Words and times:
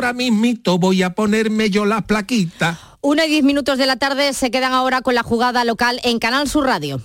ahora 0.00 0.12
mismito 0.14 0.78
voy 0.78 1.02
a 1.02 1.10
ponerme 1.10 1.68
yo 1.68 1.84
la 1.84 2.00
plaquita. 2.00 2.78
Una 3.02 3.26
y 3.26 3.28
diez 3.28 3.44
minutos 3.44 3.76
de 3.76 3.84
la 3.84 3.96
tarde 3.96 4.32
se 4.32 4.50
quedan 4.50 4.72
ahora 4.72 5.02
con 5.02 5.14
la 5.14 5.22
jugada 5.22 5.62
local 5.66 6.00
en 6.04 6.18
Canal 6.18 6.48
Sur 6.48 6.64
Radio. 6.64 7.02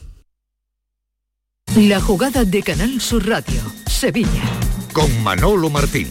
La 1.76 2.00
jugada 2.00 2.46
de 2.46 2.64
Canal 2.64 3.02
Sur 3.02 3.28
Radio, 3.28 3.62
Sevilla. 3.86 4.44
Con 4.94 5.24
Manolo 5.24 5.70
Martín. 5.70 6.08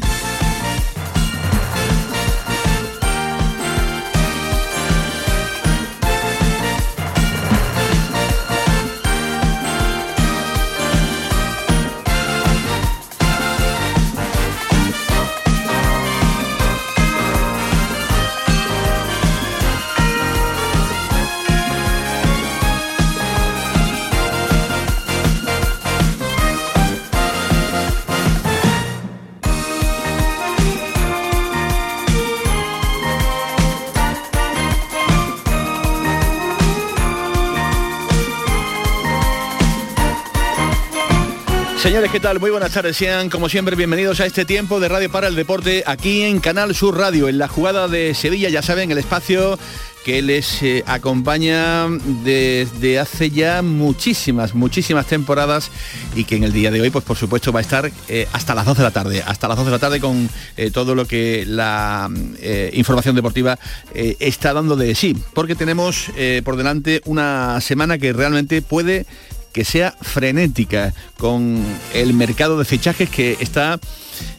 Señores, 41.84 42.10
¿qué 42.10 42.18
tal? 42.18 42.40
Muy 42.40 42.50
buenas 42.50 42.72
tardes. 42.72 42.96
Sean, 42.96 43.28
como 43.28 43.50
siempre, 43.50 43.76
bienvenidos 43.76 44.18
a 44.20 44.24
este 44.24 44.46
tiempo 44.46 44.80
de 44.80 44.88
Radio 44.88 45.12
para 45.12 45.28
el 45.28 45.34
Deporte 45.34 45.84
aquí 45.86 46.22
en 46.22 46.40
Canal 46.40 46.74
Sur 46.74 46.96
Radio, 46.96 47.28
en 47.28 47.36
la 47.36 47.46
jugada 47.46 47.88
de 47.88 48.14
Sevilla, 48.14 48.48
ya 48.48 48.62
saben, 48.62 48.90
el 48.90 48.96
espacio 48.96 49.58
que 50.02 50.22
les 50.22 50.62
eh, 50.62 50.82
acompaña 50.86 51.86
desde 52.24 52.98
hace 52.98 53.28
ya 53.28 53.60
muchísimas, 53.60 54.54
muchísimas 54.54 55.04
temporadas 55.04 55.70
y 56.16 56.24
que 56.24 56.36
en 56.36 56.44
el 56.44 56.54
día 56.54 56.70
de 56.70 56.80
hoy, 56.80 56.88
pues 56.88 57.04
por 57.04 57.18
supuesto, 57.18 57.52
va 57.52 57.60
a 57.60 57.62
estar 57.62 57.92
eh, 58.08 58.26
hasta 58.32 58.54
las 58.54 58.64
12 58.64 58.78
de 58.78 58.84
la 58.84 58.90
tarde, 58.90 59.22
hasta 59.22 59.46
las 59.46 59.58
12 59.58 59.66
de 59.66 59.76
la 59.76 59.78
tarde 59.78 60.00
con 60.00 60.30
eh, 60.56 60.70
todo 60.70 60.94
lo 60.94 61.06
que 61.06 61.44
la 61.46 62.08
información 62.72 63.14
deportiva 63.14 63.58
está 63.92 64.54
dando 64.54 64.74
de 64.74 64.94
sí, 64.94 65.14
porque 65.34 65.54
tenemos 65.54 66.06
por 66.44 66.56
delante 66.56 67.02
una 67.04 67.60
semana 67.60 67.98
que 67.98 68.14
realmente 68.14 68.62
puede 68.62 69.04
que 69.54 69.64
sea 69.64 69.94
frenética 70.02 70.92
con 71.16 71.64
el 71.94 72.12
mercado 72.12 72.58
de 72.58 72.64
fichajes 72.64 73.08
que 73.08 73.38
está 73.40 73.78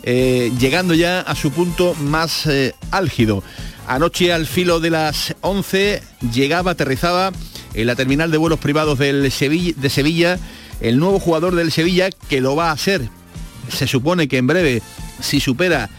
eh, 0.03 0.51
llegando 0.59 0.93
ya 0.93 1.21
a 1.21 1.35
su 1.35 1.51
punto 1.51 1.95
más 1.95 2.45
eh, 2.45 2.75
álgido. 2.91 3.41
Anoche 3.87 4.33
al 4.33 4.45
filo 4.45 4.79
de 4.79 4.89
las 4.89 5.33
11 5.41 6.03
llegaba, 6.33 6.71
aterrizaba 6.71 7.31
en 7.73 7.87
la 7.87 7.95
terminal 7.95 8.29
de 8.29 8.37
vuelos 8.37 8.59
privados 8.59 8.99
del 8.99 9.23
de 9.23 9.89
Sevilla 9.89 10.37
el 10.81 10.99
nuevo 10.99 11.19
jugador 11.19 11.55
del 11.55 11.71
Sevilla 11.71 12.09
que 12.27 12.41
lo 12.41 12.57
va 12.57 12.69
a 12.69 12.73
hacer. 12.73 13.07
Se 13.69 13.87
supone 13.87 14.27
que 14.27 14.37
en 14.37 14.47
breve, 14.47 14.81
si 15.21 15.39
supera 15.39 15.89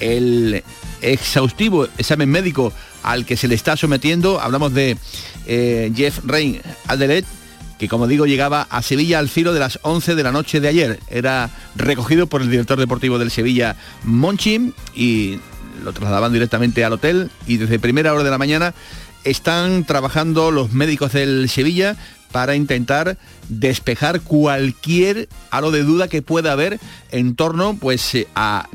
el 0.00 0.62
exhaustivo 1.00 1.88
examen 1.96 2.28
médico 2.28 2.74
al 3.02 3.24
que 3.24 3.38
se 3.38 3.48
le 3.48 3.54
está 3.54 3.76
sometiendo, 3.76 4.38
hablamos 4.38 4.74
de 4.74 4.98
eh, 5.46 5.90
Jeff 5.94 6.20
Rain 6.24 6.60
Adelet, 6.88 7.24
que 7.78 7.88
como 7.88 8.06
digo 8.06 8.26
llegaba 8.26 8.66
a 8.70 8.82
Sevilla 8.82 9.18
al 9.18 9.28
filo 9.28 9.52
de 9.52 9.60
las 9.60 9.78
11 9.82 10.14
de 10.14 10.22
la 10.22 10.32
noche 10.32 10.60
de 10.60 10.68
ayer. 10.68 11.00
Era 11.08 11.50
recogido 11.74 12.26
por 12.26 12.42
el 12.42 12.50
director 12.50 12.78
deportivo 12.78 13.18
del 13.18 13.30
Sevilla, 13.30 13.76
Monchi, 14.04 14.72
y 14.94 15.38
lo 15.84 15.92
trasladaban 15.92 16.32
directamente 16.32 16.84
al 16.84 16.94
hotel 16.94 17.30
y 17.46 17.58
desde 17.58 17.78
primera 17.78 18.12
hora 18.12 18.24
de 18.24 18.30
la 18.30 18.38
mañana 18.38 18.74
están 19.24 19.84
trabajando 19.84 20.50
los 20.50 20.72
médicos 20.72 21.12
del 21.12 21.48
Sevilla 21.48 21.96
para 22.32 22.54
intentar 22.54 23.18
despejar 23.48 24.20
cualquier 24.20 25.28
halo 25.50 25.70
de 25.70 25.82
duda 25.82 26.08
que 26.08 26.22
pueda 26.22 26.52
haber 26.52 26.78
en 27.10 27.36
torno 27.36 27.76
pues 27.76 28.16
a 28.34 28.68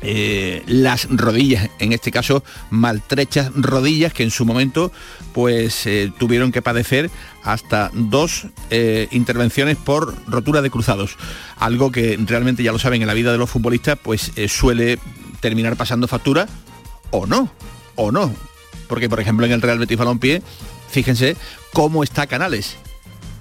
eh, 0.00 0.62
las 0.66 1.08
rodillas, 1.10 1.70
en 1.80 1.92
este 1.92 2.12
caso 2.12 2.44
maltrechas 2.70 3.50
rodillas 3.54 4.12
que 4.12 4.22
en 4.22 4.30
su 4.30 4.44
momento 4.44 4.92
pues 5.32 5.86
eh, 5.86 6.12
tuvieron 6.18 6.52
que 6.52 6.62
padecer 6.62 7.10
hasta 7.42 7.90
dos 7.92 8.46
eh, 8.70 9.08
intervenciones 9.10 9.76
por 9.76 10.14
rotura 10.26 10.62
de 10.62 10.70
cruzados. 10.70 11.16
Algo 11.56 11.90
que 11.90 12.18
realmente 12.26 12.62
ya 12.62 12.72
lo 12.72 12.78
saben 12.78 13.02
en 13.02 13.08
la 13.08 13.14
vida 13.14 13.32
de 13.32 13.38
los 13.38 13.50
futbolistas 13.50 13.98
pues 14.00 14.32
suele 14.48 14.98
terminar 15.40 15.76
pasando 15.76 16.06
factura 16.06 16.48
o 17.10 17.26
no, 17.26 17.50
o 17.96 18.12
no. 18.12 18.32
Porque 18.86 19.08
por 19.08 19.20
ejemplo 19.20 19.46
en 19.46 19.52
el 19.52 19.62
Real 19.62 19.78
Betis 19.78 19.98
Balompié, 19.98 20.42
fíjense 20.90 21.36
cómo 21.72 22.04
está 22.04 22.26
Canales 22.26 22.76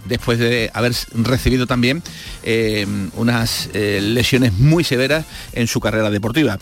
después 0.07 0.39
de 0.39 0.71
haber 0.73 0.93
recibido 1.13 1.67
también 1.67 2.03
eh, 2.43 2.85
unas 3.15 3.69
eh, 3.73 3.99
lesiones 4.01 4.53
muy 4.53 4.83
severas 4.83 5.25
en 5.53 5.67
su 5.67 5.79
carrera 5.79 6.09
deportiva. 6.09 6.57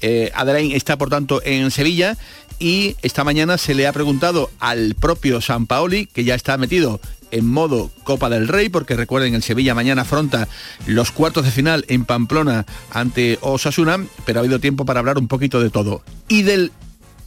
Eh, 0.00 0.30
está 0.72 0.96
por 0.96 1.10
tanto 1.10 1.42
en 1.44 1.70
Sevilla 1.70 2.16
y 2.58 2.96
esta 3.02 3.24
mañana 3.24 3.58
se 3.58 3.74
le 3.74 3.86
ha 3.86 3.92
preguntado 3.92 4.50
al 4.60 4.94
propio 4.94 5.40
San 5.40 5.66
Paoli, 5.66 6.06
que 6.06 6.24
ya 6.24 6.34
está 6.34 6.56
metido 6.56 7.00
en 7.30 7.46
modo 7.46 7.90
Copa 8.04 8.30
del 8.30 8.48
Rey, 8.48 8.68
porque 8.68 8.96
recuerden, 8.96 9.34
el 9.34 9.42
Sevilla 9.42 9.74
mañana 9.74 10.02
afronta 10.02 10.48
los 10.86 11.10
cuartos 11.10 11.44
de 11.44 11.50
final 11.50 11.84
en 11.88 12.04
Pamplona 12.04 12.64
ante 12.90 13.38
Osasuna, 13.40 13.98
pero 14.24 14.38
ha 14.38 14.42
habido 14.42 14.60
tiempo 14.60 14.84
para 14.84 15.00
hablar 15.00 15.18
un 15.18 15.28
poquito 15.28 15.60
de 15.60 15.70
todo. 15.70 16.02
Y 16.28 16.42
del 16.42 16.72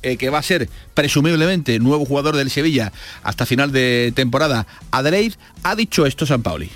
eh, 0.04 0.18
que 0.18 0.32
va 0.32 0.40
a 0.40 0.44
ser 0.44 0.68
presumiblemente 0.96 1.78
nuevo 1.78 2.06
jugador 2.06 2.36
del 2.36 2.50
Sevilla 2.50 2.92
hasta 3.22 3.46
final 3.46 3.72
de 3.72 4.12
temporada, 4.16 4.66
Adelaide, 4.90 5.36
ha 5.62 5.76
dicho 5.76 6.08
esto 6.08 6.26
San 6.26 6.42
Pauli. 6.42 6.72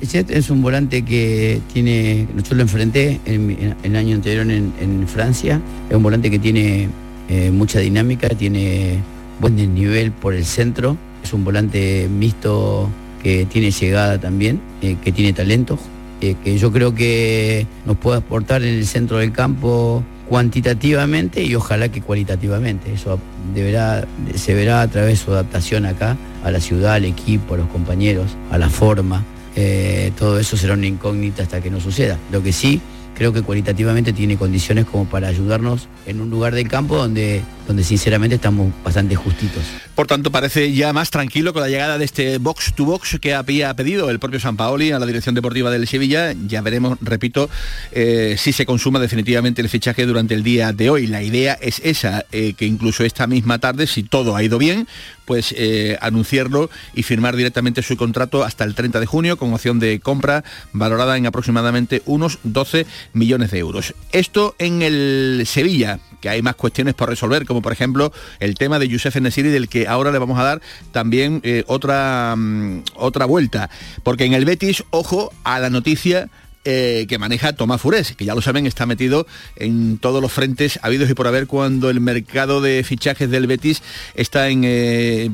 es 0.00 0.48
un 0.48 0.62
volante 0.62 1.04
que 1.04 1.60
tiene, 1.74 2.26
yo 2.48 2.54
lo 2.54 2.62
enfrenté 2.62 3.20
en, 3.26 3.76
el 3.82 3.96
año 3.96 4.14
anterior 4.14 4.50
en, 4.50 5.06
Francia, 5.06 5.60
es 5.90 5.96
un 5.96 6.02
volante 6.02 6.30
que 6.30 6.38
tiene 6.38 6.88
eh, 7.28 7.50
mucha 7.50 7.80
dinámica, 7.80 8.30
tiene 8.30 9.00
buen 9.38 9.74
nivel 9.74 10.12
por 10.12 10.32
el 10.32 10.46
centro, 10.46 10.96
es 11.22 11.34
un 11.34 11.44
volante 11.44 12.08
mixto 12.08 12.88
que 13.22 13.44
tiene 13.44 13.70
llegada 13.70 14.18
también, 14.18 14.62
eh, 14.80 14.96
que 15.04 15.12
tiene 15.12 15.34
talento, 15.34 15.78
que 16.20 16.58
yo 16.58 16.72
creo 16.72 16.94
que 16.94 17.66
nos 17.84 17.98
puede 17.98 18.16
aportar 18.16 18.62
en 18.62 18.76
el 18.76 18.86
centro 18.86 19.18
del 19.18 19.32
campo 19.32 20.02
cuantitativamente 20.28 21.42
y 21.42 21.54
ojalá 21.54 21.88
que 21.88 22.02
cualitativamente. 22.02 22.92
Eso 22.92 23.18
deberá, 23.54 24.06
se 24.34 24.54
verá 24.54 24.82
a 24.82 24.88
través 24.88 25.18
de 25.18 25.24
su 25.24 25.32
adaptación 25.32 25.86
acá, 25.86 26.16
a 26.44 26.50
la 26.50 26.60
ciudad, 26.60 26.94
al 26.94 27.04
equipo, 27.04 27.54
a 27.54 27.58
los 27.58 27.68
compañeros, 27.68 28.36
a 28.50 28.58
la 28.58 28.68
forma. 28.68 29.24
Eh, 29.54 30.12
todo 30.18 30.38
eso 30.38 30.56
será 30.56 30.74
una 30.74 30.86
incógnita 30.86 31.42
hasta 31.42 31.60
que 31.60 31.70
no 31.70 31.80
suceda. 31.80 32.18
Lo 32.30 32.42
que 32.42 32.52
sí, 32.52 32.80
creo 33.14 33.32
que 33.32 33.42
cualitativamente 33.42 34.12
tiene 34.12 34.36
condiciones 34.36 34.84
como 34.84 35.06
para 35.06 35.28
ayudarnos 35.28 35.88
en 36.06 36.20
un 36.20 36.30
lugar 36.30 36.54
del 36.54 36.68
campo 36.68 36.96
donde, 36.96 37.42
donde 37.66 37.82
sinceramente 37.82 38.36
estamos 38.36 38.70
bastante 38.84 39.16
justitos. 39.16 39.62
Por 39.96 40.06
tanto, 40.06 40.30
parece 40.30 40.74
ya 40.74 40.92
más 40.92 41.08
tranquilo 41.08 41.54
con 41.54 41.62
la 41.62 41.70
llegada 41.70 41.96
de 41.96 42.04
este 42.04 42.36
box 42.36 42.74
to 42.74 42.84
box 42.84 43.18
que 43.18 43.32
había 43.32 43.72
pedido 43.74 44.10
el 44.10 44.18
propio 44.18 44.38
San 44.38 44.54
Paoli 44.54 44.92
a 44.92 44.98
la 44.98 45.06
dirección 45.06 45.34
deportiva 45.34 45.70
del 45.70 45.88
Sevilla. 45.88 46.34
Ya 46.46 46.60
veremos, 46.60 46.98
repito, 47.00 47.48
eh, 47.92 48.36
si 48.38 48.52
se 48.52 48.66
consuma 48.66 49.00
definitivamente 49.00 49.62
el 49.62 49.70
fichaje 49.70 50.04
durante 50.04 50.34
el 50.34 50.42
día 50.42 50.74
de 50.74 50.90
hoy. 50.90 51.06
La 51.06 51.22
idea 51.22 51.54
es 51.62 51.80
esa, 51.82 52.26
eh, 52.30 52.52
que 52.52 52.66
incluso 52.66 53.04
esta 53.04 53.26
misma 53.26 53.58
tarde, 53.58 53.86
si 53.86 54.02
todo 54.02 54.36
ha 54.36 54.42
ido 54.42 54.58
bien, 54.58 54.86
pues 55.26 55.54
eh, 55.56 55.98
anunciarlo 56.00 56.70
y 56.94 57.02
firmar 57.02 57.36
directamente 57.36 57.82
su 57.82 57.96
contrato 57.96 58.44
hasta 58.44 58.64
el 58.64 58.74
30 58.74 59.00
de 59.00 59.06
junio 59.06 59.36
con 59.36 59.52
opción 59.52 59.78
de 59.78 60.00
compra 60.00 60.44
valorada 60.72 61.16
en 61.16 61.26
aproximadamente 61.26 62.02
unos 62.06 62.38
12 62.44 62.86
millones 63.12 63.50
de 63.50 63.58
euros. 63.58 63.94
Esto 64.12 64.54
en 64.58 64.82
el 64.82 65.42
Sevilla, 65.46 65.98
que 66.20 66.28
hay 66.30 66.42
más 66.42 66.54
cuestiones 66.54 66.94
por 66.94 67.08
resolver, 67.10 67.44
como 67.44 67.60
por 67.60 67.72
ejemplo 67.72 68.12
el 68.40 68.54
tema 68.54 68.78
de 68.78 68.88
Youssef 68.88 69.16
Nesiri, 69.16 69.50
del 69.50 69.68
que 69.68 69.85
ahora 69.86 70.12
le 70.12 70.18
vamos 70.18 70.38
a 70.38 70.42
dar 70.42 70.62
también 70.92 71.40
eh, 71.44 71.64
otra, 71.66 72.34
mm, 72.36 72.82
otra 72.96 73.26
vuelta. 73.26 73.70
Porque 74.02 74.24
en 74.24 74.34
el 74.34 74.44
Betis, 74.44 74.84
ojo 74.90 75.32
a 75.44 75.58
la 75.58 75.70
noticia 75.70 76.28
eh, 76.68 77.06
que 77.08 77.18
maneja 77.18 77.52
Tomás 77.52 77.80
Furés, 77.80 78.16
que 78.16 78.24
ya 78.24 78.34
lo 78.34 78.42
saben, 78.42 78.66
está 78.66 78.86
metido 78.86 79.26
en 79.54 79.98
todos 79.98 80.20
los 80.20 80.32
frentes 80.32 80.80
habidos 80.82 81.08
y 81.08 81.14
por 81.14 81.28
haber 81.28 81.46
cuando 81.46 81.90
el 81.90 82.00
mercado 82.00 82.60
de 82.60 82.82
fichajes 82.82 83.30
del 83.30 83.46
Betis 83.46 83.82
está 84.16 84.48
en 84.48 84.62
eh, 84.64 85.30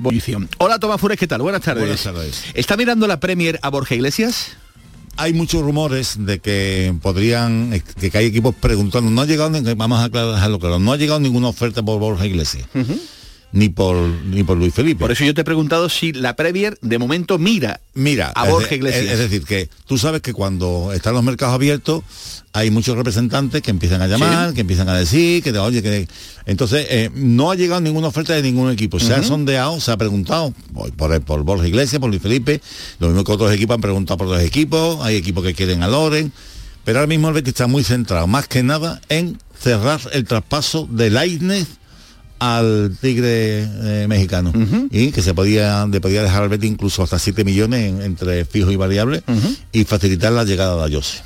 Hola 0.58 0.78
Tomás 0.78 1.00
Furés, 1.00 1.19
¿qué 1.19 1.26
tal? 1.26 1.40
Buenas 1.40 1.62
tardes. 1.62 1.84
Buenas 1.84 2.02
tardes. 2.02 2.44
¿Está 2.52 2.76
mirando 2.76 3.06
la 3.06 3.19
Premier 3.19 3.58
a 3.62 3.70
Borja 3.70 3.94
Iglesias? 3.94 4.58
hay 5.16 5.32
muchos 5.32 5.62
rumores 5.62 6.16
de 6.19 6.38
que 6.38 6.94
podrían, 7.02 7.82
que, 8.00 8.10
hay 8.16 8.26
equipos 8.26 8.55
preguntando, 8.55 9.10
no 9.10 9.20
ha 9.20 9.26
llegado, 9.26 9.58
vamos 9.76 10.00
a 10.00 10.05
aclararlo 10.05 10.58
claro, 10.58 10.78
no 10.78 10.93
ha 10.93 10.96
llegado 10.96 11.20
ninguna 11.20 11.48
oferta 11.48 11.82
por 11.82 11.98
Borja 11.98 12.26
Iglesias. 12.26 12.66
Ni 13.52 13.69
por 13.69 13.96
ni 13.96 14.43
por 14.43 14.56
Luis 14.56 14.72
Felipe. 14.75 15.00
Por 15.00 15.12
eso 15.12 15.25
yo 15.25 15.34
te 15.34 15.43
he 15.43 15.44
preguntado 15.44 15.88
si 15.88 16.12
la 16.12 16.34
Premier 16.37 16.78
de 16.81 16.99
momento 16.99 17.38
mira 17.38 17.81
Mira, 17.94 18.32
a 18.34 18.49
Borja 18.49 18.75
Iglesias. 18.75 19.04
Es, 19.04 19.10
es 19.12 19.19
decir, 19.19 19.44
que 19.44 19.69
tú 19.87 19.99
sabes 19.99 20.22
que 20.22 20.32
cuando 20.32 20.93
están 20.94 21.12
los 21.14 21.22
mercados 21.22 21.54
abiertos 21.54 22.02
hay 22.54 22.70
muchos 22.70 22.96
representantes 22.96 23.60
que 23.62 23.70
empiezan 23.70 24.00
a 24.02 24.06
llamar, 24.06 24.49
Sí. 24.50 24.54
que 24.54 24.60
empiezan 24.62 24.88
a 24.88 24.94
decir, 24.96 25.43
que 25.43 25.52
oye, 25.58 25.82
que 25.82 26.08
entonces 26.46 26.87
eh, 26.90 27.10
no 27.14 27.50
ha 27.50 27.54
llegado 27.54 27.81
ninguna 27.81 28.08
oferta 28.08 28.32
de 28.34 28.43
ningún 28.43 28.70
equipo. 28.70 28.99
Se 28.99 29.12
ha 29.14 29.22
sondeado, 29.22 29.81
se 29.81 29.90
ha 29.90 29.96
preguntado 29.96 30.52
por, 30.72 30.93
por, 30.93 31.20
por 31.22 31.43
Borja 31.44 31.69
Iglesias, 31.69 32.00
por 32.00 32.08
Luis 32.10 32.22
Felipe, 32.22 32.60
lo 32.98 33.08
mismo 33.08 33.25
que 33.25 33.32
otros 33.32 33.52
equipos 33.52 33.75
han 33.75 33.81
preguntado 33.82 34.16
por 34.19 34.28
los 34.28 34.40
equipos, 34.43 34.98
hay 35.02 35.16
equipos 35.16 35.44
que 35.44 35.55
quieren 35.55 35.82
a 35.82 35.88
Loren, 35.88 36.32
pero 36.84 36.98
ahora 36.98 37.06
mismo 37.06 37.28
el 37.28 37.34
Betis 37.34 37.50
está 37.52 37.66
muy 37.66 37.84
centrado, 37.84 38.26
más 38.26 38.48
que 38.48 38.62
nada, 38.62 39.00
en 39.08 39.38
cerrar 39.60 40.00
el 40.12 40.25
traspaso 40.25 40.88
de 40.90 41.10
Lainez 41.10 41.69
al 42.42 42.96
Tigre 43.00 43.62
eh, 43.62 44.06
mexicano 44.08 44.52
y 44.90 45.12
que 45.12 45.22
se 45.22 45.32
podía, 45.34 45.86
le 45.86 46.00
podía 46.00 46.22
dejar 46.22 46.42
al 46.42 46.48
Betis 46.48 46.70
incluso 46.70 47.02
hasta 47.02 47.18
7 47.18 47.44
millones 47.44 47.88
en- 47.88 48.02
entre 48.02 48.44
fijo 48.44 48.70
y 48.70 48.76
variable 48.76 49.22
y 49.72 49.84
facilitar 49.84 50.32
la 50.32 50.44
llegada 50.44 50.76
de 50.76 50.82
Ayose. 50.84 51.20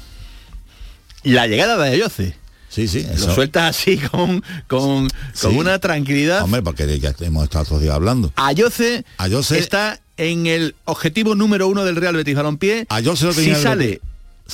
La 1.23 1.47
llegada 1.47 1.77
de 1.83 1.91
Ayoce. 1.91 2.37
Sí, 2.69 2.89
sí, 2.89 2.99
eso. 3.11 3.29
Lo 3.29 3.35
sueltas 3.35 3.71
así 3.77 3.97
con, 3.97 4.43
con, 4.67 5.09
con 5.41 5.57
una 5.57 5.79
tranquilidad. 5.79 6.43
Hombre, 6.43 6.63
porque 6.63 6.99
ya 7.01 7.15
hemos 7.21 7.45
estado 7.45 7.65
otros 7.65 7.81
días 7.81 7.95
hablando. 7.95 8.33
Ayoce, 8.37 9.05
Ayoce- 9.19 9.59
está 9.59 10.01
en 10.19 10.47
el 10.47 10.75
objetivo 10.85 11.35
número 11.35 11.69
uno 11.69 11.85
del 11.85 11.97
Real 11.97 12.15
Betis 12.17 12.35
Balompié. 12.35 12.85
Ayoce 12.91 13.25
lo 13.25 13.33
si 13.33 13.41
tenía 13.41 13.57
el 13.57 13.63
sale. 13.63 14.01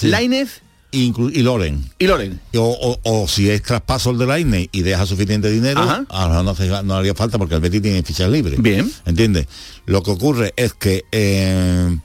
Lainez 0.02 0.60
Inclu- 0.92 1.30
y 1.34 1.42
Loren. 1.42 1.84
y 1.98 2.06
Loren. 2.06 2.38
O, 2.54 2.60
o- 3.02 3.22
o 3.22 3.26
si 3.28 3.48
es 3.50 3.62
traspaso 3.62 4.10
el 4.10 4.18
de 4.18 4.26
Lainez 4.26 4.68
y 4.72 4.82
deja 4.82 5.06
suficiente 5.06 5.50
dinero, 5.50 5.80
Ajá. 5.80 6.04
a 6.10 6.28
lo 6.28 6.44
mejor 6.54 6.84
no, 6.84 6.94
haría 6.94 7.14
falta 7.14 7.38
porque 7.38 7.54
el 7.54 7.60
Betis 7.62 7.80
tiene 7.82 8.02
fichas 8.02 8.30
libres. 8.30 8.60
Bien. 8.60 8.92
¿Entiendes? 9.06 9.46
Lo 9.86 10.02
que 10.02 10.10
ocurre 10.10 10.52
es 10.56 10.74
que 10.74 11.04
eh, 11.10 11.96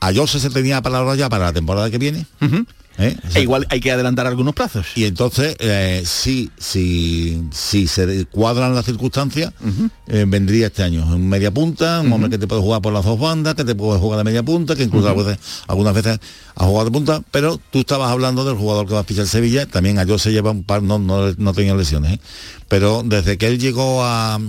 Ayose 0.00 0.38
se 0.40 0.50
tenía 0.50 0.82
palabra 0.82 1.14
ya 1.16 1.28
para 1.28 1.46
la 1.46 1.52
temporada 1.52 1.90
que 1.90 1.98
viene. 1.98 2.26
Sea, 3.02 3.16
E 3.34 3.42
igual 3.42 3.66
hay 3.70 3.80
que 3.80 3.92
adelantar 3.92 4.26
algunos 4.26 4.54
plazos. 4.54 4.86
Y 4.96 5.04
entonces, 5.04 5.56
eh, 5.60 6.02
si, 6.04 6.50
si, 6.58 7.42
si 7.52 7.86
se 7.86 8.26
cuadran 8.26 8.74
las 8.74 8.84
circunstancias, 8.86 9.52
eh, 10.08 10.24
vendría 10.26 10.66
este 10.66 10.82
año. 10.82 11.06
Un 11.06 11.28
media 11.28 11.50
punta, 11.52 12.00
un 12.00 12.12
hombre 12.12 12.30
que 12.30 12.38
te 12.38 12.46
puede 12.46 12.60
jugar 12.62 12.82
por 12.82 12.92
las 12.92 13.04
dos 13.04 13.18
bandas, 13.18 13.54
que 13.54 13.64
te 13.64 13.74
puede 13.74 14.00
jugar 14.00 14.18
de 14.18 14.24
media 14.24 14.42
punta, 14.42 14.74
que 14.74 14.82
incluso 14.82 15.08
algunas, 15.08 15.36
veces, 15.38 15.44
algunas 15.68 15.94
veces 15.94 16.18
ha 16.56 16.64
jugado 16.64 16.86
de 16.86 16.90
punta, 16.90 17.22
pero 17.30 17.60
tú 17.70 17.80
estabas 17.80 18.10
hablando 18.10 18.44
del 18.44 18.56
jugador 18.56 18.86
que 18.86 18.94
va 18.94 19.00
a 19.00 19.04
fichar 19.04 19.26
Sevilla, 19.28 19.66
también 19.66 19.98
a 19.98 20.18
se 20.18 20.32
lleva 20.32 20.50
un 20.50 20.64
par, 20.64 20.82
no, 20.82 20.98
no, 20.98 21.32
no 21.36 21.54
tenía 21.54 21.74
lesiones, 21.74 22.14
¿eh? 22.14 22.20
pero 22.66 23.02
desde 23.04 23.38
que 23.38 23.46
él 23.46 23.58
llegó 23.60 24.02
a, 24.02 24.40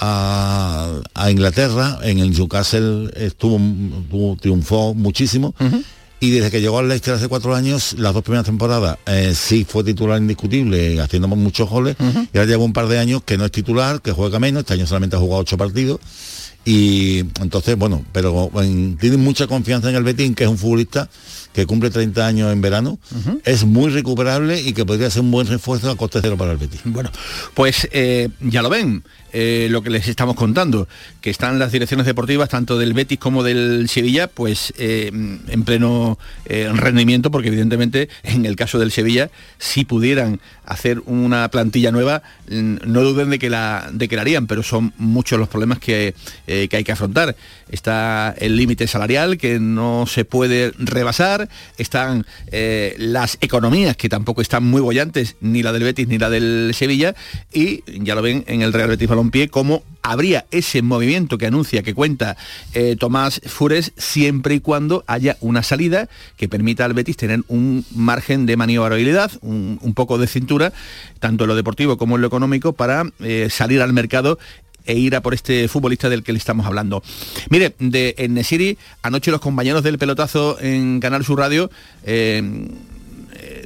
a, 0.00 0.90
a 1.14 1.30
Inglaterra, 1.30 1.98
en 2.02 2.18
el 2.18 2.30
Newcastle 2.30 3.10
estuvo, 3.16 3.58
tuvo- 4.10 4.36
triunfó 4.40 4.94
muchísimo. 4.94 5.54
Y 6.22 6.30
desde 6.30 6.52
que 6.52 6.60
llegó 6.60 6.78
al 6.78 6.88
Leicester 6.88 7.14
hace 7.14 7.26
cuatro 7.26 7.52
años, 7.52 7.94
las 7.98 8.14
dos 8.14 8.22
primeras 8.22 8.46
temporadas, 8.46 8.96
eh, 9.06 9.32
sí 9.34 9.66
fue 9.68 9.82
titular 9.82 10.20
indiscutible, 10.20 11.00
haciendo 11.00 11.26
muchos 11.26 11.68
goles. 11.68 11.96
Y 12.32 12.38
ahora 12.38 12.48
lleva 12.48 12.62
un 12.62 12.72
par 12.72 12.86
de 12.86 13.00
años 13.00 13.22
que 13.24 13.36
no 13.36 13.44
es 13.44 13.50
titular, 13.50 14.00
que 14.00 14.12
juega 14.12 14.38
menos. 14.38 14.60
Este 14.60 14.74
año 14.74 14.86
solamente 14.86 15.16
ha 15.16 15.18
jugado 15.18 15.40
ocho 15.42 15.56
partidos. 15.58 15.98
Y 16.64 17.18
entonces, 17.40 17.76
bueno, 17.76 18.04
pero 18.12 18.52
en- 18.62 18.96
tiene 18.98 19.16
mucha 19.16 19.48
confianza 19.48 19.90
en 19.90 19.96
el 19.96 20.04
Betín, 20.04 20.36
que 20.36 20.44
es 20.44 20.50
un 20.50 20.58
futbolista 20.58 21.08
que 21.52 21.66
cumple 21.66 21.90
30 21.90 22.24
años 22.24 22.52
en 22.52 22.60
verano, 22.60 23.00
es 23.44 23.64
muy 23.64 23.90
recuperable 23.90 24.60
y 24.62 24.72
que 24.72 24.86
podría 24.86 25.10
ser 25.10 25.22
un 25.22 25.32
buen 25.32 25.48
refuerzo 25.48 25.90
a 25.90 25.96
coste 25.96 26.20
cero 26.22 26.36
para 26.38 26.52
el 26.52 26.56
Betis. 26.58 26.80
Bueno, 26.84 27.10
pues 27.54 27.88
eh, 27.90 28.28
ya 28.40 28.62
lo 28.62 28.70
ven, 28.70 29.02
eh, 29.32 29.68
lo 29.70 29.82
que 29.82 29.88
les 29.88 30.08
estamos 30.08 30.36
contando, 30.36 30.88
que 31.22 31.30
están 31.30 31.58
las 31.58 31.72
direcciones 31.72 32.06
deportivas, 32.06 32.50
tanto 32.50 32.78
del 32.78 32.92
Betis 32.92 33.18
como 33.18 33.42
del 33.42 33.88
Sevilla, 33.88 34.26
pues 34.26 34.74
eh, 34.76 35.10
en 35.10 35.64
pleno 35.64 36.18
eh, 36.44 36.70
rendimiento, 36.74 37.30
porque 37.30 37.48
evidentemente 37.48 38.10
en 38.24 38.44
el 38.44 38.56
caso 38.56 38.78
del 38.78 38.92
Sevilla, 38.92 39.30
si 39.58 39.86
pudieran 39.86 40.40
hacer 40.66 41.00
una 41.06 41.48
plantilla 41.50 41.90
nueva, 41.92 42.22
mm, 42.50 42.76
no 42.84 43.02
duden 43.02 43.30
de 43.30 43.38
que 43.38 43.48
la, 43.48 43.88
de 43.92 44.06
que 44.06 44.16
la 44.16 44.22
harían, 44.22 44.46
pero 44.46 44.62
son 44.62 44.92
muchos 44.98 45.38
los 45.38 45.48
problemas 45.48 45.78
que, 45.78 46.14
que 46.46 46.76
hay 46.76 46.84
que 46.84 46.92
afrontar. 46.92 47.34
Está 47.70 48.34
el 48.38 48.56
límite 48.56 48.86
salarial 48.86 49.38
que 49.38 49.58
no 49.58 50.04
se 50.06 50.24
puede 50.26 50.72
rebasar, 50.78 51.48
están 51.78 52.26
las 52.98 53.38
economías 53.40 53.96
que 53.96 54.08
tampoco 54.08 54.42
están 54.42 54.64
muy 54.64 54.80
bollantes, 54.80 55.36
ni 55.40 55.62
la 55.62 55.72
del 55.72 55.84
Betis 55.84 56.08
ni 56.08 56.18
la 56.18 56.28
del 56.28 56.72
Sevilla, 56.74 57.14
y 57.52 57.82
ya 58.04 58.14
lo 58.14 58.22
ven 58.22 58.44
en 58.46 58.62
el 58.62 58.72
Real 58.72 58.88
Betis 58.90 59.08
Balompié 59.22 59.48
cómo 59.48 59.84
habría 60.02 60.46
ese 60.50 60.82
movimiento 60.82 61.38
que 61.38 61.46
anuncia, 61.46 61.84
que 61.84 61.94
cuenta 61.94 62.36
eh, 62.74 62.96
Tomás 62.98 63.40
Fures, 63.46 63.92
siempre 63.96 64.56
y 64.56 64.60
cuando 64.60 65.04
haya 65.06 65.36
una 65.40 65.62
salida 65.62 66.08
que 66.36 66.48
permita 66.48 66.84
al 66.84 66.92
Betis 66.92 67.16
tener 67.16 67.42
un 67.46 67.84
margen 67.94 68.44
de 68.44 68.56
maniobrabilidad, 68.56 69.30
un, 69.40 69.78
un 69.80 69.94
poco 69.94 70.18
de 70.18 70.26
cintura, 70.26 70.72
tanto 71.20 71.44
en 71.44 71.48
lo 71.48 71.54
deportivo 71.54 71.98
como 71.98 72.16
en 72.16 72.22
lo 72.22 72.26
económico, 72.26 72.72
para 72.72 73.04
eh, 73.20 73.46
salir 73.48 73.80
al 73.80 73.92
mercado 73.92 74.40
e 74.86 74.98
ir 74.98 75.14
a 75.14 75.22
por 75.22 75.34
este 75.34 75.68
futbolista 75.68 76.08
del 76.08 76.24
que 76.24 76.32
le 76.32 76.38
estamos 76.38 76.66
hablando. 76.66 77.04
Mire, 77.48 77.76
de 77.78 78.16
en 78.18 78.34
Nesiri, 78.34 78.78
anoche 79.02 79.30
los 79.30 79.40
compañeros 79.40 79.84
del 79.84 79.98
pelotazo 79.98 80.58
en 80.60 80.98
Canal 80.98 81.24
Sur 81.24 81.38
Radio 81.38 81.70
eh, 82.02 82.42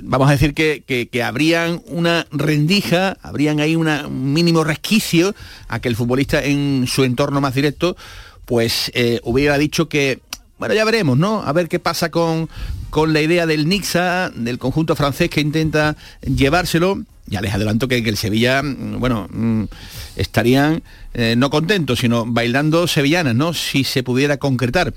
vamos 0.02 0.28
a 0.28 0.32
decir 0.32 0.54
que, 0.54 0.82
que, 0.84 1.22
habrían 1.22 1.82
una 1.86 2.26
rendija, 2.30 3.16
habrían 3.22 3.60
ahí 3.60 3.76
un 3.76 4.32
mínimo 4.32 4.64
resquicio 4.64 5.34
a 5.68 5.80
que 5.80 5.88
el 5.88 5.96
futbolista 5.96 6.42
en 6.44 6.86
su 6.88 7.04
entorno 7.04 7.40
más 7.40 7.54
directo, 7.54 7.96
pues 8.44 8.90
eh, 8.94 9.20
hubiera 9.24 9.58
dicho 9.58 9.88
que, 9.88 10.20
bueno, 10.58 10.74
ya 10.74 10.84
veremos, 10.84 11.18
¿no? 11.18 11.42
A 11.42 11.52
ver 11.52 11.68
qué 11.68 11.78
pasa 11.78 12.10
con, 12.10 12.48
con 12.90 13.12
la 13.12 13.20
idea 13.20 13.46
del 13.46 13.68
Nixa, 13.68 14.30
del 14.30 14.58
conjunto 14.58 14.96
francés 14.96 15.28
que 15.28 15.40
intenta 15.40 15.96
llevárselo. 16.22 17.02
Ya 17.26 17.40
les 17.40 17.52
adelanto 17.52 17.88
que, 17.88 18.04
que 18.04 18.10
el 18.10 18.16
Sevilla, 18.16 18.62
mm, 18.62 19.00
bueno, 19.00 19.26
mm, 19.32 19.64
estarían 20.14 20.82
eh, 21.12 21.34
no 21.36 21.50
contentos, 21.50 21.98
sino 21.98 22.24
bailando 22.24 22.86
sevillanas, 22.86 23.34
¿no? 23.34 23.52
Si 23.52 23.84
se 23.84 24.02
pudiera 24.02 24.36
concretar. 24.36 24.94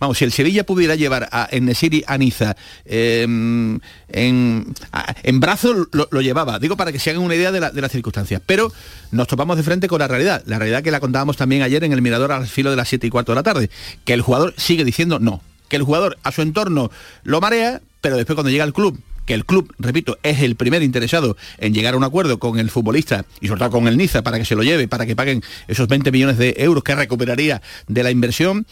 Vamos, 0.00 0.18
si 0.18 0.24
el 0.24 0.32
Sevilla 0.32 0.64
pudiera 0.64 0.94
llevar 0.94 1.28
a 1.32 1.48
Enesiri 1.50 2.04
a 2.06 2.18
Niza 2.18 2.56
eh, 2.84 3.22
en, 3.22 4.74
en 5.22 5.40
brazos, 5.40 5.88
lo, 5.92 6.20
llevaba. 6.20 6.58
Digo 6.58 6.76
para 6.76 6.92
que 6.92 6.98
se 6.98 7.10
hagan 7.10 7.22
una 7.22 7.34
idea 7.34 7.52
de, 7.52 7.60
de 7.60 7.80
las 7.80 7.92
circunstancias. 7.92 8.40
Pero 8.44 8.72
nos 9.10 9.28
topamos 9.28 9.56
de 9.56 9.62
frente 9.62 9.88
con 9.88 10.00
la 10.00 10.08
realidad. 10.08 10.42
La 10.46 10.58
realidad 10.58 10.82
que 10.82 10.90
la 10.90 11.00
contábamos 11.00 11.36
también 11.36 11.62
ayer 11.62 11.84
en 11.84 11.92
el 11.92 12.02
Mirador 12.02 12.32
al 12.32 12.46
filo 12.46 12.70
de 12.70 12.76
las 12.76 12.88
7 12.88 13.06
y 13.06 13.10
cuarto 13.10 13.32
de 13.32 13.36
la 13.36 13.42
tarde. 13.42 13.70
Que 14.04 14.14
el 14.14 14.22
jugador 14.22 14.54
sigue 14.56 14.84
diciendo 14.84 15.18
no. 15.18 15.42
Que 15.68 15.76
el 15.76 15.82
jugador 15.82 16.18
a 16.22 16.32
su 16.32 16.42
entorno 16.42 16.90
lo 17.22 17.40
marea, 17.40 17.80
pero 18.00 18.16
después 18.16 18.34
cuando 18.34 18.50
llega 18.50 18.64
al 18.64 18.72
club 18.72 19.00
que 19.26 19.34
el 19.34 19.44
club, 19.44 19.72
repito, 19.78 20.18
es 20.22 20.40
el 20.40 20.56
primer 20.56 20.82
interesado 20.82 21.36
en 21.58 21.72
llegar 21.72 21.94
a 21.94 21.96
un 21.96 22.04
acuerdo 22.04 22.38
con 22.38 22.58
el 22.58 22.70
futbolista 22.70 23.24
y 23.40 23.48
sobre 23.48 23.60
todo 23.60 23.70
con 23.70 23.88
el 23.88 23.96
Niza 23.96 24.22
para 24.22 24.38
que 24.38 24.44
se 24.44 24.54
lo 24.54 24.62
lleve, 24.62 24.88
para 24.88 25.06
que 25.06 25.16
paguen 25.16 25.42
esos 25.68 25.88
20 25.88 26.12
millones 26.12 26.38
de 26.38 26.54
euros 26.58 26.84
que 26.84 26.94
recuperaría 26.94 27.62
de 27.88 28.02
la 28.02 28.10
inversión, 28.10 28.66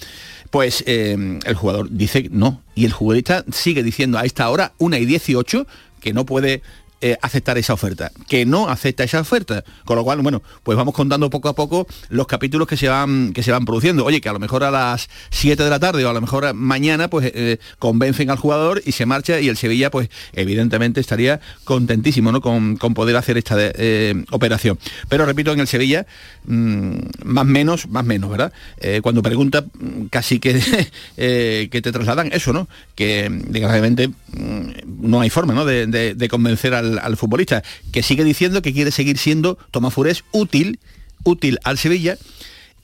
pues 0.52 0.84
eh, 0.86 1.16
el 1.46 1.54
jugador 1.54 1.88
dice 1.90 2.28
no. 2.30 2.62
Y 2.74 2.84
el 2.84 2.92
futbolista 2.92 3.42
sigue 3.50 3.82
diciendo 3.82 4.18
a 4.18 4.26
esta 4.26 4.50
hora, 4.50 4.74
una 4.76 4.98
y 4.98 5.06
18, 5.06 5.66
que 5.98 6.12
no 6.12 6.26
puede 6.26 6.60
eh, 7.04 7.18
aceptar 7.20 7.58
esa 7.58 7.74
oferta, 7.74 8.12
que 8.28 8.46
no 8.46 8.68
acepta 8.68 9.02
esa 9.02 9.18
oferta. 9.18 9.64
Con 9.84 9.96
lo 9.96 10.04
cual, 10.04 10.20
bueno, 10.20 10.40
pues 10.62 10.78
vamos 10.78 10.94
contando 10.94 11.28
poco 11.30 11.48
a 11.48 11.54
poco 11.56 11.88
los 12.10 12.28
capítulos 12.28 12.68
que 12.68 12.76
se 12.76 12.86
van, 12.86 13.32
que 13.32 13.42
se 13.42 13.50
van 13.50 13.64
produciendo. 13.64 14.04
Oye, 14.04 14.20
que 14.20 14.28
a 14.28 14.32
lo 14.32 14.38
mejor 14.38 14.62
a 14.62 14.70
las 14.70 15.10
7 15.30 15.64
de 15.64 15.68
la 15.68 15.80
tarde 15.80 16.04
o 16.04 16.08
a 16.08 16.12
lo 16.12 16.20
mejor 16.20 16.54
mañana, 16.54 17.10
pues 17.10 17.32
eh, 17.34 17.58
convencen 17.80 18.30
al 18.30 18.36
jugador 18.36 18.82
y 18.86 18.92
se 18.92 19.04
marcha 19.04 19.40
y 19.40 19.48
el 19.48 19.56
Sevilla, 19.56 19.90
pues 19.90 20.10
evidentemente 20.32 21.00
estaría 21.00 21.40
contentísimo 21.64 22.30
¿no? 22.30 22.40
con, 22.40 22.76
con 22.76 22.94
poder 22.94 23.16
hacer 23.16 23.36
esta 23.36 23.56
eh, 23.58 24.14
operación. 24.30 24.78
Pero 25.08 25.26
repito, 25.26 25.50
en 25.50 25.58
el 25.58 25.66
Sevilla, 25.66 26.06
mmm, 26.44 26.98
más 27.24 27.46
menos, 27.46 27.88
más 27.88 28.04
menos, 28.04 28.30
¿verdad? 28.30 28.52
Cuando 29.02 29.22
pregunta, 29.22 29.62
mm, 29.62 30.04
casi 30.04 30.38
que, 30.38 30.52
que 31.16 31.80
te 31.82 31.90
trasladan 31.90 32.30
eso, 32.32 32.52
¿no? 32.52 32.68
Que 32.94 33.28
desgraciadamente 33.28 34.06
mm, 34.06 35.00
no 35.00 35.20
hay 35.20 35.30
forma 35.30 35.52
¿no? 35.52 35.64
de 35.64 36.28
convencer 36.30 36.74
al, 36.74 36.91
al 36.98 37.16
futbolista, 37.16 37.62
que 37.92 38.02
sigue 38.02 38.24
diciendo 38.24 38.62
que 38.62 38.72
quiere 38.72 38.90
seguir 38.90 39.18
siendo 39.18 39.58
Tomás 39.70 39.94
Furés 39.94 40.24
útil, 40.32 40.80
útil 41.24 41.58
al 41.64 41.78
Sevilla 41.78 42.18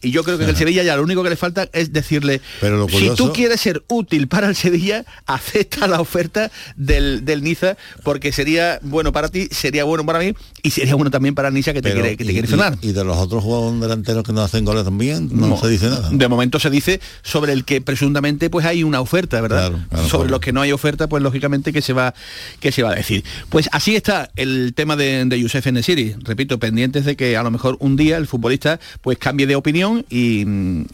Y 0.00 0.11
yo 0.12 0.23
creo 0.23 0.38
que 0.38 0.45
el 0.45 0.57
Sevilla 0.57 0.83
ya 0.85 0.97
lo 0.97 1.02
único 1.02 1.23
que 1.25 1.31
le 1.31 1.37
falta 1.37 1.69
es 1.73 1.93
decirle, 1.93 2.40
Pero 2.61 2.76
lo 2.76 2.88
si 2.88 3.11
tú 3.17 3.33
quieres 3.33 3.61
ser 3.61 3.83
útil 3.88 4.28
para 4.28 4.49
el 4.49 4.55
Sevilla, 4.55 5.05
acepta 5.26 5.88
la 5.88 6.00
oferta 6.00 6.50
del, 6.76 7.25
del 7.25 7.43
Niza, 7.43 7.76
porque 8.05 8.31
sería 8.33 8.78
bueno 8.83 9.12
para 9.12 9.28
ti, 9.28 9.49
sería 9.50 9.83
bueno 9.85 10.07
para 10.07 10.21
mí 10.21 10.35
y 10.62 10.71
sería 10.71 10.95
bueno 10.95 11.11
también 11.11 11.35
para 11.35 11.49
el 11.49 11.55
Niza 11.55 11.73
que 11.73 11.83
te 11.83 11.93
quiere, 11.93 12.17
que 12.17 12.25
te 12.25 12.31
y, 12.31 12.35
quiere 12.35 12.47
y- 12.47 12.50
firmar. 12.50 12.78
y 12.81 12.93
de 12.93 13.05
los 13.05 13.17
otros 13.17 13.43
jugadores 13.43 13.81
delanteros 13.81 14.23
que 14.23 14.33
no 14.33 14.43
hacen 14.43 14.64
goles 14.64 14.85
también, 14.85 15.31
no, 15.33 15.57
se 15.61 15.69
dice 15.69 15.87
nada. 15.88 16.09
De 16.12 16.28
momento 16.28 16.61
se 16.61 16.71
dice 16.71 17.00
sobre 17.23 17.52
el 17.52 17.64
que 17.64 17.81
presuntamente 17.81 18.50
pues 18.50 18.67
hay 18.67 18.85
una 18.85 19.00
oferta, 19.00 19.40
¿verdad? 19.40 19.71
Claro, 19.71 19.85
claro, 19.88 20.05
sobre 20.05 20.19
claro. 20.25 20.31
los 20.31 20.40
que 20.40 20.52
no 20.52 20.61
hay 20.61 20.71
oferta, 20.73 21.09
pues 21.09 21.23
lógicamente 21.25 21.73
que 21.73 21.83
se 21.83 21.93
va 21.93 22.14
que 22.61 22.71
se 22.71 22.83
va 22.85 22.90
a 22.93 22.95
decir. 22.95 23.25
Pues 23.49 23.69
así 23.73 23.97
está 23.97 24.31
el 24.37 24.75
tema 24.76 24.95
de, 24.95 25.25
de 25.25 25.40
Youssef 25.40 25.67
Nesiri. 25.67 26.14
Repito, 26.23 26.59
pendientes 26.59 27.05
de 27.05 27.17
que 27.17 27.37
a 27.37 27.43
lo 27.43 27.50
mejor 27.50 27.76
un 27.81 27.97
día 27.97 28.17
el 28.17 28.26
futbolista 28.28 28.78
pues 29.00 29.19
cambie 29.19 29.47
de 29.49 29.57
opinión 29.57 29.88
y, 30.11 30.45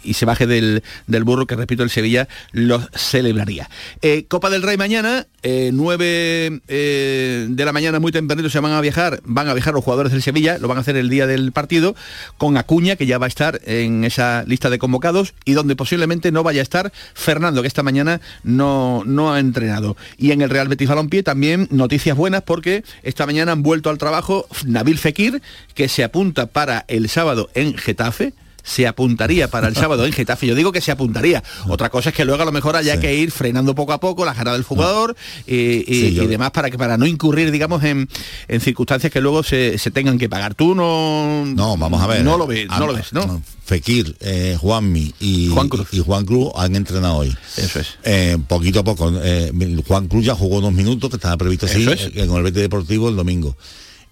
y 0.02 0.14
se 0.14 0.24
baje 0.24 0.46
del, 0.46 0.82
del 1.06 1.24
burro 1.24 1.46
que 1.46 1.56
repito 1.56 1.82
el 1.82 1.90
Sevilla 1.90 2.28
los 2.52 2.88
celebraría. 2.94 3.68
Eh, 4.02 4.24
Copa 4.28 4.50
del 4.50 4.62
Rey 4.62 4.76
mañana, 4.76 5.26
eh, 5.42 5.70
9 5.72 6.60
eh, 6.68 7.46
de 7.48 7.64
la 7.64 7.72
mañana 7.72 8.00
muy 8.00 8.12
tempranito 8.12 8.50
se 8.50 8.60
van 8.60 8.72
a 8.72 8.80
viajar, 8.80 9.20
van 9.24 9.48
a 9.48 9.54
viajar 9.54 9.74
los 9.74 9.84
jugadores 9.84 10.12
del 10.12 10.22
Sevilla, 10.22 10.58
lo 10.58 10.68
van 10.68 10.78
a 10.78 10.80
hacer 10.80 10.96
el 10.96 11.08
día 11.08 11.26
del 11.26 11.52
partido, 11.52 11.94
con 12.38 12.56
Acuña, 12.56 12.96
que 12.96 13.06
ya 13.06 13.18
va 13.18 13.26
a 13.26 13.28
estar 13.28 13.60
en 13.64 14.04
esa 14.04 14.44
lista 14.46 14.70
de 14.70 14.78
convocados, 14.78 15.34
y 15.44 15.52
donde 15.52 15.76
posiblemente 15.76 16.32
no 16.32 16.42
vaya 16.42 16.60
a 16.60 16.62
estar 16.62 16.92
Fernando, 17.14 17.62
que 17.62 17.68
esta 17.68 17.82
mañana 17.82 18.20
no, 18.42 19.02
no 19.04 19.32
ha 19.32 19.40
entrenado. 19.40 19.96
Y 20.18 20.32
en 20.32 20.42
el 20.42 20.50
Real 20.50 20.68
Betis 20.68 20.88
Balompié 20.88 21.22
también 21.22 21.68
noticias 21.70 22.16
buenas 22.16 22.42
porque 22.42 22.84
esta 23.02 23.26
mañana 23.26 23.52
han 23.52 23.62
vuelto 23.62 23.90
al 23.90 23.98
trabajo 23.98 24.46
Nabil 24.66 24.98
Fekir, 24.98 25.42
que 25.74 25.88
se 25.88 26.04
apunta 26.04 26.46
para 26.46 26.84
el 26.88 27.08
sábado 27.08 27.50
en 27.54 27.76
Getafe, 27.76 28.32
se 28.64 28.88
apuntaría 28.88 29.47
para 29.49 29.68
el 29.68 29.76
sábado 29.76 30.04
en 30.06 30.12
Getafe. 30.12 30.47
Yo 30.49 30.56
digo 30.56 30.73
que 30.73 30.80
se 30.80 30.90
apuntaría. 30.90 31.44
Otra 31.68 31.90
cosa 31.90 32.09
es 32.09 32.14
que 32.16 32.25
luego 32.25 32.42
a 32.42 32.47
lo 32.47 32.50
mejor 32.52 32.75
haya 32.75 32.94
Sí. 32.94 33.00
que 33.00 33.14
ir 33.14 33.30
frenando 33.30 33.75
poco 33.76 33.92
a 33.92 34.00
poco 34.00 34.25
la 34.25 34.35
jarada 34.35 34.56
del 34.56 34.64
jugador 34.64 35.14
y, 35.47 35.54
y- 35.54 35.85
Sí, 36.09 36.14
yo- 36.14 36.23
y 36.25 36.26
demás 36.26 36.50
para 36.50 36.71
que 36.71 36.78
para 36.78 36.97
no 36.97 37.06
incurrir, 37.06 37.50
digamos, 37.52 37.85
en, 37.85 38.09
en 38.49 38.61
circunstancias 38.61 39.12
que 39.12 39.21
luego 39.21 39.42
se, 39.44 39.78
se 39.78 39.90
tengan 39.92 40.18
que 40.18 40.28
pagar. 40.28 40.54
Tú 40.54 40.75
no. 40.75 41.44
No, 41.47 41.76
vamos 41.76 42.02
a 42.02 42.06
ver. 42.06 42.25
No 42.25 42.37
lo 42.38 42.47
ves, 42.47 42.66
Ah, 42.71 42.80
no 42.80 42.87
lo 42.87 42.94
ves, 42.94 43.12
¿no? 43.12 43.42
Fekir, 43.64 44.16
eh, 44.21 44.56
Juanmi 44.61 45.14
y 45.21 45.49
Juan 45.49 45.68
Cruz. 45.68 45.88
y 45.92 46.00
Juan 46.00 46.25
Cruz 46.25 46.50
han 46.56 46.75
entrenado 46.76 47.16
hoy. 47.16 47.35
Eso 47.56 47.80
es. 47.80 47.88
Eh, 48.02 48.37
poquito 48.49 48.80
a 48.80 48.85
poco. 48.85 49.12
eh, 49.23 49.52
Juan 49.87 50.09
Cruz 50.09 50.25
ya 50.25 50.35
jugó 50.35 50.59
unos 50.59 50.73
minutos, 50.73 51.11
que 51.11 51.16
estaba 51.16 51.37
previsto 51.37 51.66
así, 51.66 51.83
es. 51.88 52.26
con 52.26 52.37
el 52.38 52.42
Betis 52.42 52.62
Deportivo 52.62 53.09
el 53.09 53.16
domingo. 53.16 53.56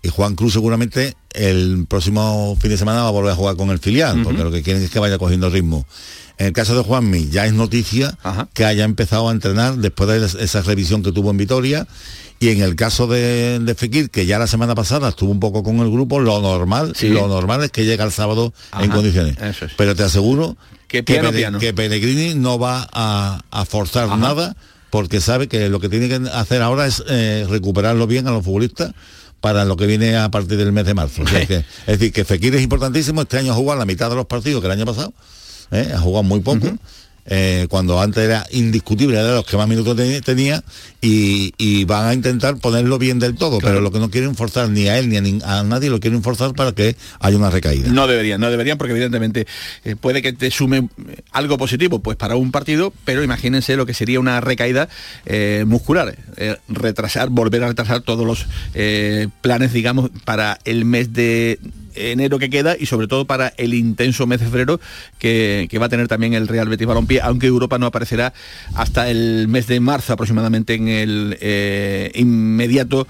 Y 0.03 0.09
Juan 0.09 0.35
Cruz 0.35 0.53
seguramente 0.55 1.15
el 1.33 1.87
próximo 1.89 2.57
fin 2.61 2.71
de 2.71 2.77
semana 2.77 3.03
va 3.03 3.09
a 3.09 3.13
volver 3.13 3.33
a 3.33 3.37
jugar 3.37 3.57
con 3.57 3.71
el 3.71 3.79
filial, 3.79 4.23
porque 4.25 4.43
lo 4.43 4.51
que 4.51 4.63
quieren 4.63 4.83
es 4.83 4.91
que 4.91 4.99
vaya 4.99 5.17
cogiendo 5.19 5.49
ritmo. 5.49 5.87
En 6.39 6.47
el 6.49 6.53
caso 6.53 6.75
de 6.77 6.83
Juanmi, 6.83 7.29
ya 7.29 7.47
es 7.47 7.53
noticia 7.53 8.19
Ajá. 8.23 8.49
que 8.53 8.65
haya 8.65 8.85
empezado 8.85 9.29
a 9.29 9.33
entrenar 9.33 9.77
después 9.77 10.09
de 10.11 10.27
es- 10.27 10.35
esa 10.35 10.63
revisión 10.63 11.03
que 11.05 11.13
tuvo 11.13 11.31
en 11.31 11.37
Vitoria. 11.37 11.87
Y 12.41 12.49
en 12.49 12.61
el 12.63 12.75
caso 12.75 13.07
de, 13.07 13.61
de 13.61 13.75
Fekir, 13.77 14.11
que 14.11 14.27
ya 14.27 14.41
la 14.41 14.49
semana 14.49 14.75
pasada 14.75 15.11
estuvo 15.11 15.31
un 15.31 15.39
poco 15.39 15.63
con 15.63 15.77
el 15.79 15.89
grupo, 15.93 16.19
lo 16.19 16.41
normal, 16.41 16.93
Sí. 16.97 17.09
lo 17.11 17.29
normal 17.29 17.63
es 17.63 17.71
que 17.71 17.85
llegue 17.85 18.03
el 18.03 18.11
sábado 18.11 18.53
en 18.81 18.91
condiciones. 18.91 19.37
es. 19.41 19.71
Pero 19.77 19.95
te 19.95 20.03
aseguro 20.03 20.57
Que 20.89 21.05
piano, 21.05 21.29
Pele- 21.29 21.39
piano. 21.39 21.59
que 21.61 21.73
Pellegrini 21.73 22.35
no 22.35 22.59
va 22.59 22.89
a, 22.93 23.41
a 23.53 23.65
forzar 23.65 24.07
Ajá. 24.09 24.17
nada 24.17 24.57
porque 24.91 25.21
sabe 25.21 25.47
que 25.47 25.69
lo 25.69 25.79
que 25.79 25.89
tiene 25.89 26.09
que 26.09 26.29
hacer 26.33 26.61
ahora 26.63 26.87
es 26.89 27.05
eh, 27.09 27.47
recuperarlo 27.49 28.09
bien 28.09 28.27
a 28.27 28.33
los 28.33 28.45
futbolistas 28.45 28.93
para 29.43 29.65
lo 29.67 29.77
que 29.77 29.87
viene 29.87 30.17
a 30.17 30.31
partir 30.31 30.57
del 30.57 30.73
mes 30.73 30.87
de 30.87 30.95
marzo. 30.95 31.23
O 31.23 31.27
sea 31.27 31.45
que- 31.45 31.57
es 31.57 31.99
decir, 31.99 32.13
que 32.13 32.25
Fekir 32.25 32.55
es 32.55 32.63
importantísimo, 32.63 33.21
este 33.23 33.37
año 33.39 33.53
ha 33.53 33.57
jugado 33.57 33.79
la 33.79 33.85
mitad 33.85 34.09
de 34.09 34.17
los 34.17 34.25
partidos 34.27 34.61
que 34.63 34.67
el 34.69 34.73
año 34.73 34.87
pasado, 34.87 35.13
¿eh? 35.73 35.91
ha 35.95 35.99
jugado 35.99 36.23
muy 36.23 36.41
poco. 36.41 36.79
Eh, 37.27 37.67
cuando 37.71 38.01
antes 38.01 38.23
era 38.25 38.45
indiscutible, 38.51 39.17
era 39.19 39.27
de 39.29 39.35
los 39.35 39.47
que 39.47 39.57
más 39.57 39.69
minutos 39.69 39.97
te- 39.97 40.21
tenía 40.23 40.63
y, 41.01 41.53
y 41.57 41.85
van 41.85 42.07
a 42.07 42.15
intentar 42.15 42.57
ponerlo 42.59 42.99
bien 42.99 43.19
del 43.19 43.37
todo, 43.37 43.59
pero 43.61 43.81
lo 43.81 43.91
que 43.93 43.99
no 43.99 44.11
quieren 44.11 44.35
forzar 44.35 44.69
ni 44.71 44.89
a 44.89 44.99
él 44.99 45.09
ni 45.09 45.41
a, 45.45 45.63
nadie 45.63 45.91
lo 45.91 46.01
quieren 46.01 46.23
forzar 46.23 46.55
para 46.55 46.73
que 46.73 46.97
haya 47.21 47.37
una 47.37 47.51
recaída. 47.51 47.89
No 47.89 48.07
deberían, 48.07 48.41
no 48.41 48.51
deberían 48.51 48.79
porque 48.79 48.93
evidentemente 48.93 49.47
eh, 49.85 49.97
puede 49.97 50.23
que 50.23 50.33
te 50.33 50.51
sume 50.51 50.79
eh, 50.79 51.23
algo 51.31 51.59
positivo 51.59 52.01
pues 52.01 52.17
para 52.17 52.37
un 52.37 52.51
partido, 52.51 52.93
pero 53.05 53.23
imagínense 53.23 53.77
lo 53.77 53.87
que 53.87 53.95
sería 53.95 54.21
una 54.21 54.41
recaída 54.41 54.89
eh, 55.27 55.65
muscular, 55.67 56.17
retrasar, 56.69 57.29
volver 57.29 57.63
a 57.65 57.69
retrasar 57.69 58.01
todos 58.03 58.27
los 58.27 58.47
planes, 59.41 59.73
digamos, 59.73 60.11
para 60.25 60.59
el 60.65 60.85
mes 60.85 61.13
de 61.13 61.59
enero 61.95 62.39
que 62.39 62.51
queda 62.51 62.77
y 62.79 62.87
sobre 62.87 63.07
todo 63.07 63.25
para 63.25 63.53
el 63.57 63.75
intenso 63.75 64.27
mes 64.27 64.41
de 64.41 64.47
febrero 64.47 64.81
que, 65.19 65.67
que 65.71 65.79
va 65.79 65.87
a 65.87 65.89
tener 65.89 66.09
también 66.09 66.35
el 66.35 66.49
Real 66.49 66.69
Betis 66.69 66.87
Balompié, 66.87 67.21
aunque 67.21 67.47
Europa 67.47 67.79
no 67.79 67.87
aparecerá 67.87 68.33
hasta 68.75 69.11
el 69.11 69.49
mes 69.49 69.67
de 69.67 69.81
marzo 69.81 70.13
aproximadamente 70.13 70.75
en 70.75 70.89
el 70.89 71.39
eh, 71.41 72.11
inmediato 72.15 73.07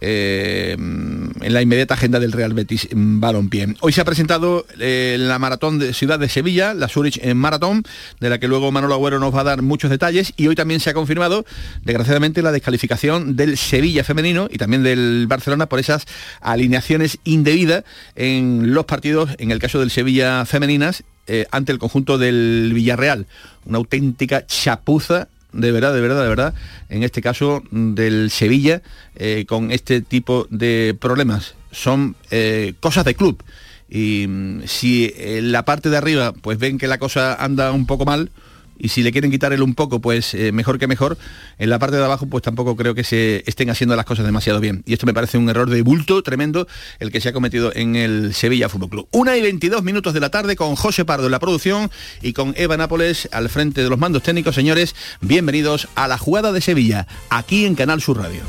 eh, 0.00 0.76
en 0.78 1.52
la 1.52 1.62
inmediata 1.62 1.94
agenda 1.94 2.20
del 2.20 2.32
Real 2.32 2.54
Betis 2.54 2.88
Balompié. 2.92 3.74
Hoy 3.80 3.92
se 3.92 4.00
ha 4.00 4.04
presentado 4.04 4.66
eh, 4.78 5.16
la 5.18 5.38
maratón 5.38 5.78
de 5.78 5.94
Ciudad 5.94 6.18
de 6.18 6.28
Sevilla, 6.28 6.74
la 6.74 6.88
Zurich 6.88 7.18
en 7.22 7.36
Maratón, 7.36 7.84
de 8.20 8.30
la 8.30 8.38
que 8.38 8.48
luego 8.48 8.72
Manolo 8.72 8.94
Agüero 8.94 9.18
nos 9.18 9.34
va 9.34 9.40
a 9.40 9.44
dar 9.44 9.62
muchos 9.62 9.90
detalles 9.90 10.32
y 10.36 10.46
hoy 10.48 10.54
también 10.54 10.80
se 10.80 10.90
ha 10.90 10.94
confirmado, 10.94 11.44
desgraciadamente, 11.82 12.42
la 12.42 12.52
descalificación 12.52 13.36
del 13.36 13.56
Sevilla 13.56 14.04
femenino 14.04 14.48
y 14.50 14.58
también 14.58 14.82
del 14.82 15.26
Barcelona 15.28 15.66
por 15.66 15.78
esas 15.78 16.06
alineaciones 16.40 17.18
indebidas 17.24 17.84
en 18.14 18.74
los 18.74 18.84
partidos, 18.84 19.30
en 19.38 19.50
el 19.50 19.58
caso 19.58 19.80
del 19.80 19.90
Sevilla 19.90 20.44
femeninas, 20.44 21.04
eh, 21.28 21.46
ante 21.50 21.72
el 21.72 21.78
conjunto 21.78 22.18
del 22.18 22.70
Villarreal. 22.72 23.26
Una 23.64 23.78
auténtica 23.78 24.46
chapuza 24.46 25.28
de 25.56 25.72
verdad, 25.72 25.94
de 25.94 26.00
verdad, 26.00 26.22
de 26.22 26.28
verdad, 26.28 26.54
en 26.88 27.02
este 27.02 27.22
caso 27.22 27.62
mm, 27.70 27.94
del 27.94 28.30
Sevilla, 28.30 28.82
eh, 29.16 29.44
con 29.48 29.72
este 29.72 30.00
tipo 30.00 30.46
de 30.50 30.96
problemas. 31.00 31.54
Son 31.72 32.16
eh, 32.30 32.74
cosas 32.80 33.04
de 33.04 33.14
club. 33.14 33.42
Y 33.88 34.26
mm, 34.28 34.62
si 34.66 35.12
en 35.16 35.52
la 35.52 35.64
parte 35.64 35.90
de 35.90 35.96
arriba 35.96 36.32
pues 36.32 36.58
ven 36.58 36.78
que 36.78 36.88
la 36.88 36.98
cosa 36.98 37.34
anda 37.34 37.72
un 37.72 37.86
poco 37.86 38.04
mal, 38.04 38.30
y 38.78 38.88
si 38.88 39.02
le 39.02 39.12
quieren 39.12 39.30
quitar 39.30 39.52
el 39.52 39.62
un 39.62 39.74
poco, 39.74 40.00
pues 40.00 40.34
eh, 40.34 40.52
mejor 40.52 40.78
que 40.78 40.86
mejor. 40.86 41.18
En 41.58 41.70
la 41.70 41.78
parte 41.78 41.96
de 41.96 42.04
abajo, 42.04 42.26
pues 42.26 42.42
tampoco 42.42 42.76
creo 42.76 42.94
que 42.94 43.04
se 43.04 43.42
estén 43.46 43.70
haciendo 43.70 43.96
las 43.96 44.04
cosas 44.04 44.24
demasiado 44.26 44.60
bien. 44.60 44.82
Y 44.86 44.92
esto 44.92 45.06
me 45.06 45.14
parece 45.14 45.38
un 45.38 45.48
error 45.48 45.70
de 45.70 45.82
bulto 45.82 46.22
tremendo 46.22 46.66
el 46.98 47.10
que 47.10 47.20
se 47.20 47.30
ha 47.30 47.32
cometido 47.32 47.72
en 47.74 47.96
el 47.96 48.34
Sevilla 48.34 48.68
Fútbol 48.68 48.90
Club. 48.90 49.08
Una 49.12 49.36
y 49.36 49.42
22 49.42 49.82
minutos 49.82 50.14
de 50.14 50.20
la 50.20 50.30
tarde 50.30 50.56
con 50.56 50.76
José 50.76 51.04
Pardo 51.04 51.26
en 51.26 51.32
la 51.32 51.38
producción 51.38 51.90
y 52.22 52.32
con 52.32 52.54
Eva 52.56 52.76
Nápoles 52.76 53.28
al 53.32 53.48
frente 53.48 53.82
de 53.82 53.88
los 53.88 53.98
mandos 53.98 54.22
técnicos. 54.22 54.54
Señores, 54.54 54.94
bienvenidos 55.20 55.88
a 55.94 56.08
la 56.08 56.18
jugada 56.18 56.52
de 56.52 56.60
Sevilla, 56.60 57.06
aquí 57.30 57.64
en 57.64 57.74
Canal 57.74 58.00
Sur 58.00 58.18
Radio. 58.18 58.42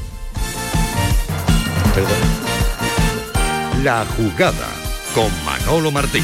La 3.84 4.05
jugada 4.05 4.67
con 5.13 5.31
Manolo 5.46 5.91
Martín. 5.91 6.24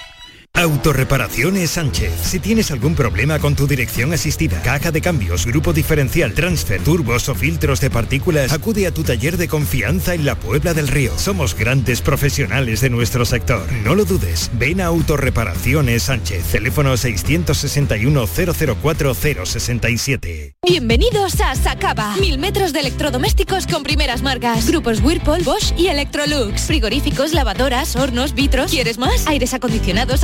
Autorreparaciones 0.61 1.71
Sánchez. 1.71 2.13
Si 2.21 2.39
tienes 2.39 2.69
algún 2.69 2.93
problema 2.93 3.39
con 3.39 3.55
tu 3.55 3.65
dirección 3.65 4.13
asistida, 4.13 4.61
caja 4.61 4.91
de 4.91 5.01
cambios, 5.01 5.47
grupo 5.47 5.73
diferencial, 5.73 6.35
transfer, 6.35 6.79
turbos 6.83 7.27
o 7.29 7.33
filtros 7.33 7.81
de 7.81 7.89
partículas, 7.89 8.53
acude 8.53 8.85
a 8.85 8.91
tu 8.91 9.03
taller 9.03 9.37
de 9.37 9.47
confianza 9.47 10.13
en 10.13 10.23
la 10.23 10.35
Puebla 10.35 10.75
del 10.75 10.87
Río. 10.87 11.17
Somos 11.17 11.55
grandes 11.55 12.01
profesionales 12.01 12.81
de 12.81 12.91
nuestro 12.91 13.25
sector. 13.25 13.65
No 13.83 13.95
lo 13.95 14.05
dudes. 14.05 14.51
Ven 14.53 14.81
a 14.81 14.85
Autorreparaciones 14.85 16.03
Sánchez. 16.03 16.43
Teléfono 16.51 16.95
661 16.95 18.27
004 18.27 19.15
067. 19.15 20.57
Bienvenidos 20.63 21.41
a 21.41 21.55
Sacaba. 21.55 22.15
Mil 22.17 22.37
metros 22.37 22.71
de 22.71 22.81
electrodomésticos 22.81 23.65
con 23.65 23.81
primeras 23.81 24.21
marcas. 24.21 24.67
Grupos 24.67 25.01
Whirlpool, 25.01 25.41
Bosch 25.41 25.73
y 25.75 25.87
Electrolux. 25.87 26.61
Frigoríficos, 26.61 27.33
lavadoras, 27.33 27.95
hornos, 27.95 28.35
vitros. 28.35 28.69
¿Quieres 28.69 28.99
más? 28.99 29.25
Aires 29.25 29.55
acondicionados, 29.55 30.23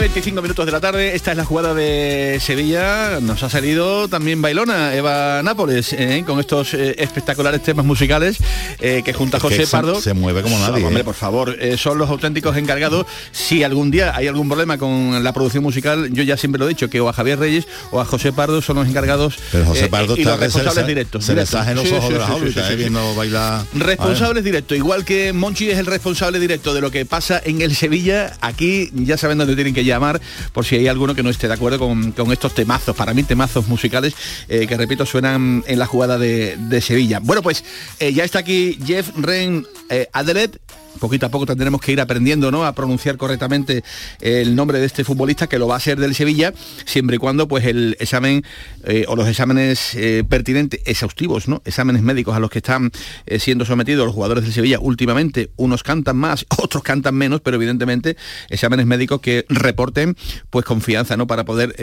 25 0.00 0.42
minutos 0.42 0.66
de 0.66 0.72
la 0.72 0.80
tarde, 0.80 1.14
esta 1.16 1.30
es 1.32 1.36
la 1.36 1.44
jugada 1.44 1.72
de 1.74 2.38
Sevilla, 2.40 3.18
nos 3.20 3.42
ha 3.42 3.48
salido 3.50 4.08
también 4.08 4.42
bailona 4.42 4.94
Eva 4.94 5.42
Nápoles, 5.42 5.92
¿eh? 5.94 6.22
con 6.26 6.38
estos 6.38 6.74
eh, 6.74 6.94
espectaculares 6.98 7.62
temas 7.62 7.84
musicales 7.84 8.36
eh, 8.80 9.02
que 9.04 9.12
junto 9.14 9.36
a 9.36 9.38
Es 9.38 9.42
José 9.42 9.66
Pardo... 9.66 10.00
se 10.00 10.12
mueve 10.14 10.42
como 10.42 10.58
nadie, 10.58 10.84
Hombre, 10.84 11.02
por 11.02 11.14
favor, 11.14 11.56
son 11.78 11.96
los 11.98 12.10
auténticos 12.10 12.56
encargados. 12.56 13.06
Si 13.32 13.62
algún 13.64 13.90
día 13.90 14.14
hay 14.14 14.26
algún 14.28 14.48
problema 14.48 14.76
con 14.78 15.22
la 15.24 15.32
producción 15.32 15.62
musical, 15.62 16.08
yo 16.12 16.22
ya 16.22 16.36
siempre 16.36 16.58
lo 16.58 16.66
he 16.66 16.68
dicho, 16.68 16.88
que 16.90 17.00
o 17.00 17.08
a 17.08 17.12
Javier 17.14 17.38
Reyes 17.38 17.66
o 17.90 18.00
a 18.00 18.04
José 18.04 18.32
Pardo 18.32 18.60
son 18.62 18.76
los 18.76 18.86
encargados 18.88 19.34
Pero 19.50 19.64
José 19.64 19.88
Pardo 19.88 20.14
y 20.16 20.24
los 20.24 20.38
responsables 20.38 20.74
se- 20.84 20.86
directos. 20.88 21.24
se 21.24 21.32
directos. 21.32 21.58
sajen 21.58 21.74
los 21.76 21.88
Sí, 21.88 21.94
ojos 21.94 22.06
sí, 22.08 22.12
de 22.12 22.60
las 22.60 22.68
sí. 22.68 22.76
viendo 22.76 23.14
bailar. 23.14 23.64
Responsables 23.74 24.44
directos, 24.44 24.76
igual 24.76 25.04
que 25.04 25.32
Monchi 25.32 25.70
es 25.70 25.78
el 25.78 25.86
responsable 25.86 26.38
directo 26.38 26.74
de 26.74 26.80
lo 26.82 26.90
que 26.90 27.06
pasa 27.06 27.40
en 27.44 27.62
el 27.62 27.74
Sevilla, 27.74 28.34
aquí 28.42 28.90
ya 28.94 29.16
saben 29.16 29.38
dónde 29.38 29.54
tienen 29.54 29.72
que 29.74 29.85
llamar 29.86 30.20
por 30.52 30.64
si 30.64 30.76
hay 30.76 30.88
alguno 30.88 31.14
que 31.14 31.22
no 31.22 31.30
esté 31.30 31.48
de 31.48 31.54
acuerdo 31.54 31.78
con, 31.78 32.12
con 32.12 32.32
estos 32.32 32.54
temazos, 32.54 32.94
para 32.96 33.14
mí 33.14 33.22
temazos 33.22 33.68
musicales 33.68 34.14
eh, 34.48 34.66
que 34.66 34.76
repito 34.76 35.06
suenan 35.06 35.64
en 35.66 35.78
la 35.78 35.86
jugada 35.86 36.18
de, 36.18 36.56
de 36.58 36.80
Sevilla. 36.80 37.20
Bueno 37.20 37.42
pues 37.42 37.64
eh, 38.00 38.12
ya 38.12 38.24
está 38.24 38.40
aquí 38.40 38.78
Jeff 38.84 39.10
Ren 39.16 39.66
eh, 39.88 40.08
Adelet. 40.12 40.60
Poquito 40.98 41.26
a 41.26 41.28
poco 41.28 41.46
tendremos 41.46 41.80
que 41.80 41.92
ir 41.92 42.00
aprendiendo 42.00 42.50
¿no? 42.50 42.64
a 42.64 42.74
pronunciar 42.74 43.16
correctamente 43.16 43.84
el 44.20 44.54
nombre 44.54 44.78
de 44.78 44.86
este 44.86 45.04
futbolista 45.04 45.46
que 45.46 45.58
lo 45.58 45.68
va 45.68 45.76
a 45.76 45.80
ser 45.80 45.98
del 45.98 46.14
Sevilla, 46.14 46.52
siempre 46.84 47.16
y 47.16 47.18
cuando 47.18 47.48
pues 47.48 47.64
el 47.64 47.96
examen 48.00 48.44
eh, 48.84 49.04
o 49.08 49.16
los 49.16 49.28
exámenes 49.28 49.94
eh, 49.94 50.24
pertinentes, 50.28 50.80
exhaustivos, 50.84 51.48
¿no? 51.48 51.62
exámenes 51.64 52.02
médicos 52.02 52.36
a 52.36 52.40
los 52.40 52.50
que 52.50 52.58
están 52.58 52.90
eh, 53.26 53.38
siendo 53.38 53.64
sometidos 53.64 54.06
los 54.06 54.14
jugadores 54.14 54.44
del 54.44 54.52
Sevilla 54.52 54.78
últimamente, 54.80 55.50
unos 55.56 55.82
cantan 55.82 56.16
más, 56.16 56.46
otros 56.58 56.82
cantan 56.82 57.14
menos, 57.14 57.40
pero 57.40 57.56
evidentemente 57.56 58.16
exámenes 58.48 58.86
médicos 58.86 59.20
que 59.20 59.44
reporten 59.48 60.16
pues 60.50 60.64
confianza 60.64 61.16
¿no? 61.16 61.26
para 61.26 61.44
poder 61.44 61.74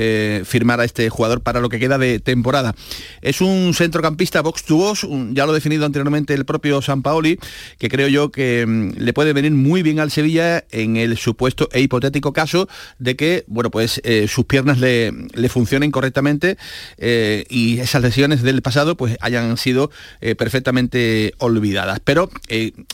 firmar 0.45 0.79
a 0.79 0.85
este 0.85 1.09
jugador 1.09 1.41
para 1.41 1.59
lo 1.59 1.69
que 1.69 1.79
queda 1.79 1.97
de 1.97 2.19
temporada. 2.19 2.75
Es 3.21 3.41
un 3.41 3.73
centrocampista 3.73 4.41
box 4.41 4.63
to 4.63 4.77
box, 4.77 5.07
ya 5.31 5.45
lo 5.45 5.51
ha 5.51 5.55
definido 5.55 5.85
anteriormente 5.85 6.33
el 6.33 6.45
propio 6.45 6.81
San 6.81 7.01
Paoli, 7.01 7.39
que 7.77 7.89
creo 7.89 8.07
yo 8.07 8.31
que 8.31 8.65
mm, 8.65 9.02
le 9.03 9.13
puede 9.13 9.33
venir 9.33 9.51
muy 9.51 9.83
bien 9.83 9.99
al 9.99 10.11
Sevilla 10.11 10.63
en 10.71 10.95
el 10.95 11.17
supuesto 11.17 11.67
e 11.73 11.81
hipotético 11.81 12.31
caso 12.31 12.69
de 12.99 13.15
que, 13.15 13.43
bueno, 13.47 13.69
pues 13.69 13.99
eh, 14.05 14.27
sus 14.29 14.45
piernas 14.45 14.79
le, 14.79 15.11
le 15.33 15.49
funcionen 15.49 15.91
correctamente 15.91 16.57
eh, 16.97 17.45
y 17.49 17.79
esas 17.79 18.01
lesiones 18.01 18.43
del 18.43 18.61
pasado 18.61 18.95
pues 18.95 19.17
hayan 19.19 19.57
sido 19.57 19.91
eh, 20.21 20.35
perfectamente 20.35 21.33
olvidadas. 21.37 21.99
Pero, 22.03 22.29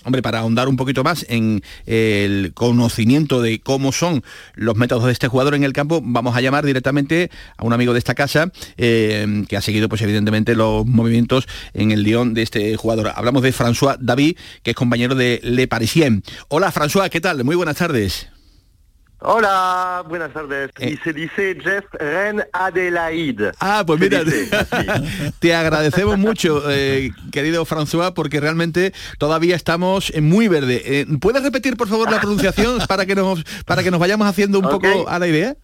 hombre, 0.03 0.21
para 0.21 0.39
ahondar 0.39 0.67
un 0.67 0.77
poquito 0.77 1.03
más 1.03 1.25
en 1.29 1.61
el 1.85 2.53
conocimiento 2.55 3.41
de 3.41 3.59
cómo 3.59 3.91
son 3.91 4.23
los 4.55 4.75
métodos 4.75 5.05
de 5.05 5.11
este 5.11 5.27
jugador 5.27 5.53
en 5.53 5.63
el 5.63 5.73
campo, 5.73 6.01
vamos 6.03 6.35
a 6.35 6.41
llamar 6.41 6.65
directamente 6.65 7.29
a 7.57 7.65
un 7.65 7.73
amigo 7.73 7.93
de 7.93 7.99
esta 7.99 8.15
casa 8.15 8.51
que 8.77 9.55
ha 9.55 9.61
seguido, 9.61 9.89
pues 9.89 10.01
evidentemente, 10.01 10.55
los 10.55 10.85
movimientos 10.85 11.47
en 11.73 11.91
el 11.91 12.03
guion 12.03 12.33
de 12.33 12.41
este 12.41 12.75
jugador. 12.77 13.11
Hablamos 13.15 13.43
de 13.43 13.53
François 13.53 13.97
David, 13.99 14.37
que 14.63 14.71
es 14.71 14.75
compañero 14.75 15.13
de 15.13 15.39
Le 15.43 15.67
Parisien. 15.67 15.98
Hola, 16.47 16.71
François, 16.71 17.09
¿qué 17.09 17.19
tal? 17.19 17.43
Muy 17.43 17.55
buenas 17.55 17.75
tardes. 17.75 18.29
Hola, 19.21 20.05
buenas 20.07 20.31
tardes. 20.31 20.71
Y 20.79 20.95
se 20.97 21.11
dice 21.11 21.57
Jeff 21.61 21.83
Ren 21.91 22.41
Adelaide. 22.53 23.51
Ah, 23.59 23.83
pues 23.85 23.99
mira, 23.99 24.23
dice 24.23 24.49
te 25.39 25.53
agradecemos 25.53 26.17
mucho, 26.17 26.63
eh, 26.71 27.11
querido 27.33 27.65
François, 27.65 28.13
porque 28.13 28.39
realmente 28.39 28.93
todavía 29.17 29.57
estamos 29.57 30.09
en 30.11 30.29
muy 30.29 30.47
verde. 30.47 30.81
Eh, 30.85 31.05
¿Puedes 31.19 31.43
repetir, 31.43 31.75
por 31.75 31.89
favor, 31.89 32.09
la 32.09 32.21
pronunciación 32.21 32.79
para 32.87 33.05
que 33.05 33.15
nos, 33.15 33.43
para 33.65 33.83
que 33.83 33.91
nos 33.91 33.99
vayamos 33.99 34.25
haciendo 34.25 34.59
un 34.59 34.69
poco 34.69 35.09
a 35.09 35.19
la 35.19 35.27
idea? 35.27 35.57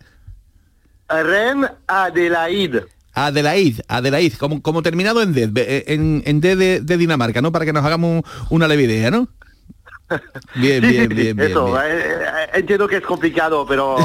Ren 1.07 1.65
Adelaide. 1.87 2.83
Adelaide, 3.13 3.81
Adelaide, 3.87 4.37
como, 4.37 4.61
como 4.61 4.81
terminado 4.81 5.21
en 5.21 5.31
D, 5.31 5.49
eh, 5.55 5.85
en, 5.87 6.23
en 6.25 6.41
D 6.41 6.57
de, 6.57 6.81
de 6.81 6.97
Dinamarca, 6.97 7.41
¿no? 7.41 7.53
Para 7.53 7.63
que 7.63 7.71
nos 7.71 7.85
hagamos 7.85 8.23
una 8.49 8.67
leve 8.67 8.83
idea, 8.83 9.11
¿no? 9.11 9.29
Bien, 10.55 10.81
Sí, 10.83 10.88
bien, 10.89 11.09
sí, 11.09 11.15
bien, 11.15 11.35
bien. 11.35 11.39
Eso, 11.51 11.65
bien. 11.65 11.77
eh, 11.83 12.00
eh, 12.00 12.50
entiendo 12.59 12.88
que 12.88 12.97
es 12.97 13.01
complicado, 13.03 13.65
pero 13.67 13.97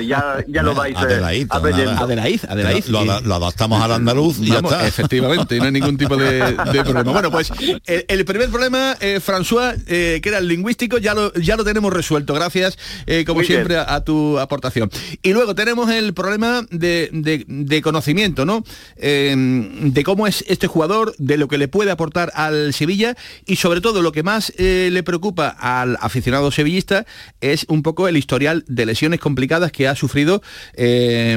ya, 0.00 0.36
ya 0.46 0.62
lo 0.62 0.74
vais 0.74 0.94
eh, 0.94 0.98
Adelaide, 1.00 1.46
aprendiendo. 1.50 1.92
nada. 1.92 2.04
Adelaide, 2.06 2.40
Adelaide. 2.48 2.88
Lo, 2.90 3.04
lo- 3.04 3.20
lo 3.20 3.34
adaptamos 3.34 3.82
al 3.82 3.92
andaluz 3.92 4.38
y 4.40 4.50
Vamos, 4.50 4.70
ya 4.70 4.76
está. 4.78 4.88
Efectivamente, 4.88 5.58
no 5.58 5.64
hay 5.64 5.72
ningún 5.72 5.98
tipo 5.98 6.16
de, 6.16 6.34
de 6.72 6.84
problema. 6.84 7.12
Bueno, 7.12 7.30
pues 7.32 7.50
el, 7.86 8.04
el 8.06 8.24
primer 8.24 8.48
problema, 8.50 8.96
eh, 9.00 9.18
François, 9.24 9.74
eh, 9.88 10.20
que 10.22 10.28
era 10.28 10.38
el 10.38 10.46
lingüístico, 10.46 10.98
ya 10.98 11.14
lo, 11.14 11.32
ya 11.34 11.56
lo 11.56 11.64
tenemos 11.64 11.92
resuelto. 11.92 12.32
Gracias, 12.34 12.78
eh, 13.06 13.24
como 13.24 13.40
Muy 13.40 13.46
siempre, 13.46 13.76
a, 13.76 13.94
a 13.94 14.04
tu 14.04 14.38
aportación. 14.38 14.88
Y 15.22 15.32
luego 15.32 15.54
tenemos 15.56 15.90
el 15.90 16.14
problema 16.14 16.62
de, 16.70 17.10
de- 17.12 17.44
de 17.48 17.82
conocimiento, 17.82 18.44
¿no? 18.46 18.62
Eh, 18.96 19.34
de 19.36 20.04
cómo 20.04 20.26
es 20.26 20.44
este 20.48 20.66
jugador, 20.68 21.14
de 21.18 21.36
lo 21.36 21.48
que 21.48 21.58
le 21.58 21.66
puede 21.68 21.90
aportar 21.90 22.30
al 22.34 22.72
Sevilla 22.72 23.16
y 23.46 23.56
sobre 23.56 23.80
todo 23.80 24.00
lo 24.02 24.12
que 24.12 24.22
más 24.22 24.52
eh, 24.56 24.90
le 24.92 25.02
preocupa 25.02 25.39
al 25.40 25.96
aficionado 26.00 26.50
sevillista 26.50 27.06
es 27.40 27.66
un 27.68 27.82
poco 27.82 28.08
el 28.08 28.16
historial 28.16 28.64
de 28.66 28.86
lesiones 28.86 29.20
complicadas 29.20 29.72
que 29.72 29.88
ha 29.88 29.94
sufrido 29.94 30.42
eh, 30.74 31.36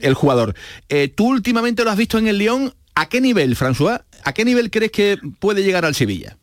el 0.00 0.14
jugador. 0.14 0.54
Eh, 0.88 1.08
¿Tú 1.08 1.28
últimamente 1.28 1.84
lo 1.84 1.90
has 1.90 1.96
visto 1.96 2.18
en 2.18 2.28
el 2.28 2.38
Lyon? 2.38 2.72
¿A 2.94 3.08
qué 3.08 3.20
nivel, 3.20 3.56
François? 3.56 4.02
¿A 4.24 4.32
qué 4.32 4.44
nivel 4.44 4.70
crees 4.70 4.92
que 4.92 5.18
puede 5.40 5.62
llegar 5.62 5.84
al 5.84 5.94
Sevilla? 5.94 6.36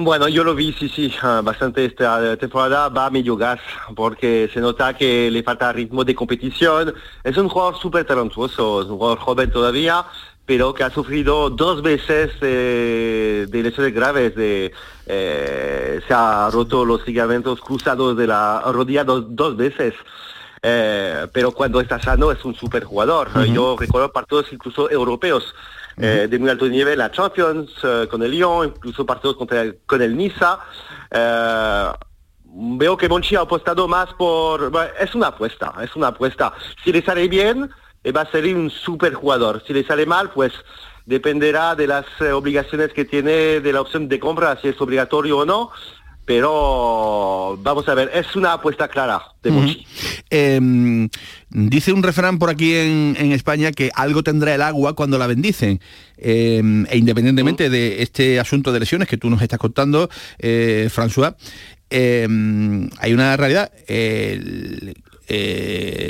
Bueno, 0.00 0.28
yo 0.28 0.44
lo 0.44 0.54
vi, 0.54 0.72
sí, 0.78 0.88
sí, 0.88 1.12
ah, 1.22 1.40
bastante 1.42 1.84
esta 1.84 2.36
temporada, 2.36 2.88
va 2.88 3.06
a 3.06 3.10
medio 3.10 3.36
gas, 3.36 3.58
porque 3.96 4.48
se 4.54 4.60
nota 4.60 4.96
que 4.96 5.28
le 5.28 5.42
falta 5.42 5.72
ritmo 5.72 6.04
de 6.04 6.14
competición. 6.14 6.94
Es 7.24 7.36
un 7.36 7.48
jugador 7.48 7.80
súper 7.80 8.04
talentuoso, 8.04 8.82
es 8.82 8.88
un 8.88 8.96
jugador 8.96 9.18
joven 9.18 9.50
todavía, 9.50 10.04
pero 10.48 10.72
que 10.72 10.82
ha 10.82 10.88
sufrido 10.88 11.50
dos 11.50 11.82
veces 11.82 12.30
eh, 12.40 13.44
de 13.50 13.62
lesiones 13.62 13.92
graves, 13.94 14.34
de, 14.34 14.72
eh, 15.04 16.00
se 16.08 16.14
ha 16.14 16.48
roto 16.50 16.86
los 16.86 17.06
ligamentos 17.06 17.60
cruzados 17.60 18.16
de 18.16 18.26
la 18.26 18.62
rodilla 18.72 19.04
dos, 19.04 19.26
dos 19.28 19.58
veces. 19.58 19.92
Eh, 20.62 21.26
pero 21.34 21.52
cuando 21.52 21.82
está 21.82 22.00
sano 22.00 22.32
es 22.32 22.42
un 22.46 22.54
super 22.54 22.82
jugador. 22.84 23.28
Yo 23.52 23.76
recuerdo 23.78 24.10
partidos 24.10 24.46
incluso 24.50 24.90
europeos 24.90 25.54
eh, 25.98 26.26
de 26.30 26.38
muy 26.38 26.48
alto 26.48 26.66
nivel, 26.66 26.96
la 26.98 27.10
Champions 27.10 27.70
eh, 27.82 28.06
con 28.10 28.22
el 28.22 28.30
Lyon, 28.30 28.72
incluso 28.74 29.04
partidos 29.04 29.36
contra 29.36 29.60
el- 29.60 29.78
con 29.84 30.00
el 30.00 30.16
Niza. 30.16 30.60
Veo 32.50 32.96
que 32.96 33.06
Monchi 33.08 33.36
ha 33.36 33.40
apostado 33.42 33.86
más 33.86 34.14
por... 34.14 34.70
bueno, 34.70 34.90
es 34.98 35.14
una 35.14 35.26
apuesta, 35.26 35.74
es 35.82 35.94
una 35.94 36.06
apuesta. 36.08 36.54
Si 36.82 36.90
le 36.90 37.02
sale 37.02 37.28
bien, 37.28 37.68
va 38.12 38.22
a 38.22 38.30
ser 38.30 38.44
un 38.54 38.70
super 38.70 39.14
jugador. 39.14 39.62
Si 39.66 39.72
le 39.72 39.84
sale 39.84 40.06
mal, 40.06 40.30
pues 40.30 40.52
dependerá 41.06 41.74
de 41.74 41.86
las 41.86 42.04
eh, 42.20 42.32
obligaciones 42.32 42.92
que 42.92 43.04
tiene, 43.04 43.60
de 43.60 43.72
la 43.72 43.80
opción 43.80 44.08
de 44.08 44.20
compra, 44.20 44.58
si 44.60 44.68
es 44.68 44.80
obligatorio 44.80 45.38
o 45.38 45.44
no. 45.46 45.70
Pero 46.24 47.58
vamos 47.62 47.88
a 47.88 47.94
ver, 47.94 48.10
es 48.12 48.36
una 48.36 48.52
apuesta 48.52 48.86
clara 48.88 49.22
de 49.42 49.50
Monchi. 49.50 49.86
Eh, 50.28 51.08
dice 51.48 51.90
un 51.94 52.02
refrán 52.02 52.38
por 52.38 52.50
aquí 52.50 52.74
en, 52.74 53.16
en 53.18 53.32
España 53.32 53.72
que 53.72 53.90
algo 53.94 54.22
tendrá 54.22 54.54
el 54.54 54.60
agua 54.60 54.92
cuando 54.94 55.16
la 55.16 55.26
bendicen. 55.26 55.80
Eh, 56.18 56.84
e 56.90 56.98
independientemente 56.98 57.70
de 57.70 58.02
este 58.02 58.38
asunto 58.38 58.72
de 58.72 58.80
lesiones 58.80 59.08
que 59.08 59.16
tú 59.16 59.30
nos 59.30 59.40
estás 59.40 59.58
contando, 59.58 60.10
eh, 60.38 60.90
François, 60.94 61.34
eh, 61.88 62.28
hay 62.98 63.12
una 63.14 63.34
realidad. 63.38 63.72
Eh, 63.86 64.94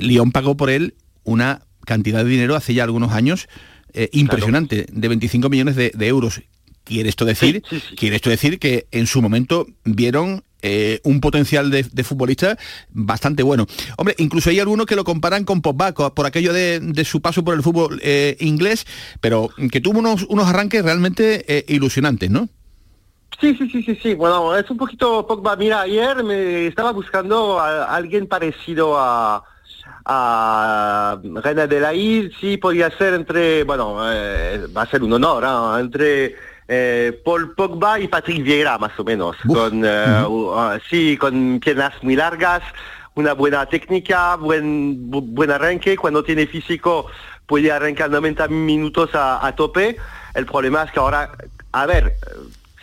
Lyon 0.02 0.32
pagó 0.32 0.56
por 0.56 0.70
él 0.70 0.96
una 1.22 1.60
cantidad 1.88 2.22
de 2.22 2.30
dinero 2.30 2.54
hace 2.54 2.74
ya 2.74 2.84
algunos 2.84 3.12
años 3.12 3.48
eh, 3.94 4.10
impresionante, 4.12 4.86
de 4.92 5.08
25 5.08 5.48
millones 5.48 5.74
de, 5.74 5.90
de 5.94 6.06
euros. 6.06 6.42
Quiere 6.84 7.08
esto 7.08 7.24
decir, 7.24 7.62
quiere 7.96 8.16
esto 8.16 8.30
decir 8.30 8.58
que 8.58 8.86
en 8.92 9.06
su 9.06 9.20
momento 9.22 9.66
vieron 9.84 10.44
eh, 10.60 11.00
un 11.04 11.20
potencial 11.20 11.70
de, 11.70 11.84
de 11.90 12.04
futbolista 12.04 12.58
bastante 12.90 13.42
bueno. 13.42 13.66
Hombre, 13.96 14.14
incluso 14.18 14.50
hay 14.50 14.60
algunos 14.60 14.86
que 14.86 14.96
lo 14.96 15.04
comparan 15.04 15.44
con 15.44 15.62
Pogba 15.62 15.92
por 15.92 16.26
aquello 16.26 16.52
de, 16.52 16.80
de 16.80 17.04
su 17.04 17.20
paso 17.22 17.42
por 17.42 17.54
el 17.54 17.62
fútbol 17.62 18.00
eh, 18.02 18.36
inglés, 18.40 18.86
pero 19.20 19.50
que 19.70 19.80
tuvo 19.80 19.98
unos, 19.98 20.24
unos 20.28 20.46
arranques 20.46 20.84
realmente 20.84 21.64
ilusionantes, 21.68 22.30
¿no? 22.30 22.48
Sí, 23.40 23.54
sí, 23.54 23.70
sí, 23.70 23.82
sí, 23.82 23.98
sí. 24.02 24.14
Bueno, 24.14 24.56
es 24.56 24.68
un 24.70 24.76
poquito 24.76 25.26
Pogba. 25.26 25.56
Mira, 25.56 25.82
ayer 25.82 26.22
me 26.24 26.66
estaba 26.66 26.92
buscando 26.92 27.58
a 27.58 27.94
alguien 27.94 28.26
parecido 28.26 28.98
a 28.98 29.44
a 30.10 31.18
Reina 31.42 31.66
de 31.66 31.80
la 31.80 31.92
Isla, 31.94 32.30
sí 32.40 32.56
podía 32.56 32.90
ser 32.96 33.14
entre, 33.14 33.62
bueno, 33.64 33.98
eh, 34.10 34.66
va 34.76 34.82
a 34.82 34.86
ser 34.86 35.02
un 35.02 35.12
honor, 35.12 35.44
¿ah? 35.46 35.76
entre 35.78 36.34
eh, 36.66 37.20
Paul 37.24 37.54
Pogba 37.54 38.00
y 38.00 38.08
Patrick 38.08 38.42
Vieira, 38.42 38.78
más 38.78 38.98
o 38.98 39.04
menos, 39.04 39.36
con, 39.46 39.82
eh, 39.84 40.24
u- 40.26 40.52
ah, 40.54 40.78
sí, 40.88 41.16
con 41.18 41.60
piernas 41.60 41.92
muy 42.02 42.16
largas, 42.16 42.62
una 43.14 43.34
buena 43.34 43.66
técnica, 43.66 44.36
buen, 44.36 45.10
bu- 45.10 45.24
buen 45.34 45.50
arranque, 45.50 45.96
cuando 45.96 46.22
tiene 46.24 46.46
físico 46.46 47.06
puede 47.46 47.70
arrancar 47.70 48.10
90 48.10 48.48
minutos 48.48 49.14
a, 49.14 49.46
a 49.46 49.54
tope. 49.54 49.96
El 50.34 50.46
problema 50.46 50.84
es 50.84 50.90
que 50.92 51.00
ahora, 51.00 51.32
a 51.72 51.86
ver, 51.86 52.14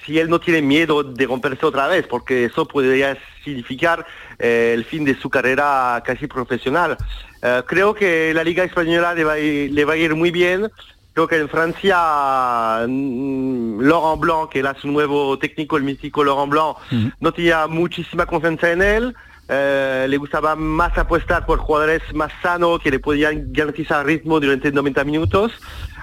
si 0.06 0.20
él 0.20 0.30
no 0.30 0.40
tiene 0.40 0.62
miedo 0.62 1.04
de 1.04 1.26
romperse 1.26 1.66
otra 1.66 1.88
vez, 1.88 2.06
porque 2.08 2.46
eso 2.46 2.68
podría 2.68 3.18
significar 3.44 4.06
eh, 4.40 4.72
el 4.74 4.86
fin 4.86 5.06
de 5.06 5.16
su 5.16 5.30
carrera 5.30 6.02
casi 6.06 6.28
profesional. 6.28 6.98
Eh, 7.42 7.64
creo 7.68 7.94
que 7.94 8.34
la 8.34 8.44
Liga 8.44 8.64
Española 8.64 9.14
le 9.14 9.24
va, 9.24 9.34
a 9.34 9.40
ir, 9.40 9.72
le 9.72 9.86
va 9.86 9.94
a 9.94 9.98
ir 9.98 10.16
muy 10.16 10.32
bien. 10.32 10.70
Creo 11.14 11.28
que 11.28 11.38
en 11.38 11.48
Francia, 11.48 12.86
mm, 12.88 13.82
Laurent 13.82 14.22
Blanc, 14.22 14.50
que 14.50 14.60
era 14.60 14.76
su 14.76 14.88
nuevo 14.90 15.40
técnico, 15.40 15.78
el 15.78 15.84
mítico 15.84 16.24
Laurent 16.24 16.52
Blanc, 16.52 16.78
no 17.20 17.32
tenía 17.32 17.68
muchísima 17.68 18.26
confianza 18.26 18.72
en 18.72 18.82
él. 18.82 19.16
Eh, 19.48 20.08
le 20.10 20.18
gustaba 20.18 20.56
más 20.56 20.98
apostar 20.98 21.46
por 21.46 21.60
jugadores 21.60 22.02
más 22.16 22.32
sanos 22.42 22.80
que 22.80 22.90
le 22.90 23.00
podían 23.00 23.54
garantizar 23.54 24.06
ritmo 24.06 24.40
durante 24.40 24.72
90 24.72 25.04
minutos. 25.04 25.52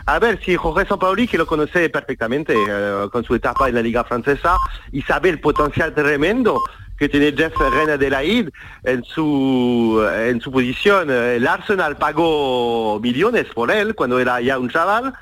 A 0.07 0.19
ver 0.19 0.41
si 0.45 0.57
Jorge 0.57 0.87
Sampaoli, 0.87 1.27
que 1.27 1.39
lo 1.39 1.47
conoce 1.47 1.89
perfectamente 1.89 2.55
eh, 2.55 3.09
con 3.11 3.25
su 3.25 3.35
etapa 3.35 3.69
en 3.69 3.75
la 3.75 3.83
Liga 3.83 4.05
Francesa 4.05 4.57
y 4.93 5.03
sabe 5.03 5.29
el 5.29 5.41
potencial 5.41 5.95
tremendo 5.95 6.63
que 6.99 7.09
tiene 7.09 7.33
Jeff 7.33 7.55
Reina 7.57 7.97
de 7.97 8.53
en 8.85 9.05
su, 9.05 10.07
en 10.15 10.41
su 10.41 10.53
posición. 10.53 11.11
El 11.11 11.47
Arsenal 11.47 11.97
pagó 11.97 13.01
millones 13.01 13.47
por 13.55 13.71
él 13.71 13.95
cuando 13.95 14.19
era 14.21 14.41
ya 14.41 14.59
un 14.59 14.71
chaval. 14.71 15.13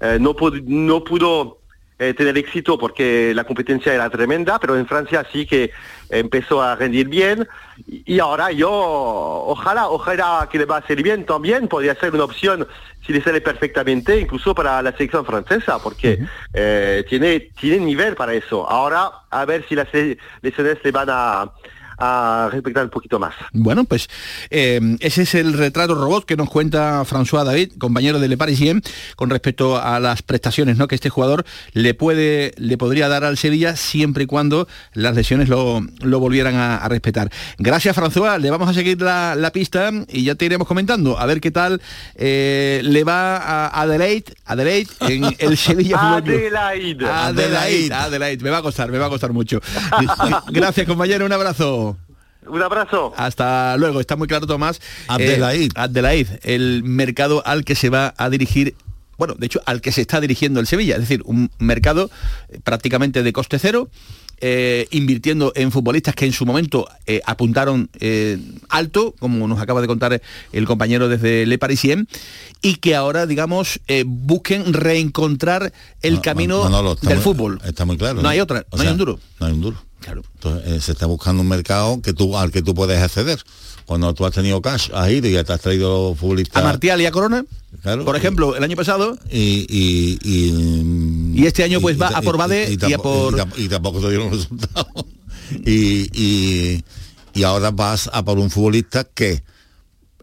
Eh, 0.00 0.18
no, 0.20 0.34
pudo, 0.34 0.58
no 0.64 1.04
pudo 1.04 1.58
eh, 1.98 2.14
tener 2.14 2.36
éxito 2.38 2.78
porque 2.78 3.32
la 3.34 3.44
competencia 3.44 3.92
era 3.92 4.08
tremenda, 4.08 4.58
pero 4.58 4.76
en 4.76 4.86
Francia 4.86 5.26
sí 5.30 5.46
que 5.46 5.70
empezó 6.10 6.62
a 6.62 6.76
rendir 6.76 7.08
bien. 7.08 7.48
Y, 7.86 8.18
ahora 8.18 8.52
yo 8.52 8.70
ojalá, 8.70 9.88
ojalá 9.88 10.48
que 10.50 10.58
le 10.58 10.64
va 10.64 10.76
a 10.76 10.80
hacer 10.80 11.02
bien. 11.02 11.24
También, 11.24 11.68
podría 11.68 11.94
ser 11.94 12.14
una 12.14 12.24
opción 12.24 12.66
si 13.06 13.12
le 13.12 13.22
sale 13.22 13.40
perfectamente, 13.40 14.20
incluso 14.20 14.54
para 14.54 14.82
la 14.82 14.92
selección 14.92 15.24
francesa, 15.24 15.78
porque 15.82 16.18
eh, 16.52 17.04
tiene, 17.08 17.48
tiene 17.58 17.84
nivel 17.84 18.14
para 18.14 18.34
eso. 18.34 18.68
Ahora 18.68 19.10
a 19.30 19.44
ver 19.44 19.64
si 19.68 19.74
las 19.74 19.88
lesiones 20.42 20.78
le 20.82 20.90
van 20.90 21.08
a, 21.10 21.50
a 22.00 22.48
respetar 22.50 22.84
un 22.84 22.90
poquito 22.90 23.18
más. 23.18 23.34
Bueno, 23.52 23.84
pues 23.84 24.08
eh, 24.50 24.80
ese 25.00 25.22
es 25.22 25.34
el 25.34 25.52
retrato 25.52 25.94
robot 25.94 26.24
que 26.24 26.36
nos 26.36 26.48
cuenta 26.48 27.04
François 27.04 27.44
David, 27.44 27.72
compañero 27.78 28.18
de 28.18 28.28
Le 28.28 28.36
Parisien, 28.36 28.82
con 29.16 29.30
respecto 29.30 29.80
a 29.80 30.00
las 30.00 30.22
prestaciones 30.22 30.78
¿no? 30.78 30.88
que 30.88 30.94
este 30.94 31.10
jugador 31.10 31.44
le 31.72 31.94
puede, 31.94 32.54
le 32.56 32.78
podría 32.78 33.08
dar 33.08 33.24
al 33.24 33.36
Sevilla 33.36 33.76
siempre 33.76 34.24
y 34.24 34.26
cuando 34.26 34.66
las 34.94 35.14
lesiones 35.14 35.48
lo, 35.48 35.82
lo 36.00 36.20
volvieran 36.20 36.56
a, 36.56 36.76
a 36.76 36.88
respetar. 36.88 37.30
Gracias, 37.58 37.96
François. 37.96 38.38
Le 38.38 38.50
vamos 38.50 38.68
a 38.68 38.74
seguir 38.74 39.00
la, 39.00 39.34
la 39.36 39.52
pista 39.52 39.90
y 40.08 40.24
ya 40.24 40.34
te 40.34 40.46
iremos 40.46 40.66
comentando 40.66 41.18
a 41.18 41.26
ver 41.26 41.40
qué 41.40 41.50
tal 41.50 41.80
eh, 42.14 42.80
le 42.82 43.04
va 43.04 43.36
a 43.36 43.82
Adelaide, 43.82 44.24
Adelaide 44.46 44.90
en 45.00 45.24
el 45.38 45.56
Sevilla 45.56 45.98
Club. 45.98 46.30
Adelaide. 46.30 47.06
Adelaide, 47.06 47.94
Adelaide, 47.94 48.42
me 48.42 48.50
va 48.50 48.58
a 48.58 48.62
costar, 48.62 48.90
me 48.90 48.98
va 48.98 49.06
a 49.06 49.10
costar 49.10 49.32
mucho. 49.32 49.60
Gracias, 50.48 50.86
compañero, 50.86 51.26
un 51.26 51.32
abrazo. 51.32 51.89
Un 52.50 52.62
abrazo. 52.62 53.12
Hasta 53.16 53.76
luego, 53.78 54.00
está 54.00 54.16
muy 54.16 54.28
claro, 54.28 54.46
Tomás. 54.46 54.80
Adelaide. 55.08 55.64
Eh, 55.66 55.68
Adelaide, 55.74 56.40
el 56.42 56.82
mercado 56.84 57.42
al 57.46 57.64
que 57.64 57.74
se 57.74 57.88
va 57.90 58.14
a 58.16 58.28
dirigir 58.30 58.74
bueno, 59.18 59.34
de 59.38 59.44
hecho, 59.44 59.60
al 59.66 59.82
que 59.82 59.92
se 59.92 60.00
está 60.00 60.18
dirigiendo 60.18 60.60
el 60.60 60.66
Sevilla, 60.66 60.94
es 60.94 61.02
decir, 61.02 61.20
un 61.26 61.50
mercado 61.58 62.10
eh, 62.48 62.58
prácticamente 62.64 63.22
de 63.22 63.32
coste 63.34 63.58
cero, 63.58 63.90
eh, 64.40 64.86
invirtiendo 64.92 65.52
en 65.54 65.70
futbolistas 65.70 66.14
que 66.14 66.24
en 66.24 66.32
su 66.32 66.46
momento 66.46 66.88
eh, 67.04 67.20
apuntaron 67.26 67.90
eh, 68.00 68.38
alto, 68.70 69.14
como 69.18 69.46
nos 69.46 69.60
acaba 69.60 69.82
de 69.82 69.88
contar 69.88 70.22
el 70.52 70.64
compañero 70.64 71.10
desde 71.10 71.44
Le 71.44 71.58
Parisien, 71.58 72.08
y 72.62 72.76
que 72.76 72.94
ahora, 72.96 73.26
digamos, 73.26 73.80
eh, 73.88 74.04
busquen 74.06 74.72
reencontrar 74.72 75.70
el 76.00 76.14
No, 76.14 76.22
camino 76.22 76.62
Manolo, 76.64 76.94
del 76.94 77.16
muy- 77.16 77.22
fútbol. 77.22 77.60
Está 77.66 77.84
muy 77.84 77.98
claro. 77.98 78.22
No 78.22 78.28
hay 78.30 78.40
otra, 78.40 78.64
no 78.74 78.80
hay 78.80 78.88
un 78.88 78.96
duro. 78.96 79.20
No 79.38 79.46
hay 79.48 79.52
un 79.52 79.60
duro. 79.60 79.76
Claro. 80.00 80.22
Entonces, 80.34 80.72
eh, 80.72 80.80
se 80.80 80.92
está 80.92 81.06
buscando 81.06 81.42
un 81.42 81.48
mercado 81.48 82.00
que 82.02 82.12
tú, 82.12 82.36
al 82.36 82.50
que 82.50 82.62
tú 82.62 82.74
puedes 82.74 83.00
acceder. 83.02 83.38
Cuando 83.86 84.14
tú 84.14 84.24
has 84.24 84.32
tenido 84.32 84.62
cash, 84.62 84.88
has 84.94 85.10
ido 85.10 85.26
y 85.28 85.32
ya 85.32 85.42
te 85.44 85.52
has 85.52 85.60
traído 85.60 86.14
futbolistas. 86.14 86.62
A 86.62 86.64
Martial 86.66 87.00
y 87.00 87.06
a 87.06 87.10
Corona, 87.10 87.44
Claro, 87.82 88.04
por 88.04 88.16
ejemplo, 88.16 88.56
el 88.56 88.62
año 88.64 88.76
pasado, 88.76 89.18
y, 89.30 89.66
y, 89.68 90.18
y, 90.22 91.40
Y 91.40 91.46
este 91.46 91.64
año, 91.64 91.80
pues, 91.80 92.00
va 92.00 92.08
a 92.08 92.22
por 92.22 92.36
Bade 92.36 92.76
y 92.80 92.92
a 92.92 92.98
por- 92.98 93.34
y 93.34 93.36
tamp- 93.36 93.58
y 93.58 93.68
tampoco 93.68 94.00
te 94.00 94.08
dieron 94.10 94.30
resultados. 94.30 95.04
y, 95.66 96.08
y, 96.20 96.84
y 97.34 97.42
ahora 97.42 97.70
vas 97.70 98.08
a 98.12 98.24
por 98.24 98.38
un 98.38 98.50
futbolista 98.50 99.04
que 99.04 99.42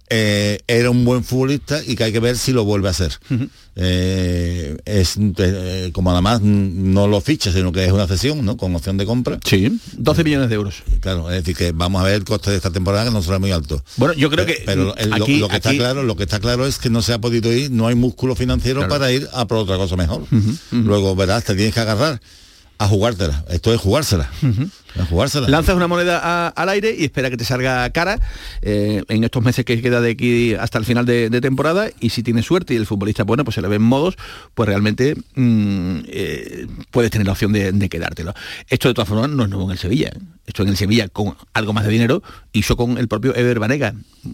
eh, 0.10 0.60
era 0.67 0.89
un 0.89 1.04
buen 1.06 1.24
futbolista 1.24 1.82
y 1.86 1.96
que 1.96 2.06
hay 2.06 2.12
que 2.13 2.20
ver 2.20 2.38
si 2.38 2.54
lo 2.54 2.63
vuelve 2.65 2.88
a 2.88 2.91
hacer. 2.91 3.13
Eh, 3.80 4.78
es 4.86 5.15
eh, 5.38 5.91
como 5.93 6.12
además 6.12 6.41
no 6.41 7.08
lo 7.08 7.22
ficha, 7.22 7.52
sino 7.52 7.72
que 7.72 7.86
es 7.86 7.91
una 7.91 8.08
cesión, 8.08 8.43
¿no? 8.43 8.58
Con 8.58 8.76
opción 8.76 8.98
de 8.98 9.06
compra. 9.06 9.39
Sí, 9.43 9.80
12 9.98 10.24
millones 10.24 10.50
de 10.50 10.56
euros. 10.56 10.76
Claro, 11.00 11.30
es 11.30 11.38
decir 11.43 11.56
que 11.56 11.72
vamos 11.74 12.02
a 12.02 12.06
ver 12.06 12.15
el 12.15 12.24
coste 12.24 12.50
de 12.52 12.58
esta 12.58 12.72
temporada 12.72 13.06
que 13.06 13.12
no 13.12 13.22
será 13.22 13.38
muy 13.39 13.52
alto. 13.52 13.84
Bueno, 13.98 14.13
yo 14.15 14.30
creo 14.30 14.46
que 14.46 14.63
pero 14.65 14.96
el- 14.98 15.13
aquí- 15.13 15.38
lo, 15.38 15.48
que 15.48 15.58
está 15.58 15.72
claro, 15.74 16.04
lo 16.04 16.15
que 16.15 16.24
está 16.24 16.39
claro 16.39 16.65
es 16.65 16.78
que 16.80 16.89
no 16.89 17.02
se 17.02 17.13
ha 17.13 17.20
podido 17.20 17.54
ir, 17.54 17.70
no 17.72 17.88
hay 17.88 17.96
músculo 17.96 18.36
financiero 18.36 18.80
Claro. 18.80 18.89
para 18.93 19.12
ir 19.12 19.28
a 19.34 19.46
por 19.46 19.58
otra 19.60 19.78
cosa 19.78 19.96
mejor. 19.96 20.24
Luego 20.72 21.15
verás, 21.15 21.43
te 21.43 21.54
tienes 21.56 21.74
que 21.74 21.80
agarrar 21.82 22.20
a 22.80 22.88
jugártela. 22.88 23.44
Esto 23.50 23.74
es 23.74 23.80
jugársela. 23.82 24.30
A 25.00 25.06
jugársela. 25.06 25.48
Lanzas 25.50 25.76
una 25.76 25.88
moneda 25.88 26.20
a- 26.24 26.48
al 26.50 26.70
aire 26.70 26.96
y 26.98 27.04
espera 27.06 27.30
que 27.30 27.38
te 27.38 27.44
salga 27.46 27.90
cara 27.92 28.20
eh, 28.62 29.04
en 29.08 29.24
estos 29.24 29.44
meses 29.44 29.66
que 29.66 29.82
queda 29.82 30.02
de 30.02 30.12
aquí 30.12 30.54
hasta 30.56 30.78
el 30.78 30.86
final 30.86 31.06
de, 31.06 31.30
de 31.30 31.42
temporada 31.42 31.90
y 32.00 32.10
si 32.10 32.24
tienes 32.24 32.46
suerte 32.46 32.74
y 32.74 32.78
el 32.78 32.86
futbolista 32.86 33.24
bueno 33.24 33.44
pues 33.44 33.56
se 33.56 33.62
le 33.62 33.68
ven 33.68 33.82
modos 33.82 34.16
pues 34.54 34.68
realmente 34.68 35.16
mm, 35.36 35.98
eh, 36.08 36.68
puedes 36.92 37.12
tener 37.12 37.28
la 37.28 37.34
opción 37.34 37.52
de, 37.54 37.72
de 37.72 37.90
quedártelo 37.90 38.34
esto 38.70 38.88
de 38.88 38.94
todas 38.94 39.08
formas 39.10 39.30
no 39.30 39.44
es 39.44 39.50
nuevo 39.50 39.66
en 39.66 39.72
el 39.72 39.78
Sevilla 39.78 40.10
¿eh? 40.10 40.20
esto 40.48 40.63
en 40.63 40.70
el 40.70 40.78
Sevilla 40.78 41.08
con 41.10 41.36
algo 41.54 41.74
más 41.74 41.84
de 41.86 41.92
dinero 41.92 42.24
hizo 42.54 42.76
con 42.78 42.98
el 42.98 43.08
propio 43.08 43.36
Ever 43.36 43.60
Banega 43.60 43.94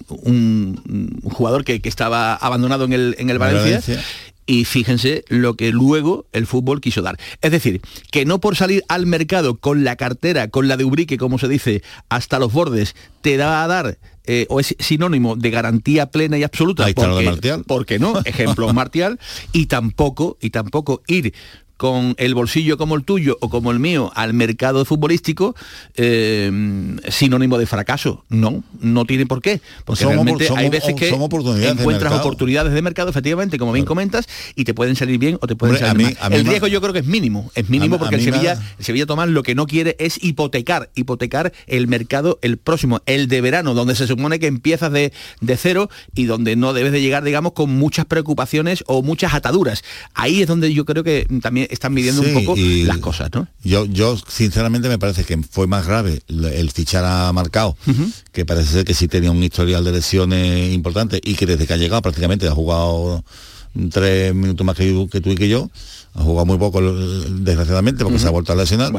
un, 0.10 0.82
un 1.24 1.30
jugador 1.32 1.64
que, 1.64 1.82
que 1.82 1.90
estaba 1.90 2.36
abandonado 2.36 2.86
en 2.86 2.94
el, 2.94 3.16
en 3.20 3.30
el 3.30 3.38
Valencia, 3.40 3.80
Valencia. 3.80 4.04
Y 4.46 4.66
fíjense 4.66 5.24
lo 5.30 5.56
que 5.56 5.72
luego 5.72 6.26
el 6.34 6.46
fútbol 6.48 6.82
quiso 6.82 7.02
dar. 7.02 7.18
Es 7.42 7.52
decir, 7.52 7.82
que 8.12 8.26
no 8.26 8.40
por 8.40 8.56
salir 8.56 8.84
al 8.90 9.06
mercado 9.06 9.58
con 9.60 9.84
la 9.84 9.96
cartera, 9.96 10.50
con 10.50 10.68
la 10.68 10.78
de 10.78 10.84
Ubrique, 10.86 11.18
como 11.18 11.40
se 11.40 11.48
dice, 11.48 11.82
hasta 12.10 12.40
los 12.40 12.52
bordes, 12.52 12.96
te 13.22 13.38
da 13.38 13.64
a 13.64 13.68
dar 13.68 13.98
eh, 14.26 14.46
o 14.50 14.60
es 14.62 14.76
sinónimo 14.80 15.36
de 15.36 15.50
garantía 15.50 16.06
plena 16.08 16.38
y 16.38 16.44
absoluta. 16.44 16.86
Ahí 16.86 16.92
está 16.92 17.08
lo 17.08 17.18
de 17.18 17.24
porque- 17.26 17.30
Martial. 17.32 17.64
porque 17.68 18.00
no, 18.00 18.20
ejemplo 18.26 18.72
Martial, 18.74 19.20
y 19.52 19.66
tampoco, 19.66 20.38
y 20.42 20.50
tampoco 20.50 21.02
ir 21.08 21.34
con 21.84 22.16
el 22.18 22.34
bolsillo 22.34 22.78
como 22.78 22.96
el 22.96 23.04
tuyo 23.04 23.38
o 23.42 23.50
como 23.50 23.70
el 23.70 23.78
mío 23.78 24.10
al 24.16 24.34
mercado 24.34 24.86
futbolístico 24.86 25.54
eh, 25.98 26.50
sinónimo 27.10 27.58
de 27.58 27.66
fracaso. 27.66 28.24
No, 28.30 28.64
no 28.80 29.04
tiene 29.04 29.26
por 29.26 29.42
qué. 29.42 29.60
Porque 29.84 30.04
Son 30.06 30.14
opor- 30.14 30.16
realmente 30.40 30.48
hay 30.56 30.70
veces 30.70 30.96
que 30.96 31.12
oportunidades 31.12 31.78
encuentras 31.78 32.14
oportunidades 32.14 32.72
de 32.72 32.82
mercado, 32.82 33.10
efectivamente, 33.10 33.58
como 33.58 33.74
bien 33.74 33.86
comentas, 33.86 34.30
y 34.56 34.64
te 34.64 34.74
pueden 34.74 34.96
salir 34.96 35.18
bien 35.18 35.38
o 35.42 35.48
te 35.48 35.58
pueden 35.58 35.76
Hombre, 35.76 35.88
salir 35.90 36.06
a 36.06 36.10
mí- 36.10 36.16
mal. 36.22 36.32
a 36.34 36.36
El 36.38 36.46
riesgo 36.46 36.68
yo 36.68 36.80
creo 36.80 36.94
que 36.94 37.00
es 37.00 37.06
mínimo, 37.06 37.52
es 37.54 37.70
mínimo 37.70 37.98
A- 37.98 38.00
porque 38.00 38.16
el 38.16 38.22
Sevilla, 38.24 38.58
el 38.80 38.86
Sevilla 38.86 39.06
Tomás 39.06 39.28
lo 39.28 39.44
que 39.44 39.54
no 39.54 39.66
quiere 39.68 39.98
es 40.00 40.24
hipotecar, 40.24 40.90
hipotecar 40.96 41.52
el 41.68 41.88
mercado 41.88 42.40
el 42.44 42.56
próximo, 42.58 43.02
el 43.08 43.28
de 43.28 43.42
verano, 43.42 43.74
donde 43.74 43.96
se 43.96 44.08
supone 44.08 44.40
que 44.40 44.48
empiezas 44.48 44.90
de, 44.94 45.12
de 45.42 45.58
cero 45.58 45.90
y 46.16 46.24
donde 46.28 46.56
no 46.56 46.72
debes 46.72 46.94
de 46.94 47.02
llegar, 47.02 47.26
digamos, 47.26 47.52
con 47.52 47.72
muchas 47.78 48.06
preocupaciones 48.06 48.86
o 48.88 49.02
muchas 49.02 49.34
ataduras. 49.34 49.84
Ahí 50.14 50.42
es 50.42 50.48
donde 50.48 50.74
yo 50.74 50.86
creo 50.86 51.04
que 51.04 51.28
también 51.42 51.68
están 51.74 51.94
midiendo 51.94 52.22
un 52.22 52.34
poco 52.34 52.58
y 52.58 52.84
las 52.84 52.98
cosas, 53.00 53.30
¿no? 53.34 53.48
Yo, 53.64 53.86
yo 53.86 54.18
sinceramente 54.28 54.88
me 54.90 54.98
parece 55.00 55.24
que 55.26 55.38
fue 55.50 55.68
más 55.68 55.86
grave 55.86 56.22
el, 56.28 56.72
fichar 56.72 57.04
a 57.06 57.32
Marcao, 57.34 57.76
que 58.32 58.46
parece 58.46 58.72
ser 58.72 58.86
que 58.86 58.94
sí 58.94 59.08
tenía 59.08 59.32
un 59.32 59.44
historial 59.44 59.84
de 59.84 59.92
lesiones 59.92 60.74
importante 60.74 61.20
y 61.24 61.36
que 61.36 61.46
desde 61.46 61.68
que 61.68 61.74
ha 61.74 61.78
llegado 61.78 62.02
prácticamente 62.02 62.48
ha 62.48 62.52
jugado 62.52 63.24
tres 63.92 64.34
minutos 64.36 64.66
más 64.66 64.76
que, 64.76 64.90
tú- 64.92 65.10
que 65.10 65.20
tú 65.20 65.32
y 65.32 65.36
que 65.36 65.50
yo, 65.50 65.70
ha 66.14 66.22
jugado 66.22 66.46
muy 66.46 66.58
poco 66.58 66.80
desgraciadamente 66.82 68.04
porque 68.04 68.20
se 68.20 68.28
ha 68.28 68.32
vuelto 68.32 68.54
a 68.54 68.56
lesionar. 68.56 68.92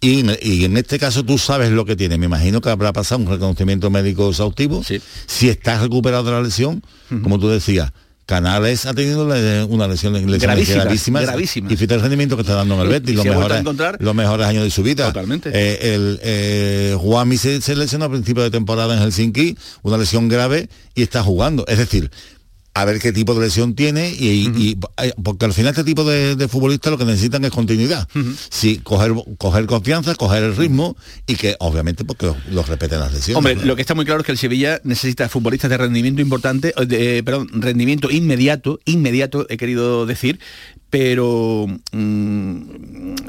Y, 0.00 0.20
en- 0.20 0.36
y 0.42 0.64
en 0.64 0.76
este 0.76 0.98
caso 0.98 1.24
tú 1.24 1.38
sabes 1.38 1.70
lo 1.70 1.84
que 1.86 1.96
tiene. 1.96 2.18
Me 2.18 2.26
imagino 2.26 2.60
que 2.60 2.68
habrá 2.68 2.92
pasado 2.92 3.22
un 3.22 3.28
reconocimiento 3.30 3.88
médico 3.90 4.28
exhaustivo. 4.28 4.82
Si 5.26 5.48
estás 5.48 5.80
recuperado 5.80 6.24
de 6.24 6.32
la 6.32 6.42
lesión, 6.42 6.82
como 7.22 7.38
tú 7.38 7.48
decías, 7.48 7.92
Canales 8.26 8.86
ha 8.86 8.92
tenido 8.92 9.26
le- 9.28 9.62
una 9.64 9.86
lesión 9.86 10.12
lesiones 10.12 10.40
Gravísimas, 10.42 10.84
gravísimas, 10.84 11.22
gravísimas. 11.22 11.72
y 11.72 11.76
fíjate 11.76 11.94
el 11.94 12.00
rendimiento 12.00 12.34
que 12.36 12.42
está 12.42 12.54
dando 12.54 12.74
en 12.74 12.80
el 12.80 12.88
Betis, 12.88 13.14
los 13.14 13.24
mejores, 13.24 13.62
los 14.00 14.14
mejores 14.16 14.46
años 14.46 14.64
de 14.64 14.70
su 14.72 14.82
vida. 14.82 15.06
Totalmente. 15.06 15.50
Eh, 15.54 15.94
el 15.94 16.18
eh, 16.22 16.96
Juanmi 16.98 17.36
se, 17.36 17.60
se 17.60 17.76
lesionó 17.76 18.06
a 18.06 18.10
principio 18.10 18.42
de 18.42 18.50
temporada 18.50 18.94
en 18.96 19.00
Helsinki, 19.02 19.56
una 19.82 19.96
lesión 19.96 20.28
grave 20.28 20.68
y 20.96 21.02
está 21.02 21.22
jugando. 21.22 21.64
Es 21.68 21.78
decir, 21.78 22.10
a 22.78 22.84
ver 22.84 23.00
qué 23.00 23.10
tipo 23.10 23.34
de 23.34 23.40
lesión 23.46 23.74
tiene 23.74 24.10
y, 24.10 24.50
y- 24.54 24.78
eh, 25.02 25.12
porque 25.24 25.46
al 25.46 25.54
final 25.54 25.70
este 25.70 25.82
tipo 25.82 26.04
de, 26.04 26.36
de 26.36 26.46
futbolistas 26.46 26.90
lo 26.90 26.98
que 26.98 27.06
necesitan 27.06 27.42
es 27.46 27.50
continuidad. 27.50 28.06
Sí, 28.50 28.80
coger, 28.82 29.12
coger 29.38 29.64
confianza, 29.64 30.14
coger 30.14 30.42
el 30.42 30.54
ritmo 30.54 30.94
y 31.26 31.36
que 31.36 31.56
obviamente 31.58 32.04
porque 32.04 32.30
los, 32.50 32.68
respeten 32.68 33.00
las 33.00 33.14
lesiones. 33.14 33.38
Hombre, 33.38 33.56
¿no? 33.56 33.64
lo 33.64 33.76
que 33.76 33.80
está 33.80 33.94
muy 33.94 34.04
claro 34.04 34.20
es 34.20 34.26
que 34.26 34.32
el 34.32 34.38
Sevilla 34.38 34.78
necesita 34.84 35.26
futbolistas 35.30 35.70
de 35.70 35.78
rendimiento 35.78 36.20
importante, 36.20 36.74
eh, 36.76 36.84
de, 36.84 37.22
perdón, 37.22 37.48
rendimiento 37.54 38.10
inmediato, 38.10 38.78
inmediato 38.84 39.46
he 39.48 39.56
querido 39.56 40.04
decir, 40.04 40.38
pero 40.90 41.66
mm, 41.92 42.56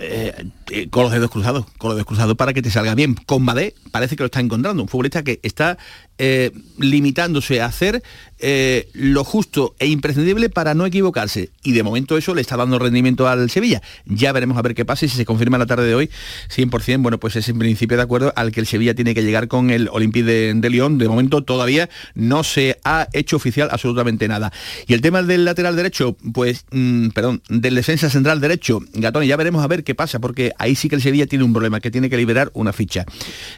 eh, 0.01 0.45
eh, 0.71 0.87
con 0.89 1.03
los 1.03 1.11
dedos 1.11 1.31
cruzados, 1.31 1.65
con 1.77 1.89
los 1.89 1.95
dedos 1.97 2.05
cruzados 2.07 2.35
para 2.35 2.53
que 2.53 2.61
te 2.61 2.69
salga 2.69 2.95
bien. 2.95 3.15
Con 3.25 3.43
Madé 3.43 3.73
parece 3.91 4.15
que 4.15 4.23
lo 4.23 4.27
está 4.27 4.39
encontrando, 4.41 4.83
un 4.83 4.89
futbolista 4.89 5.23
que 5.23 5.39
está 5.43 5.77
eh, 6.19 6.51
limitándose 6.79 7.61
a 7.61 7.65
hacer 7.65 8.01
eh, 8.39 8.87
lo 8.93 9.23
justo 9.23 9.75
e 9.79 9.87
imprescindible 9.87 10.49
para 10.49 10.75
no 10.75 10.85
equivocarse. 10.85 11.49
Y 11.63 11.71
de 11.71 11.81
momento 11.81 12.17
eso 12.17 12.35
le 12.35 12.41
está 12.41 12.55
dando 12.55 12.77
rendimiento 12.77 13.27
al 13.27 13.49
Sevilla. 13.49 13.81
Ya 14.05 14.31
veremos 14.31 14.57
a 14.57 14.61
ver 14.61 14.75
qué 14.75 14.85
pasa 14.85 15.05
y 15.05 15.09
si 15.09 15.17
se 15.17 15.25
confirma 15.25 15.57
la 15.57 15.65
tarde 15.65 15.87
de 15.87 15.95
hoy, 15.95 16.09
100%, 16.55 17.01
bueno, 17.01 17.19
pues 17.19 17.35
es 17.35 17.49
en 17.49 17.57
principio 17.57 17.97
de 17.97 18.03
acuerdo 18.03 18.33
al 18.35 18.51
que 18.51 18.59
el 18.59 18.67
Sevilla 18.67 18.93
tiene 18.93 19.15
que 19.15 19.23
llegar 19.23 19.47
con 19.47 19.71
el 19.71 19.89
Olympique 19.91 20.23
de, 20.23 20.69
Lyon. 20.69 20.97
De 20.97 21.07
momento 21.07 21.43
todavía 21.43 21.89
no 22.13 22.43
se 22.43 22.79
ha 22.83 23.07
hecho 23.13 23.37
oficial 23.37 23.69
absolutamente 23.71 24.27
nada. 24.27 24.51
Y 24.85 24.93
el 24.93 25.01
tema 25.01 25.23
del 25.23 25.45
lateral 25.45 25.75
derecho, 25.75 26.15
pues, 26.33 26.65
mm, 26.71 27.09
perdón, 27.09 27.41
del 27.49 27.75
defensa 27.75 28.09
central 28.09 28.39
derecho, 28.39 28.81
Gatón, 28.93 29.23
ya 29.23 29.37
veremos 29.37 29.63
a 29.63 29.67
ver 29.67 29.83
qué 29.83 29.95
pasa, 29.95 30.19
porque 30.19 30.51
ahí 30.57 30.75
sí 30.75 30.89
que 30.89 30.95
el 30.95 31.01
Sevilla 31.01 31.25
tiene 31.25 31.43
un 31.43 31.53
problema, 31.53 31.79
que 31.79 31.91
tiene 31.91 32.09
que 32.09 32.17
liberar 32.17 32.51
una 32.53 32.73
ficha. 32.73 33.05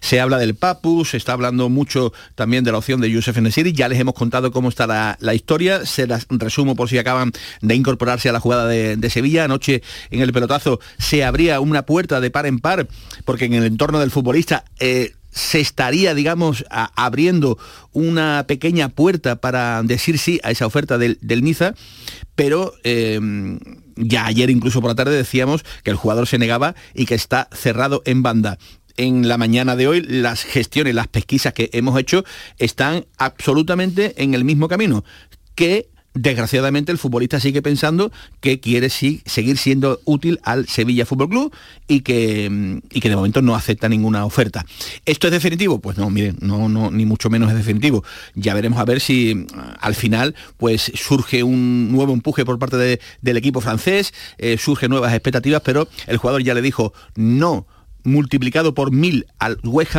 Se 0.02 0.19
habla 0.19 0.38
del 0.38 0.56
Papu, 0.56 1.04
se 1.06 1.17
está 1.17 1.34
hablando 1.34 1.69
mucho 1.69 2.13
también 2.36 2.48
de 2.49 2.71
la 2.71 2.79
opción 2.79 2.99
de 2.99 3.12
Yusef 3.12 3.38
Nesiri, 3.38 3.73
ya 3.73 3.88
les 3.88 3.99
hemos 3.99 4.15
contado 4.15 4.51
cómo 4.51 4.69
está 4.69 4.88
la, 5.19 5.33
historia, 5.35 5.85
se 5.85 6.07
las 6.07 6.25
resumo 6.29 6.75
por 6.75 6.89
si 6.89 6.97
acaban 6.97 7.31
de 7.62 7.75
incorporarse 7.75 8.27
a 8.27 8.31
la 8.31 8.39
jugada 8.39 8.67
de, 8.67 9.09
Sevilla. 9.09 9.43
Anoche 9.43 9.83
en 10.09 10.21
el 10.21 10.33
pelotazo 10.33 10.79
se 10.97 11.23
abría 11.23 11.59
una 11.59 11.83
puerta 11.83 12.19
de 12.19 12.31
par 12.31 12.47
en 12.47 12.59
par, 12.59 12.88
porque 13.23 13.45
en 13.45 13.53
el 13.53 13.65
entorno 13.65 13.99
del 13.99 14.09
futbolista 14.09 14.65
eh, 14.79 15.13
se 15.31 15.59
estaría, 15.59 16.15
digamos, 16.15 16.65
abriendo 16.69 17.59
una 17.91 18.45
pequeña 18.47 18.89
puerta 18.89 19.35
para 19.35 19.83
decir 19.83 20.17
sí 20.17 20.39
a 20.43 20.49
esa 20.49 20.65
oferta 20.65 20.97
del, 20.97 21.19
Niza, 21.21 21.75
pero 22.35 22.73
eh, 22.83 23.19
ya 23.95 24.25
ayer 24.25 24.49
incluso 24.49 24.81
por 24.81 24.89
la 24.89 24.95
tarde 24.95 25.15
decíamos 25.15 25.63
que 25.83 25.91
el 25.91 25.97
jugador 25.97 26.27
se 26.27 26.39
negaba 26.39 26.73
y 26.95 27.05
que 27.05 27.15
está 27.15 27.47
cerrado 27.51 28.01
en 28.05 28.23
banda. 28.23 28.57
En 28.99 29.29
la 29.29 29.38
mañana 29.38 29.77
de 29.77 29.88
hoy 29.88 30.01
las 30.01 30.43
gestiones, 30.43 30.93
las 30.93 31.07
pesquisas 31.07 31.53
que 31.53 31.69
hemos 31.71 31.97
hecho 31.97 32.25
están 32.57 33.05
absolutamente 33.17 34.21
en 34.21 34.33
el 34.33 34.43
mismo 34.43 34.67
camino, 34.67 35.05
que 35.55 35.88
desgraciadamente 36.13 36.91
el 36.91 36.97
futbolista 36.97 37.39
sigue 37.39 37.62
pensando 37.62 38.12
que 38.41 38.59
quiere 38.59 38.89
seguir 38.89 39.57
siendo 39.57 40.01
útil 40.03 40.41
al 40.43 40.67
Sevilla 40.67 41.05
Fútbol 41.05 41.29
Club 41.29 41.55
y 41.88 42.01
que, 42.01 42.49
mm, 42.49 42.77
y 42.91 42.99
que 42.99 43.07
de 43.07 43.15
momento 43.15 43.41
no 43.41 43.55
acepta 43.55 43.88
ninguna 43.88 44.25
oferta. 44.25 44.65
¿Esto 45.05 45.27
es 45.27 45.31
definitivo? 45.31 45.79
Pues 45.79 45.97
no, 45.97 46.09
miren, 46.09 46.35
no, 46.41 46.67
no, 46.67 46.91
ni 46.91 47.05
mucho 47.05 47.29
menos 47.29 47.49
es 47.51 47.55
definitivo. 47.55 48.03
Ya 48.35 48.53
veremos 48.53 48.79
a 48.79 48.85
ver 48.85 48.99
si 48.99 49.33
mm, 49.33 49.47
al 49.79 49.95
final 49.95 50.35
pues 50.57 50.91
surge 50.95 51.41
un 51.41 51.89
nuevo 51.89 52.12
empuje 52.12 52.43
por 52.43 52.59
parte 52.59 52.75
de- 52.75 52.99
del 53.21 53.38
equipo 53.38 53.62
francés, 53.62 54.13
eh, 54.39 54.57
surgen 54.57 54.89
nuevas 54.89 55.13
expectativas, 55.13 55.62
pero 55.63 55.88
el 56.05 56.17
jugador 56.17 56.43
ya 56.43 56.53
le 56.53 56.62
dijo 56.62 56.91
no 57.15 57.65
multiplicado 58.03 58.73
por 58.73 58.91
mil 58.91 59.25
al 59.39 59.59
West 59.63 59.95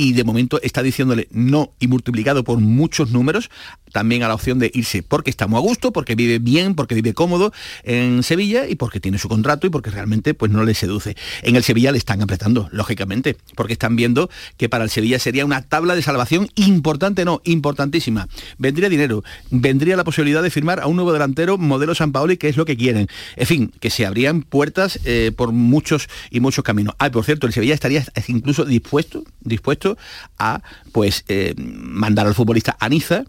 y 0.00 0.14
de 0.14 0.24
momento 0.24 0.58
está 0.62 0.82
diciéndole 0.82 1.28
no 1.30 1.74
y 1.78 1.86
multiplicado 1.86 2.42
por 2.42 2.58
muchos 2.58 3.10
números 3.10 3.50
también 3.92 4.22
a 4.22 4.28
la 4.28 4.34
opción 4.34 4.58
de 4.58 4.70
irse 4.72 5.02
porque 5.02 5.28
está 5.28 5.46
muy 5.46 5.58
a 5.58 5.60
gusto, 5.60 5.92
porque 5.92 6.14
vive 6.14 6.38
bien, 6.38 6.74
porque 6.74 6.94
vive 6.94 7.12
cómodo 7.12 7.52
en 7.82 8.22
Sevilla 8.22 8.66
y 8.66 8.76
porque 8.76 8.98
tiene 8.98 9.18
su 9.18 9.28
contrato 9.28 9.66
y 9.66 9.70
porque 9.70 9.90
realmente 9.90 10.32
pues 10.32 10.50
no 10.50 10.64
le 10.64 10.72
seduce. 10.72 11.16
En 11.42 11.54
el 11.54 11.64
Sevilla 11.64 11.92
le 11.92 11.98
están 11.98 12.22
apretando, 12.22 12.70
lógicamente, 12.72 13.36
porque 13.56 13.74
están 13.74 13.94
viendo 13.94 14.30
que 14.56 14.70
para 14.70 14.84
el 14.84 14.90
Sevilla 14.90 15.18
sería 15.18 15.44
una 15.44 15.60
tabla 15.60 15.94
de 15.94 16.00
salvación 16.00 16.48
importante, 16.54 17.26
no, 17.26 17.42
importantísima. 17.44 18.26
Vendría 18.56 18.88
dinero, 18.88 19.22
vendría 19.50 19.96
la 19.96 20.04
posibilidad 20.04 20.42
de 20.42 20.50
firmar 20.50 20.80
a 20.80 20.86
un 20.86 20.96
nuevo 20.96 21.12
delantero 21.12 21.58
modelo 21.58 21.94
San 21.94 22.12
Paoli, 22.12 22.38
que 22.38 22.48
es 22.48 22.56
lo 22.56 22.64
que 22.64 22.78
quieren. 22.78 23.08
En 23.36 23.46
fin, 23.46 23.72
que 23.80 23.90
se 23.90 24.06
abrían 24.06 24.44
puertas 24.44 24.98
eh, 25.04 25.30
por 25.36 25.52
muchos 25.52 26.08
y 26.30 26.40
muchos 26.40 26.64
caminos. 26.64 26.94
Ah, 26.98 27.10
por 27.10 27.26
cierto, 27.26 27.46
el 27.46 27.52
Sevilla 27.52 27.74
estaría 27.74 28.02
incluso 28.28 28.64
dispuesto, 28.64 29.24
dispuesto 29.40 29.89
a 30.38 30.62
pues 30.92 31.24
eh, 31.28 31.54
mandar 31.56 32.26
al 32.26 32.34
futbolista 32.34 32.76
a 32.80 32.88
Niza 32.88 33.24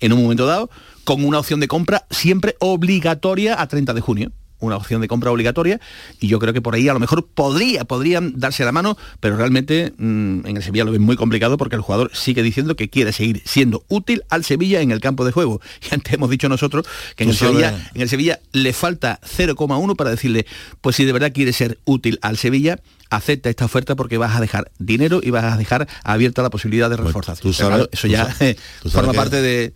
en 0.00 0.12
un 0.12 0.22
momento 0.22 0.46
dado 0.46 0.70
con 1.04 1.24
una 1.24 1.38
opción 1.38 1.60
de 1.60 1.68
compra 1.68 2.06
siempre 2.10 2.56
obligatoria 2.58 3.60
a 3.60 3.66
30 3.66 3.94
de 3.94 4.00
junio 4.00 4.32
una 4.60 4.76
opción 4.76 5.00
de 5.00 5.08
compra 5.08 5.30
obligatoria 5.30 5.80
y 6.20 6.28
yo 6.28 6.38
creo 6.38 6.52
que 6.52 6.60
por 6.62 6.74
ahí 6.74 6.88
a 6.88 6.92
lo 6.92 7.00
mejor 7.00 7.26
podría, 7.26 7.84
podrían 7.84 8.38
darse 8.38 8.64
la 8.64 8.72
mano, 8.72 8.96
pero 9.20 9.36
realmente 9.36 9.92
mm, 9.96 10.46
en 10.46 10.56
el 10.56 10.62
Sevilla 10.62 10.84
lo 10.84 10.92
ven 10.92 11.02
muy 11.02 11.16
complicado 11.16 11.56
porque 11.56 11.76
el 11.76 11.82
jugador 11.82 12.10
sigue 12.14 12.42
diciendo 12.42 12.76
que 12.76 12.88
quiere 12.88 13.12
seguir 13.12 13.42
siendo 13.44 13.84
útil 13.88 14.22
al 14.30 14.44
Sevilla 14.44 14.80
en 14.80 14.90
el 14.90 15.00
campo 15.00 15.24
de 15.24 15.32
juego. 15.32 15.60
Y 15.90 15.94
antes 15.94 16.12
hemos 16.12 16.30
dicho 16.30 16.48
nosotros 16.48 16.86
que 17.16 17.24
en 17.24 17.30
el, 17.30 17.36
Sevilla, 17.36 17.90
en 17.94 18.00
el 18.02 18.08
Sevilla 18.08 18.38
le 18.52 18.72
falta 18.72 19.18
0,1 19.22 19.96
para 19.96 20.10
decirle, 20.10 20.46
pues 20.80 20.96
si 20.96 21.04
de 21.04 21.12
verdad 21.12 21.32
quiere 21.32 21.52
ser 21.52 21.78
útil 21.84 22.18
al 22.22 22.36
Sevilla, 22.36 22.78
acepta 23.10 23.50
esta 23.50 23.64
oferta 23.64 23.96
porque 23.96 24.18
vas 24.18 24.36
a 24.36 24.40
dejar 24.40 24.70
dinero 24.78 25.20
y 25.22 25.30
vas 25.30 25.44
a 25.44 25.56
dejar 25.56 25.88
abierta 26.04 26.42
la 26.42 26.50
posibilidad 26.50 26.88
de 26.90 26.96
tú 26.96 27.52
sabes- 27.52 27.68
claro, 27.68 27.88
eso 27.90 28.06
tú 28.06 28.12
ya 28.12 28.24
sabes- 28.32 28.56
tú 28.82 28.88
sabes 28.90 28.92
forma 29.06 29.12
parte 29.12 29.42
de, 29.42 29.72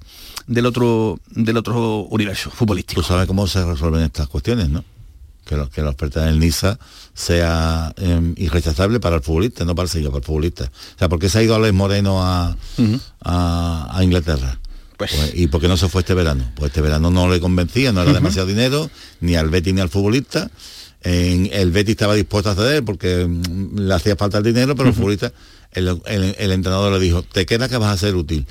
del 0.47 0.67
otro 0.67 1.19
del 1.31 1.57
otro 1.57 2.01
universo 2.11 2.51
futbolístico. 2.51 3.01
Tú 3.01 3.07
sabes 3.07 3.27
cómo 3.27 3.47
se 3.47 3.65
resuelven 3.65 4.03
estas 4.03 4.29
cuestiones, 4.29 4.69
¿no? 4.69 4.85
Que, 5.45 5.57
lo- 5.57 5.69
que 5.69 5.83
la 5.83 5.91
oferta 5.91 6.25
del 6.25 6.39
Niza 6.41 6.79
sea 7.13 7.93
eh, 7.99 8.33
irrechazable 8.37 8.99
para 9.01 9.17
el 9.17 9.23
futbolista, 9.23 9.65
no 9.65 9.75
para 9.75 9.85
el 9.85 9.91
Sevilla, 9.91 10.09
para 10.11 10.19
el 10.21 10.25
futbolista. 10.25 10.65
O 10.65 10.99
sea, 10.99 11.09
¿por 11.09 11.19
qué 11.19 11.29
se 11.29 11.39
ha 11.39 11.43
ido 11.43 11.55
Alex 11.55 11.75
Moreno 11.75 12.23
a, 12.23 12.57
a, 13.23 13.89
a 13.99 14.05
Inglaterra? 14.05 14.59
Pues- 14.97 15.33
¿Y 15.35 15.49
por 15.49 15.61
qué 15.61 15.69
no 15.69 15.77
se 15.77 15.89
fue 15.89 16.01
este 16.03 16.15
verano? 16.15 16.45
Pues 16.55 16.71
este 16.71 16.81
verano 16.81 17.11
no 17.11 17.29
le 17.29 17.41
convencía, 17.41 17.93
no 17.93 18.03
era 18.03 18.13
demasiado 18.13 18.47
dinero, 18.47 18.91
ni 19.21 19.35
al 19.37 19.51
Betis 19.51 19.75
ni 19.75 19.81
al 19.81 19.89
futbolista. 19.91 20.51
En- 21.03 21.51
el 21.53 21.71
Betis 21.73 21.93
estaba 21.93 22.15
dispuesto 22.15 22.51
a 22.51 22.55
ceder 22.55 22.85
porque 22.85 23.27
mm, 23.27 23.79
le 23.81 23.95
hacía 23.95 24.17
falta 24.17 24.39
el 24.39 24.45
dinero, 24.45 24.75
pero 24.77 24.89
el 24.89 24.95
futbolista, 24.95 25.33
el, 25.73 25.89
el- 26.07 26.37
el 26.39 26.53
entrenador 26.53 26.93
le 26.93 27.01
dijo, 27.01 27.23
te 27.23 27.45
queda 27.45 27.69
que 27.69 27.77
vas 27.77 27.93
a 27.93 27.99
ser 27.99 28.15
útil. 28.15 28.47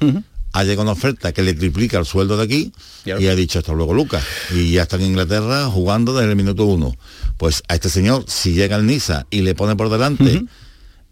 Ha 0.53 0.63
llegado 0.63 0.83
una 0.83 0.91
oferta 0.91 1.31
que 1.33 1.41
le 1.41 1.53
triplica 1.53 1.97
el 1.99 2.05
sueldo 2.05 2.37
de 2.37 2.43
aquí 2.43 2.71
Claro. 3.03 3.19
y 3.19 3.27
ha 3.27 3.35
dicho 3.35 3.59
hasta 3.59 3.73
luego 3.73 3.93
Lucas. 3.93 4.23
Y 4.53 4.71
ya 4.73 4.83
está 4.83 4.95
en 4.95 5.03
Inglaterra 5.03 5.65
jugando 5.65 6.13
desde 6.13 6.29
el 6.29 6.35
minuto 6.37 6.65
uno. 6.65 6.95
Pues 7.37 7.63
a 7.67 7.75
este 7.75 7.89
señor, 7.89 8.23
si 8.27 8.53
llega 8.53 8.75
al 8.75 8.85
Niza 8.85 9.25
y 9.31 9.41
le 9.41 9.55
pone 9.55 9.75
por 9.75 9.89
delante 9.89 10.45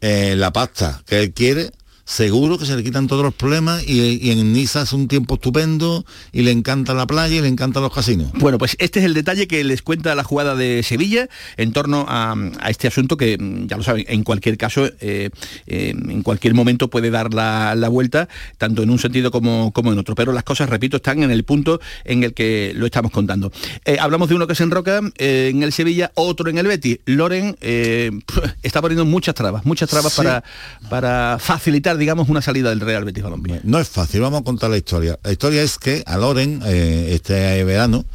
eh, 0.02 0.36
la 0.38 0.54
pasta 0.54 1.02
que 1.06 1.20
él 1.20 1.34
quiere, 1.34 1.72
seguro 2.12 2.58
que 2.58 2.66
se 2.66 2.76
le 2.76 2.84
quitan 2.84 3.08
todos 3.08 3.24
los 3.24 3.34
problemas 3.34 3.88
y, 3.88 4.20
y 4.22 4.32
en 4.32 4.52
Niza 4.52 4.82
es 4.82 4.92
un 4.92 5.08
tiempo 5.08 5.36
estupendo 5.36 6.06
y 6.34 6.42
le 6.42 6.52
encanta 6.52 6.94
la 6.94 7.08
playa 7.08 7.38
y 7.38 7.42
le 7.42 7.48
encantan 7.48 7.82
los 7.84 7.94
casinos. 7.94 8.32
Bueno, 8.34 8.58
pues 8.58 8.76
este 8.80 9.00
es 9.00 9.06
el 9.06 9.14
detalle 9.14 9.48
que 9.48 9.64
les 9.64 9.82
cuenta 9.82 10.14
la 10.14 10.26
jugada 10.26 10.56
de 10.56 10.84
Sevilla 10.84 11.30
en 11.56 11.72
torno 11.72 12.06
a, 12.10 12.36
a 12.60 12.70
este 12.70 12.90
asunto 12.90 13.16
que, 13.16 13.38
mm, 13.38 13.68
ya 13.68 13.78
lo 13.78 13.84
saben, 13.84 14.04
en 14.10 14.24
cualquier 14.24 14.58
caso, 14.58 14.88
eh, 15.00 15.30
eh, 15.68 15.96
en 15.96 16.22
cualquier 16.22 16.54
momento 16.54 16.90
puede 16.90 17.12
dar 17.12 17.34
la, 17.34 17.76
la 17.76 17.88
vuelta, 17.88 18.28
tanto 18.58 18.84
en 18.84 18.90
un 18.90 19.00
sentido 19.00 19.32
como, 19.32 19.72
como 19.72 19.94
en 19.94 20.00
otro. 20.00 20.14
Pero 20.14 20.34
las 20.34 20.44
cosas, 20.44 20.70
repito, 20.70 20.98
están 20.98 21.24
en 21.24 21.32
el 21.32 21.46
punto 21.46 21.80
en 22.04 22.26
el 22.26 22.34
que 22.34 22.74
lo 22.76 22.86
estamos 22.88 23.12
contando. 23.12 23.54
Eh, 23.86 23.96
hablamos 24.02 24.28
de 24.28 24.36
uno 24.36 24.48
que 24.48 24.56
se 24.56 24.64
enroca 24.64 25.00
en 25.18 25.64
el 25.64 25.72
Sevilla, 25.72 26.12
otro 26.16 26.50
en 26.50 26.58
el 26.58 26.68
Betis. 26.68 27.00
Loren 27.06 27.56
está 28.64 28.82
poniendo 28.82 29.06
muchas 29.06 29.34
trabas, 29.34 29.66
muchas 29.66 29.90
trabas 29.90 30.12
Sí. 30.12 30.18
para, 30.18 30.44
para 30.90 31.38
facilitar, 31.40 31.98
digamos, 32.02 32.30
una 32.30 32.42
salida 32.42 32.70
del 32.72 32.80
Real 32.80 33.06
Betis 33.06 33.24
Balompié. 33.24 33.62
No 33.64 33.80
es 33.80 33.88
fácil, 33.88 34.22
vamos 34.22 34.42
a 34.42 34.44
contar 34.44 34.72
la 34.72 34.78
historia. 34.78 35.20
La 35.24 35.32
historia 35.32 35.62
es 35.62 35.78
que 35.78 36.04
a 36.08 36.18
Loren, 36.18 36.62
eh, 36.66 37.10
este 37.12 37.64
verano, 37.64 38.06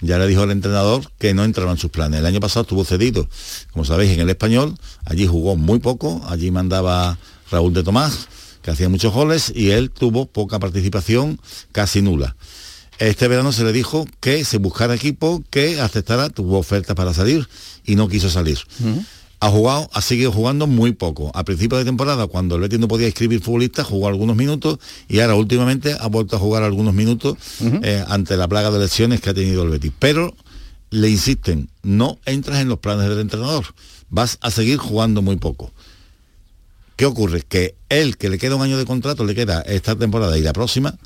ya 0.00 0.18
le 0.18 0.26
dijo 0.26 0.42
el 0.42 0.50
entrenador 0.50 1.10
que 1.18 1.32
no 1.32 1.44
entraba 1.44 1.70
en 1.70 1.78
sus 1.78 1.90
planes. 1.90 2.20
El 2.20 2.26
año 2.26 2.40
pasado 2.40 2.62
estuvo 2.62 2.84
cedido, 2.84 3.28
como 3.72 3.84
sabéis, 3.84 4.10
en 4.10 4.20
el 4.20 4.28
español. 4.28 4.74
Allí 5.04 5.26
jugó 5.26 5.56
muy 5.56 5.78
poco, 5.78 6.22
allí 6.28 6.50
mandaba 6.50 7.18
Raúl 7.50 7.72
de 7.72 7.84
Tomás, 7.84 8.28
que 8.62 8.72
hacía 8.72 8.88
muchos 8.88 9.14
goles, 9.14 9.52
y 9.54 9.70
él 9.70 9.90
tuvo 9.90 10.26
poca 10.26 10.58
participación, 10.58 11.40
casi 11.70 12.02
nula. 12.02 12.34
Este 12.98 13.28
verano 13.28 13.52
se 13.52 13.62
le 13.62 13.72
dijo 13.72 14.06
que 14.20 14.44
se 14.44 14.58
buscara 14.58 14.94
equipo, 14.94 15.44
que 15.50 15.80
aceptara, 15.80 16.30
tuvo 16.30 16.58
ofertas 16.58 16.96
para 16.96 17.14
salir 17.14 17.48
y 17.84 17.94
no 17.94 18.08
quiso 18.08 18.28
salir. 18.28 18.58
Ha 19.38 19.50
jugado, 19.50 19.88
ha 19.92 20.00
seguido 20.00 20.32
jugando 20.32 20.66
muy 20.66 20.92
poco. 20.92 21.30
A 21.34 21.44
principio 21.44 21.76
de 21.76 21.84
temporada, 21.84 22.26
cuando 22.26 22.54
el 22.54 22.62
Betis 22.62 22.78
no 22.78 22.88
podía 22.88 23.06
inscribir 23.06 23.40
futbolistas, 23.40 23.86
jugó 23.86 24.08
algunos 24.08 24.34
minutos 24.34 24.78
y 25.08 25.20
ahora 25.20 25.34
últimamente 25.34 25.94
ha 25.98 26.06
vuelto 26.08 26.36
a 26.36 26.38
jugar 26.38 26.62
algunos 26.62 26.94
minutos 26.94 27.36
eh, 27.82 28.02
ante 28.08 28.36
la 28.36 28.48
plaga 28.48 28.70
de 28.70 28.78
lesiones 28.78 29.20
que 29.20 29.30
ha 29.30 29.34
tenido 29.34 29.62
el 29.62 29.70
Betis. 29.70 29.92
Pero 29.98 30.34
le 30.90 31.10
insisten, 31.10 31.68
no 31.82 32.18
entras 32.24 32.60
en 32.60 32.68
los 32.68 32.78
planes 32.78 33.08
del 33.08 33.20
entrenador, 33.20 33.66
vas 34.08 34.38
a 34.40 34.50
seguir 34.50 34.78
jugando 34.78 35.20
muy 35.22 35.36
poco. 35.36 35.72
¿Qué 36.96 37.04
ocurre? 37.04 37.42
Que 37.46 37.74
él, 37.90 38.16
que 38.16 38.30
le 38.30 38.38
queda 38.38 38.56
un 38.56 38.62
año 38.62 38.78
de 38.78 38.86
contrato, 38.86 39.24
le 39.24 39.34
queda 39.34 39.60
esta 39.62 39.96
temporada 39.96 40.38
y 40.38 40.42
la 40.42 40.54
próxima, 40.54 40.96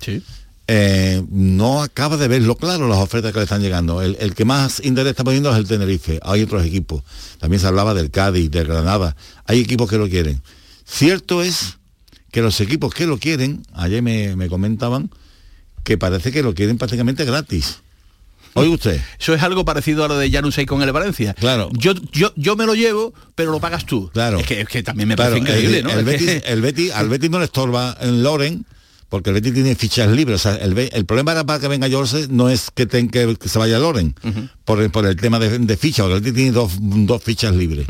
eh, 0.73 1.21
no 1.31 1.83
acaba 1.83 2.17
de 2.17 2.29
verlo 2.29 2.55
claro 2.55 2.87
las 2.87 2.99
ofertas 2.99 3.33
que 3.33 3.39
le 3.41 3.43
están 3.45 3.61
llegando. 3.61 4.03
El, 4.03 4.17
el 4.21 4.37
que 4.37 4.45
más 4.45 4.81
interés 4.85 5.11
está 5.11 5.25
poniendo 5.25 5.51
es 5.51 5.57
el 5.59 5.67
Tenerife. 5.67 6.21
Hay 6.23 6.43
otros 6.43 6.65
equipos. 6.65 7.03
También 7.41 7.59
se 7.61 7.67
hablaba 7.67 7.93
del 7.93 8.13
Cádiz, 8.13 8.53
del 8.53 8.69
Granada. 8.69 9.17
Hay 9.47 9.59
equipos 9.59 9.91
que 9.91 9.99
lo 9.99 10.09
quieren. 10.09 10.41
Cierto 10.87 11.43
es 11.43 11.79
que 12.31 12.41
los 12.41 12.61
equipos 12.61 12.95
que 12.95 13.07
lo 13.07 13.19
quieren, 13.19 13.65
ayer 13.73 14.01
me, 14.01 14.37
me 14.37 14.49
comentaban, 14.49 15.11
que 15.83 15.99
parece 15.99 16.31
que 16.31 16.45
lo 16.45 16.55
quieren 16.55 16.79
prácticamente 16.79 17.25
gratis. 17.25 17.79
Oye 18.55 18.69
usted. 18.69 19.01
Eso 19.19 19.35
es 19.35 19.43
algo 19.43 19.65
parecido 19.65 20.05
a 20.05 20.09
lo 20.09 20.17
de 20.19 20.31
Janusay 20.31 20.67
con 20.67 20.83
el 20.83 20.93
Valencia. 20.93 21.35
Claro. 21.35 21.69
Yo, 21.73 21.95
yo, 22.13 22.33
yo 22.37 22.55
me 22.55 22.67
lo 22.67 22.75
llevo, 22.77 23.13
pero 23.35 23.51
lo 23.51 23.59
pagas 23.61 23.87
tú. 23.87 24.09
Claro. 24.13 24.39
Es 24.39 24.47
que, 24.47 24.61
es 24.61 24.69
que 24.69 24.85
también 24.85 25.09
me 25.09 25.17
Claro, 25.17 25.33
parece 25.37 25.51
increíble, 25.51 25.79
el, 25.79 25.85
¿no? 25.85 26.05
Betis, 26.05 26.43
el 26.47 26.63
Betis- 26.63 26.93
al 26.93 27.09
Betis 27.09 27.29
no 27.31 27.39
le 27.41 27.47
estorba 27.47 27.97
en 28.01 28.23
Loren 28.23 28.67
porque 29.11 29.29
el 29.31 29.35
Betis 29.35 29.53
tiene 29.53 29.75
fichas 29.75 30.09
libres. 30.09 30.37
O 30.37 30.39
sea, 30.51 30.55
el, 30.57 31.05
problema 31.05 31.33
era 31.33 31.45
para 31.45 31.61
que 31.61 31.69
venga 31.69 31.87
Jorge 31.91 32.29
no 32.31 32.49
es 32.49 32.71
que, 32.75 32.87
ten- 32.87 33.11
que, 33.11 33.37
que 33.37 33.49
se 33.51 33.59
vaya 33.59 33.79
Loren 33.79 34.15
por, 34.65 34.81
el, 34.81 34.91
por 34.91 35.05
el 35.05 35.17
tema 35.17 35.39
de, 35.39 35.59
de 35.59 35.77
ficha, 35.77 36.03
porque 36.05 36.15
el 36.17 36.21
Betis 36.23 36.35
tiene 36.35 36.53
dos, 36.53 36.73
dos 36.81 37.23
fichas 37.23 37.55
libres. 37.55 37.87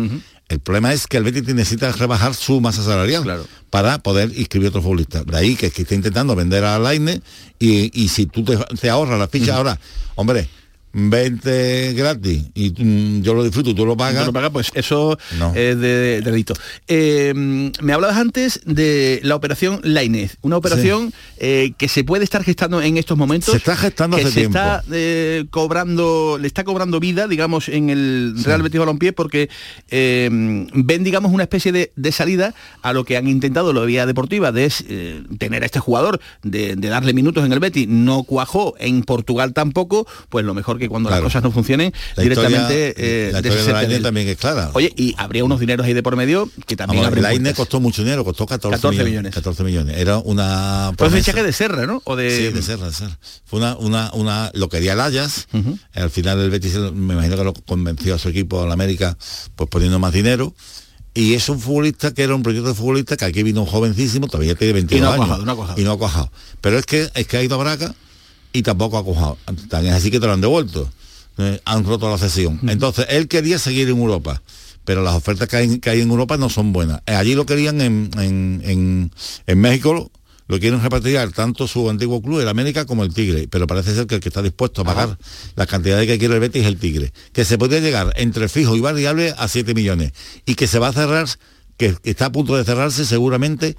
El 0.48 0.58
problema 0.58 0.92
es 0.92 1.06
que 1.06 1.16
el 1.18 1.22
Betis 1.22 1.54
necesita 1.54 1.92
rebajar 1.92 2.34
su 2.34 2.60
masa 2.60 2.82
salarial 2.82 3.22
para 3.70 3.98
poder 3.98 4.32
inscribir 4.36 4.70
otro 4.70 4.82
futbolista. 4.82 5.22
De 5.22 5.36
ahí 5.36 5.54
que, 5.54 5.70
que 5.70 5.82
está 5.82 5.94
intentando 5.94 6.34
vender 6.34 6.64
a 6.64 6.76
Laine 6.80 7.22
y, 7.60 8.02
y 8.02 8.08
si 8.08 8.26
tú 8.26 8.42
te, 8.42 8.56
te 8.56 8.90
ahorras 8.90 9.16
la 9.20 9.28
ficha 9.28 9.54
ahora, 9.54 9.78
hombre, 10.16 10.48
20 10.92 11.92
gratis 11.94 12.44
y 12.54 12.70
mm, 12.70 13.22
yo 13.22 13.34
lo 13.34 13.44
disfruto, 13.44 13.74
tú 13.74 13.86
lo 13.86 13.96
pagas. 13.96 14.20
Tú 14.22 14.26
lo 14.26 14.32
pagas, 14.32 14.50
pues 14.50 14.70
eso 14.74 15.16
No. 15.38 15.50
es 15.54 15.78
de, 15.78 15.88
de 15.96 16.20
delito. 16.22 16.54
Eh, 16.88 17.32
me 17.34 17.92
hablabas 17.92 18.16
antes 18.16 18.60
de 18.64 19.20
la 19.22 19.36
operación 19.36 19.80
Lainez, 19.84 20.36
una 20.42 20.56
operación 20.56 21.12
eh, 21.38 21.72
que 21.78 21.88
se 21.88 22.02
puede 22.04 22.24
estar 22.24 22.42
gestando 22.42 22.82
en 22.82 22.96
estos 22.96 23.16
momentos. 23.16 23.52
Se 23.52 23.58
está 23.58 23.76
gestando 23.76 24.16
que 24.16 24.24
hace 24.24 24.32
se 24.32 24.40
tiempo. 24.40 24.58
está 24.58 24.82
eh, 24.92 25.44
cobrando, 25.50 26.38
le 26.40 26.46
está 26.46 26.64
cobrando 26.64 26.98
vida, 27.00 27.28
digamos, 27.28 27.68
en 27.68 27.90
el 27.90 28.34
Real 28.44 28.62
Betis 28.62 28.80
Balompié 28.80 29.12
porque 29.12 29.48
ven, 29.90 31.04
digamos, 31.04 31.32
una 31.32 31.44
especie 31.44 31.72
de, 31.72 31.92
de 31.96 32.12
salida 32.12 32.54
a 32.82 32.92
lo 32.92 33.04
que 33.04 33.16
han 33.16 33.28
intentado 33.28 33.72
la 33.72 33.82
vía 33.82 34.06
deportiva 34.06 34.50
de 34.52 34.64
es, 34.64 34.84
tener 35.38 35.62
a 35.62 35.66
este 35.66 35.78
jugador, 35.78 36.20
de, 36.42 36.74
de 36.76 36.88
darle 36.88 37.12
minutos 37.12 37.44
en 37.44 37.52
el 37.52 37.60
Betis, 37.60 37.86
no 37.88 38.24
cuajó 38.24 38.74
en 38.78 39.02
Portugal 39.02 39.52
tampoco, 39.52 40.06
pues 40.28 40.44
lo 40.44 40.54
mejor 40.54 40.78
que 40.80 40.88
cuando 40.88 41.08
Claro. 41.08 41.22
las 41.22 41.28
cosas 41.32 41.42
no 41.44 41.52
funcionen, 41.52 41.92
La 42.16 42.22
directamente 42.24 42.88
historia- 42.88 42.94
eh, 42.96 43.30
la 43.32 43.38
historia 43.40 43.88
de 43.88 44.00
también 44.00 44.28
es 44.28 44.36
clara. 44.36 44.70
Oye, 44.74 44.92
y 44.96 45.14
habría 45.18 45.44
unos 45.44 45.60
dineros 45.60 45.86
ahí 45.86 45.92
de 45.94 46.02
por 46.02 46.16
medio 46.16 46.50
que 46.66 46.74
también 46.76 47.02
Vamos, 47.04 47.18
Lainez 47.20 47.40
multas. 47.40 47.54
costó 47.56 47.78
mucho 47.80 48.02
dinero, 48.02 48.24
costó 48.24 48.46
14, 48.46 48.76
14 48.76 48.88
millones, 49.04 49.10
millones. 49.10 49.34
14 49.34 49.62
millones. 49.62 49.96
Era 49.98 50.18
una 50.18 50.92
Pues 50.96 51.10
promesa. 51.10 51.24
fichaje 51.32 51.42
de 51.46 51.52
Serra, 51.52 51.86
¿no? 51.86 52.02
O 52.04 52.16
de... 52.16 52.36
Sí, 52.36 52.48
de 52.52 52.62
Serra, 52.62 52.86
de 52.86 52.92
Serra. 52.92 53.16
Fue 53.44 53.58
una, 53.60 53.76
una, 53.76 54.10
una, 54.14 54.50
lo 54.54 54.68
quería 54.68 54.94
el 54.94 55.00
Ayas, 55.00 55.46
al 55.94 56.10
final 56.10 56.40
el 56.40 56.50
Betis 56.50 56.74
me 56.76 57.14
imagino 57.14 57.36
que 57.36 57.44
lo 57.44 57.52
convenció 57.52 58.14
a 58.14 58.18
su 58.18 58.28
equipo, 58.30 58.62
al 58.62 58.72
América, 58.72 59.16
pues 59.54 59.68
poniendo 59.70 59.98
más 59.98 60.12
dinero. 60.12 60.54
Y 61.12 61.34
es 61.34 61.48
un 61.48 61.58
futbolista 61.58 62.14
que 62.14 62.22
era 62.22 62.36
un 62.36 62.42
proyecto 62.44 62.68
de 62.68 62.74
futbolista 62.74 63.16
que 63.16 63.24
aquí 63.24 63.42
vino 63.42 63.62
un 63.62 63.66
jovencísimo, 63.66 64.28
todavía 64.28 64.54
tiene 64.54 64.74
22 64.74 64.98
Y 64.98 65.02
no 65.02 65.08
ha 65.10 65.14
años. 65.14 65.26
cuajado, 65.26 65.44
no 65.44 65.52
ha 65.52 65.56
cuajado. 65.56 65.80
Y 65.80 65.84
no 65.84 65.92
ha 65.92 65.98
cuajado. 65.98 66.32
Pero 66.60 66.78
es 66.78 66.86
que, 66.86 67.10
es 67.14 67.26
que 67.26 67.36
ha 67.36 67.42
ido 67.42 67.56
a 67.56 67.58
Braga 67.58 67.94
y 68.52 68.62
tampoco 68.62 68.98
ha 68.98 69.04
cuajado. 69.04 69.38
Tan 69.68 69.86
es 69.86 69.92
así 69.92 70.10
que 70.10 70.20
te 70.20 70.26
lo 70.26 70.32
han 70.32 70.40
devuelto. 70.40 70.90
Eh, 71.38 71.60
han 71.64 71.84
roto 71.84 72.10
la 72.10 72.18
cesión. 72.18 72.60
Entonces, 72.68 73.06
él 73.10 73.28
quería 73.28 73.58
seguir 73.58 73.88
en 73.88 73.98
Europa. 73.98 74.42
Pero 74.84 75.02
las 75.02 75.14
ofertas 75.14 75.46
que 75.48 75.56
hay, 75.56 75.78
que 75.78 75.90
hay 75.90 76.00
en 76.00 76.10
Europa 76.10 76.36
no 76.36 76.48
son 76.50 76.72
buenas. 76.72 77.00
Eh, 77.06 77.14
Allí 77.14 77.34
lo 77.34 77.46
querían 77.46 77.80
en, 77.80 78.10
en, 78.18 78.62
en- 78.64 79.12
en 79.46 79.58
México, 79.60 80.10
lo 80.48 80.58
quieren 80.58 80.82
repatriar 80.82 81.30
tanto 81.32 81.68
su 81.68 81.88
antiguo 81.88 82.20
club, 82.20 82.40
el 82.40 82.48
América, 82.48 82.84
como 82.86 83.04
el 83.04 83.14
Tigre. 83.14 83.46
Pero 83.48 83.66
parece 83.66 83.94
ser 83.94 84.06
que 84.06 84.16
el 84.16 84.20
que 84.20 84.30
está 84.30 84.42
dispuesto 84.42 84.82
a 84.82 84.84
pagar 84.84 85.16
las 85.54 85.66
cantidades 85.68 86.06
que 86.08 86.18
quiere 86.18 86.34
el 86.34 86.40
Betis 86.40 86.62
es 86.62 86.68
el 86.68 86.78
Tigre. 86.78 87.12
Que 87.32 87.44
se 87.44 87.56
podría 87.56 87.80
llegar 87.80 88.12
entre 88.16 88.48
fijo 88.48 88.74
y 88.74 88.80
variable 88.80 89.32
a 89.38 89.46
7 89.48 89.74
millones. 89.74 90.12
Y 90.44 90.56
que 90.56 90.66
se 90.66 90.78
va 90.80 90.88
a 90.88 90.92
cerrar, 90.92 91.28
que 91.76 91.94
está 92.02 92.26
a 92.26 92.32
punto 92.32 92.56
de 92.56 92.64
cerrarse 92.64 93.04
seguramente 93.04 93.76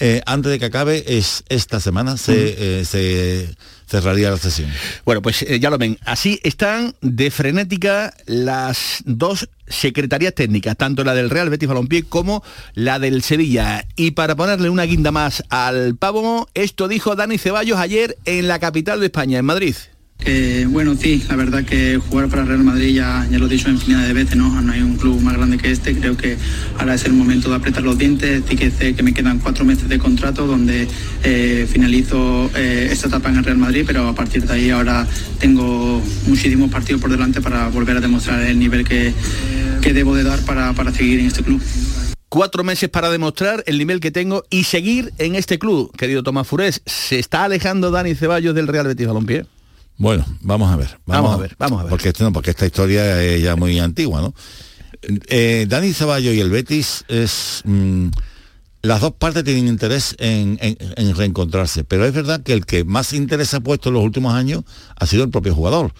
eh, 0.00 0.22
antes 0.26 0.50
de 0.50 0.58
que 0.58 0.64
acabe 0.64 1.04
es 1.06 1.44
esta 1.48 1.78
semana 1.78 2.16
se, 2.16 2.84
se 2.84 3.54
cerraría 4.00 4.30
la 4.30 4.38
sesión. 4.38 4.70
Bueno, 5.04 5.22
pues 5.22 5.42
eh, 5.42 5.60
ya 5.60 5.70
lo 5.70 5.78
ven. 5.78 5.98
Así 6.04 6.40
están 6.42 6.94
de 7.00 7.30
frenética 7.30 8.12
las 8.26 9.02
dos 9.04 9.48
secretarías 9.68 10.34
técnicas, 10.34 10.76
tanto 10.76 11.04
la 11.04 11.14
del 11.14 11.30
Real 11.30 11.48
Betis 11.48 11.68
Balompié 11.68 12.02
como 12.02 12.42
la 12.74 12.98
del 12.98 13.22
Sevilla. 13.22 13.86
Y 13.96 14.12
para 14.12 14.34
ponerle 14.34 14.68
una 14.68 14.82
guinda 14.82 15.12
más 15.12 15.44
al 15.48 15.96
pavo, 15.96 16.48
esto 16.54 16.88
dijo 16.88 17.14
Dani 17.14 17.38
Ceballos 17.38 17.78
ayer 17.78 18.16
en 18.24 18.48
la 18.48 18.58
capital 18.58 18.98
de 18.98 19.06
España, 19.06 19.38
en 19.38 19.44
Madrid. 19.44 19.76
Eh, 20.26 20.66
bueno, 20.70 20.94
sí, 20.94 21.22
la 21.28 21.36
verdad 21.36 21.64
que 21.64 21.98
jugar 21.98 22.28
para 22.28 22.44
Real 22.44 22.64
Madrid 22.64 22.94
ya, 22.94 23.26
ya 23.30 23.38
lo 23.38 23.46
he 23.46 23.48
dicho 23.48 23.68
infinidad 23.68 24.06
de 24.06 24.14
veces, 24.14 24.36
¿no? 24.36 24.60
No 24.62 24.72
hay 24.72 24.80
un 24.80 24.96
club 24.96 25.20
más 25.20 25.34
grande 25.34 25.58
que 25.58 25.70
este, 25.70 25.94
creo 25.94 26.16
que 26.16 26.38
ahora 26.78 26.94
es 26.94 27.04
el 27.04 27.12
momento 27.12 27.50
de 27.50 27.56
apretar 27.56 27.82
los 27.82 27.98
dientes, 27.98 28.42
sí 28.48 28.56
que 28.56 28.70
sé 28.70 28.94
que 28.94 29.02
me 29.02 29.12
quedan 29.12 29.38
cuatro 29.38 29.66
meses 29.66 29.86
de 29.88 29.98
contrato 29.98 30.46
donde 30.46 30.88
eh, 31.24 31.68
finalizo 31.70 32.50
eh, 32.54 32.88
esta 32.90 33.08
etapa 33.08 33.28
en 33.28 33.36
el 33.36 33.44
Real 33.44 33.58
Madrid, 33.58 33.84
pero 33.86 34.08
a 34.08 34.14
partir 34.14 34.46
de 34.46 34.54
ahí 34.54 34.70
ahora 34.70 35.06
tengo 35.38 36.02
muchísimos 36.26 36.70
partidos 36.70 37.02
por 37.02 37.10
delante 37.10 37.42
para 37.42 37.68
volver 37.68 37.98
a 37.98 38.00
demostrar 38.00 38.40
el 38.42 38.58
nivel 38.58 38.84
que, 38.84 39.12
que 39.82 39.92
debo 39.92 40.14
de 40.14 40.22
dar 40.22 40.40
para, 40.46 40.72
para 40.72 40.90
seguir 40.90 41.20
en 41.20 41.26
este 41.26 41.42
club. 41.42 41.60
Cuatro 42.30 42.64
meses 42.64 42.88
para 42.88 43.10
demostrar 43.10 43.62
el 43.66 43.76
nivel 43.76 44.00
que 44.00 44.10
tengo 44.10 44.44
y 44.48 44.64
seguir 44.64 45.12
en 45.18 45.34
este 45.34 45.58
club. 45.58 45.94
Querido 45.96 46.22
Tomás 46.22 46.48
Furés, 46.48 46.80
¿se 46.86 47.18
está 47.18 47.44
alejando 47.44 47.90
Dani 47.90 48.14
Ceballos 48.14 48.54
del 48.54 48.68
Real 48.68 48.86
Betis 48.86 49.06
Balompié? 49.06 49.44
Bueno, 49.96 50.24
vamos 50.40 50.72
a 50.72 50.76
ver. 50.76 50.98
Vamos 51.06 51.34
a 51.34 51.36
ver, 51.38 51.54
vamos 51.58 51.80
a 51.80 51.84
ver. 51.84 51.90
Porque, 51.90 52.08
esto 52.08 52.24
no, 52.24 52.32
porque 52.32 52.50
esta 52.50 52.66
historia 52.66 53.22
es 53.22 53.42
ya 53.42 53.56
muy 53.56 53.78
antigua, 53.78 54.20
¿no? 54.20 54.34
Eh, 55.28 55.66
Dani 55.68 55.92
Ceballos 55.92 56.34
y 56.34 56.40
el 56.40 56.50
Betis 56.50 57.04
es... 57.08 57.60
mm, 57.64 58.08
las 58.82 59.00
dos 59.00 59.12
partes 59.12 59.44
tienen 59.44 59.66
interés 59.68 60.14
en, 60.18 60.58
en- 60.60 60.76
en 60.96 61.14
reencontrarse, 61.16 61.84
pero 61.84 62.04
es 62.04 62.12
verdad 62.12 62.42
que 62.42 62.52
el 62.52 62.66
que 62.66 62.84
más 62.84 63.12
interés 63.14 63.54
ha 63.54 63.60
puesto 63.60 63.88
en 63.88 63.94
los 63.94 64.04
últimos 64.04 64.34
años 64.34 64.62
ha 64.96 65.06
sido 65.06 65.24
el 65.24 65.30
propio 65.30 65.54
jugador. 65.54 65.94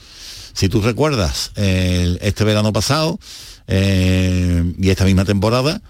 Si 0.52 0.68
tú 0.68 0.80
recuerdas, 0.82 1.50
este 1.56 2.44
verano 2.44 2.72
pasado 2.72 3.18
eh, 3.68 4.74
y 4.78 4.90
esta 4.90 5.04
misma 5.04 5.24
temporada, 5.24 5.80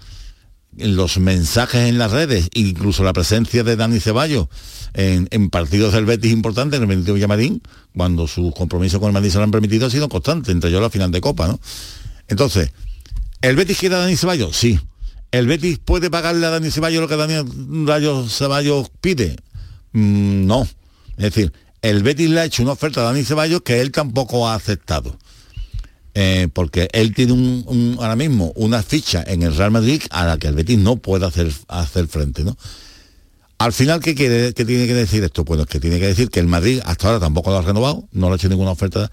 los 0.77 1.17
mensajes 1.19 1.87
en 1.89 1.97
las 1.97 2.11
redes, 2.11 2.49
incluso 2.53 3.03
la 3.03 3.13
presencia 3.13 3.63
de 3.63 3.75
Dani 3.75 3.99
Ceballos 3.99 4.47
en, 4.93 5.49
partidos 5.49 5.93
del 5.93 6.05
Betis 6.05 6.31
importantes, 6.31 6.77
en 6.77 6.83
el 6.83 6.89
Benito 6.89 7.13
Villamarín, 7.13 7.61
cuando 7.95 8.27
sus 8.27 8.53
compromisos 8.53 8.99
con 8.99 9.07
el 9.07 9.13
Madrid 9.13 9.29
se 9.29 9.37
lo 9.37 9.43
han 9.43 9.51
permitido, 9.51 9.87
ha 9.87 9.89
sido 9.89 10.09
constante, 10.09 10.51
entre 10.51 10.69
ellos 10.69 10.81
la 10.81 10.89
final 10.89 11.11
de 11.11 11.21
Copa, 11.21 11.47
¿no? 11.47 11.59
Entonces, 12.27 12.71
¿el 13.41 13.55
Betis 13.55 13.77
quiere 13.77 13.95
a 13.95 13.99
Dani 13.99 14.15
Ceballos? 14.15 14.55
Sí. 14.55 14.79
¿El 15.31 15.47
Betis 15.47 15.79
puede 15.79 16.09
pagarle 16.09 16.45
a 16.45 16.49
Dani 16.49 16.71
Ceballos 16.71 17.01
lo 17.01 17.07
que 17.07 17.17
Dani 17.17 18.29
Ceballos 18.29 18.89
pide? 19.01 19.35
Mm, 19.91 20.45
no. 20.45 20.63
Es 21.17 21.23
decir, 21.23 21.53
el 21.81 22.03
Betis 22.03 22.29
le 22.29 22.39
ha 22.41 22.45
hecho 22.45 22.63
una 22.63 22.71
oferta 22.71 23.01
a 23.01 23.03
Dani 23.05 23.23
Ceballos 23.23 23.61
que 23.61 23.81
él 23.81 23.91
tampoco 23.91 24.47
ha 24.47 24.55
aceptado. 24.55 25.17
Eh, 26.17 26.47
porque 26.53 26.87
él 26.93 27.13
tiene 27.13 27.33
un, 27.33 27.63
un- 27.67 27.97
ahora 27.99 28.15
mismo 28.15 28.53
una 28.55 28.81
ficha 28.81 29.21
en 29.27 29.43
el 29.43 29.53
Real 29.55 29.71
Madrid 29.71 30.01
a 30.11 30.25
la 30.25 30.37
que 30.37 30.47
el 30.47 30.55
Betis 30.55 30.77
no 30.79 30.95
puede 30.95 31.25
hacer, 31.25 31.51
hacer 31.67 32.07
frente, 32.07 32.43
¿no? 32.45 32.57
Al 33.57 33.73
final, 33.73 33.99
¿qué, 34.01 34.15
quiere, 34.15 34.53
qué 34.53 34.63
tiene 34.65 34.85
que 34.87 34.93
decir 34.93 35.23
esto? 35.23 35.43
Bueno, 35.43 35.63
es 35.63 35.69
que 35.69 35.79
tiene 35.79 35.99
que 35.99 36.07
decir 36.07 36.29
que 36.29 36.39
el 36.39 36.47
Madrid 36.47 36.79
hasta 36.85 37.07
ahora 37.07 37.19
tampoco 37.19 37.51
lo 37.51 37.57
ha 37.57 37.61
renovado, 37.61 38.07
no 38.11 38.27
le 38.27 38.33
ha 38.33 38.35
hecho 38.35 38.49
ninguna 38.49 38.71
oferta, 38.71 39.09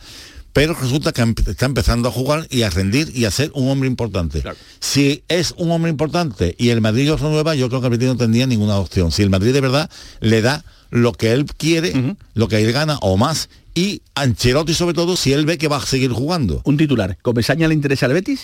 pero 0.53 0.75
resulta 0.75 1.13
que 1.13 1.23
está 1.51 1.67
empezando 1.67 2.09
a 2.09 2.13
jugar 2.13 2.47
y 2.51 2.63
a 2.63 2.71
rendir 2.71 3.11
y 3.15 3.25
a 3.25 3.31
ser 3.31 3.51
un 3.55 3.69
hombre 3.69 3.89
importante. 3.89 4.41
Si 4.81 5.23
es 5.29 5.55
un 5.57 5.71
hombre 5.71 5.91
importante 5.91 6.55
y 6.59 6.69
el 6.71 6.81
Madrid 6.81 7.09
lo 7.09 7.17
renueva, 7.17 7.55
yo 7.55 7.69
creo 7.69 7.81
que 7.81 7.87
el 7.87 7.93
Betis 7.93 8.09
no 8.09 8.17
tendría 8.17 8.47
ninguna 8.47 8.77
opción. 8.79 9.11
Si 9.13 9.23
el 9.23 9.31
Madrid 9.31 9.53
de 9.53 9.61
verdad 9.61 9.91
le 10.21 10.41
da 10.43 10.65
lo 10.91 11.13
que 11.13 11.33
él 11.33 11.47
quiere, 11.47 12.17
lo 12.35 12.49
que 12.49 12.59
él 12.63 12.71
gana 12.73 12.99
o 13.01 13.17
más, 13.17 13.49
y 13.75 14.03
Ancelotti 14.15 14.75
sobre 14.75 14.95
todo, 14.95 15.17
si 15.17 15.33
él 15.33 15.47
ve 15.47 15.59
que 15.59 15.69
va 15.69 15.77
a 15.79 15.87
seguir 15.87 16.11
jugando. 16.13 16.61
Un 16.65 16.77
titular. 16.77 17.17
¿Comesaña 17.23 17.69
le 17.69 17.75
interesa 17.75 18.07
al 18.07 18.13
Betis? 18.13 18.41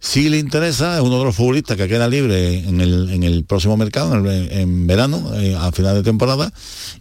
Si 0.00 0.28
le 0.28 0.38
interesa, 0.38 0.96
es 0.96 1.02
uno 1.02 1.18
de 1.20 1.24
los 1.26 1.36
futbolistas 1.36 1.76
que 1.76 1.86
queda 1.86 2.08
libre 2.08 2.58
en 2.68 2.80
el, 2.80 3.10
en 3.10 3.22
el 3.22 3.44
próximo 3.44 3.76
mercado, 3.76 4.16
en, 4.16 4.26
el- 4.26 4.52
en 4.52 4.86
verano, 4.88 5.32
eh, 5.36 5.54
a 5.56 5.70
final 5.70 5.94
de 5.94 6.02
temporada, 6.02 6.52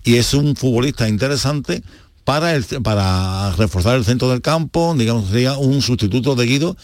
y 0.03 0.15
es 0.17 0.33
un 0.35 0.55
futbolista 0.55 1.09
interesante 1.09 1.81
para, 2.25 2.53
el, 2.55 2.63
para 2.83 3.51
reforzar 3.55 3.95
el 3.97 4.05
centro 4.05 4.29
del 4.29 4.41
campo, 4.41 4.93
digamos, 4.95 5.29
sería 5.29 5.57
un 5.57 5.81
sustituto 5.81 6.35
de 6.35 6.45
Guido, 6.45 6.77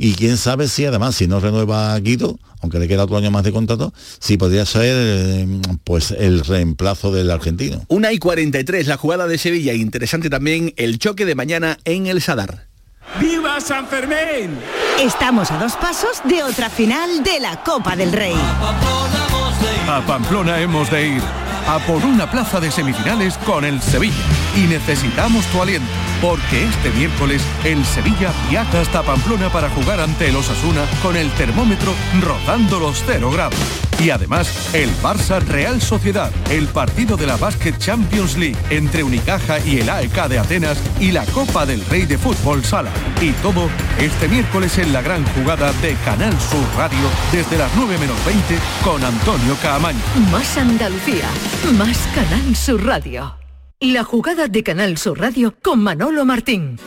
y 0.00 0.14
quién 0.14 0.36
sabe 0.36 0.68
si 0.68 0.86
además, 0.86 1.16
si 1.16 1.26
no 1.26 1.40
renueva 1.40 1.92
a 1.92 1.98
Guido, 1.98 2.38
aunque 2.62 2.78
le 2.78 2.86
queda 2.86 3.02
otro 3.02 3.16
año 3.16 3.32
más 3.32 3.42
de 3.42 3.52
contrato, 3.52 3.92
si 4.20 4.36
podría 4.36 4.64
ser 4.64 4.94
eh, 4.96 5.60
pues 5.82 6.12
el 6.12 6.44
reemplazo 6.44 7.12
del 7.12 7.32
argentino. 7.32 7.84
Una 7.88 8.12
y 8.12 8.18
43, 8.18 8.86
la 8.86 8.96
jugada 8.96 9.26
de 9.26 9.36
Sevilla. 9.38 9.74
Interesante 9.74 10.30
también 10.30 10.72
el 10.76 11.00
choque 11.00 11.26
de 11.26 11.34
mañana 11.34 11.78
en 11.84 12.06
el 12.06 12.22
Sadar. 12.22 12.68
¡Viva 13.20 13.60
San 13.60 13.88
Fermín! 13.88 14.56
Estamos 15.00 15.50
a 15.50 15.58
dos 15.58 15.72
pasos 15.72 16.22
de 16.24 16.44
otra 16.44 16.70
final 16.70 17.24
de 17.24 17.40
la 17.40 17.64
Copa 17.64 17.96
del 17.96 18.12
Rey. 18.12 18.34
A 19.88 20.04
Pamplona 20.06 20.60
hemos 20.60 20.88
de 20.92 21.08
ir 21.08 21.47
a 21.68 21.78
por 21.80 22.02
una 22.02 22.30
plaza 22.30 22.60
de 22.60 22.70
semifinales 22.70 23.36
con 23.38 23.64
el 23.64 23.82
Sevilla. 23.82 24.16
y 24.56 24.60
necesitamos 24.62 25.44
tu 25.46 25.62
aliento, 25.62 25.86
porque 26.20 26.64
este 26.64 26.90
miércoles 26.92 27.42
el 27.64 27.84
Sevilla 27.84 28.32
viaja 28.48 28.80
hasta 28.80 29.02
Pamplona 29.02 29.50
para 29.50 29.68
jugar 29.70 30.00
ante 30.00 30.28
el 30.28 30.36
Osasuna 30.36 30.84
con 31.02 31.16
el 31.16 31.30
termómetro 31.32 31.94
rozando 32.20 32.80
los 32.80 33.04
0 33.06 33.30
grados. 33.30 33.58
Y 34.00 34.10
además, 34.10 34.74
el 34.74 34.90
Barça 35.02 35.40
Real 35.40 35.82
Sociedad, 35.82 36.30
el 36.50 36.68
partido 36.68 37.16
de 37.16 37.26
la 37.26 37.36
Basket 37.36 37.76
Champions 37.78 38.36
League 38.36 38.56
entre 38.70 39.02
Unicaja 39.02 39.58
y 39.58 39.80
el 39.80 39.88
AEK 39.88 40.28
de 40.28 40.38
Atenas 40.38 40.78
y 41.00 41.10
la 41.10 41.24
Copa 41.26 41.66
del 41.66 41.84
Rey 41.86 42.06
de 42.06 42.16
Fútbol 42.16 42.64
Sala. 42.64 42.90
Y 43.20 43.32
todo 43.42 43.68
este 43.98 44.28
miércoles 44.28 44.78
en 44.78 44.92
la 44.92 45.02
gran 45.02 45.24
jugada 45.34 45.72
de 45.82 45.96
Canal 46.04 46.32
Sur 46.40 46.64
Radio 46.76 47.10
desde 47.32 47.58
las 47.58 47.74
9 47.74 47.98
menos 47.98 48.16
20 48.24 48.56
con 48.84 49.02
Antonio 49.02 49.56
Caamaño. 49.60 49.98
Más 50.30 50.56
Andalucía, 50.56 51.26
más 51.76 52.08
Canal 52.14 52.56
Sur 52.56 52.84
Radio. 52.84 53.36
La 53.80 54.04
jugada 54.04 54.48
de 54.48 54.62
Canal 54.62 54.96
Sur 54.98 55.20
Radio 55.20 55.54
con 55.62 55.80
Manolo 55.80 56.24
Martín. 56.24 56.78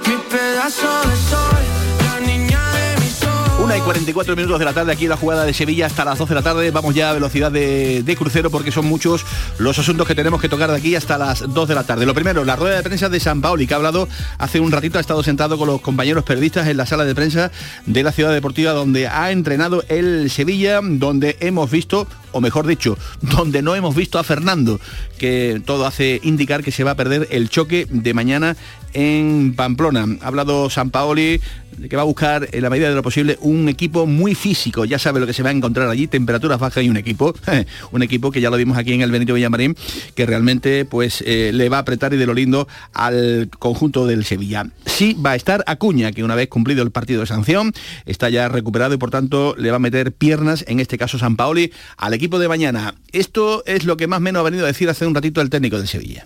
Una 3.62 3.78
y 3.78 3.82
44 3.82 4.36
minutos 4.36 4.58
de 4.58 4.66
la 4.66 4.74
tarde 4.74 4.92
aquí 4.92 5.08
la 5.08 5.18
jugada 5.18 5.46
de 5.46 5.54
Sevilla 5.54 5.86
hasta 5.86 6.04
las 6.04 6.18
12 6.18 6.30
de 6.34 6.36
la 6.36 6.42
tarde. 6.42 6.72
Vamos 6.72 6.96
ya 6.96 7.12
a 7.12 7.14
velocidad 7.14 7.52
de, 7.52 8.16
crucero 8.18 8.50
porque 8.50 8.72
son 8.72 8.88
muchos 8.88 9.24
los 9.60 9.78
asuntos 9.78 10.08
que 10.08 10.16
tenemos 10.16 10.42
que 10.42 10.50
tocar 10.50 10.72
de 10.72 10.78
aquí 10.78 10.96
hasta 10.96 11.20
las 11.20 11.42
2 11.48 11.68
de 11.70 11.76
la 11.76 11.84
tarde. 11.84 12.08
Lo 12.08 12.16
primero, 12.16 12.44
la 12.44 12.56
rueda 12.56 12.78
de 12.78 12.84
prensa 12.84 13.08
de 13.08 13.20
San 13.20 13.40
Paoli, 13.40 13.68
que 13.68 13.76
ha 13.76 13.78
hablado 13.78 14.08
hace 14.40 14.60
un 14.60 14.72
ratito, 14.72 14.98
ha 14.98 15.02
estado 15.02 15.22
sentado 15.22 15.60
con 15.60 15.68
los 15.68 15.80
compañeros 15.80 16.24
periodistas 16.24 16.68
en 16.68 16.78
la 16.78 16.88
sala 16.88 17.06
de 17.06 17.14
prensa 17.14 17.52
de 17.86 18.02
la 18.02 18.12
ciudad 18.12 18.34
deportiva 18.34 18.72
donde 18.72 19.08
ha 19.08 19.30
entrenado 19.30 19.84
el 19.90 20.32
Sevilla, 20.32 20.80
donde 20.82 21.38
hemos 21.40 21.70
visto 21.70 22.08
o 22.32 22.42
mejor 22.42 22.66
dicho, 22.66 22.98
donde 23.22 23.62
no 23.62 23.76
hemos 23.76 23.96
visto 23.96 24.20
a 24.20 24.24
Fernando, 24.24 24.80
que 25.18 25.62
todo 25.66 25.86
hace 25.86 26.20
indicar 26.24 26.64
que 26.64 26.72
se 26.72 26.84
va 26.84 26.92
a 26.92 26.96
perder 26.96 27.28
el 27.32 27.50
choque 27.50 27.88
de 27.90 28.14
mañana 28.14 28.56
en 28.94 29.54
Pamplona. 29.56 30.08
Ha 30.22 30.28
hablado 30.28 30.70
San 30.70 30.90
Paoli 30.90 31.42
que 31.90 31.96
va 31.96 32.02
a 32.02 32.06
buscar 32.06 32.48
en 32.52 32.62
la 32.62 32.70
medida 32.70 32.90
de 32.90 32.96
lo 32.96 33.04
posible 33.04 33.38
un 33.42 33.70
equipo 33.70 34.06
muy 34.06 34.36
físico. 34.36 34.86
Ya 34.86 35.00
sabe 35.00 35.20
lo 35.20 35.28
que 35.28 35.34
se 35.34 35.44
va 35.44 35.50
a 35.50 35.54
encontrar 35.54 35.90
allí, 35.90 36.08
temperaturas 36.08 36.60
bajas 36.60 36.84
y 36.84 36.90
un 36.90 36.98
equipo, 36.98 37.34
un 37.92 38.04
equipo 38.04 38.32
que 38.32 38.42
ya 38.42 38.50
lo 38.50 38.58
vimos 38.58 38.78
aquí 38.78 38.94
en 38.94 39.02
el 39.02 39.12
Benito 39.12 39.34
Villamarín, 39.34 39.76
que 40.16 40.26
realmente 40.26 40.86
pues 40.86 41.24
eh, 41.26 41.52
le 41.54 41.70
va 41.70 41.78
a 41.78 41.82
apretar 41.82 42.14
y 42.14 42.18
de 42.18 42.26
lo 42.26 42.34
lindo 42.34 42.68
al 42.94 43.50
conjunto 43.60 44.06
del 44.06 44.26
Sevilla. 44.26 44.68
Sí 44.86 45.14
va 45.14 45.32
a 45.32 45.36
estar 45.36 45.64
Acuña, 45.68 46.12
que 46.12 46.24
una 46.24 46.36
vez 46.36 46.50
cumplido 46.50 46.84
el 46.84 46.92
partido 46.92 47.22
de 47.22 47.28
sanción, 47.28 47.74
está 48.06 48.30
ya 48.30 48.50
recuperado 48.50 48.94
y 48.94 48.98
por 48.98 49.12
tanto 49.12 49.56
le 49.58 49.70
va 49.70 49.78
a 49.78 49.80
meter 49.80 50.12
piernas, 50.12 50.66
en 50.68 50.80
este 50.80 50.98
caso 50.98 51.18
San 51.18 51.36
Paoli, 51.36 51.72
al 51.98 52.14
equipo 52.14 52.40
de 52.40 52.48
mañana. 52.48 52.96
Esto 53.12 53.64
es 53.66 53.86
lo 53.86 53.98
que 53.98 54.08
más 54.08 54.18
o 54.18 54.22
menos 54.22 54.42
ha 54.42 54.44
venido 54.44 54.66
a 54.66 54.68
decir 54.68 54.90
hace 54.90 55.06
un 55.06 55.16
ratito 55.16 55.42
el 55.42 55.50
técnico 55.50 55.78
del 55.78 55.88
Sevilla. 55.88 56.26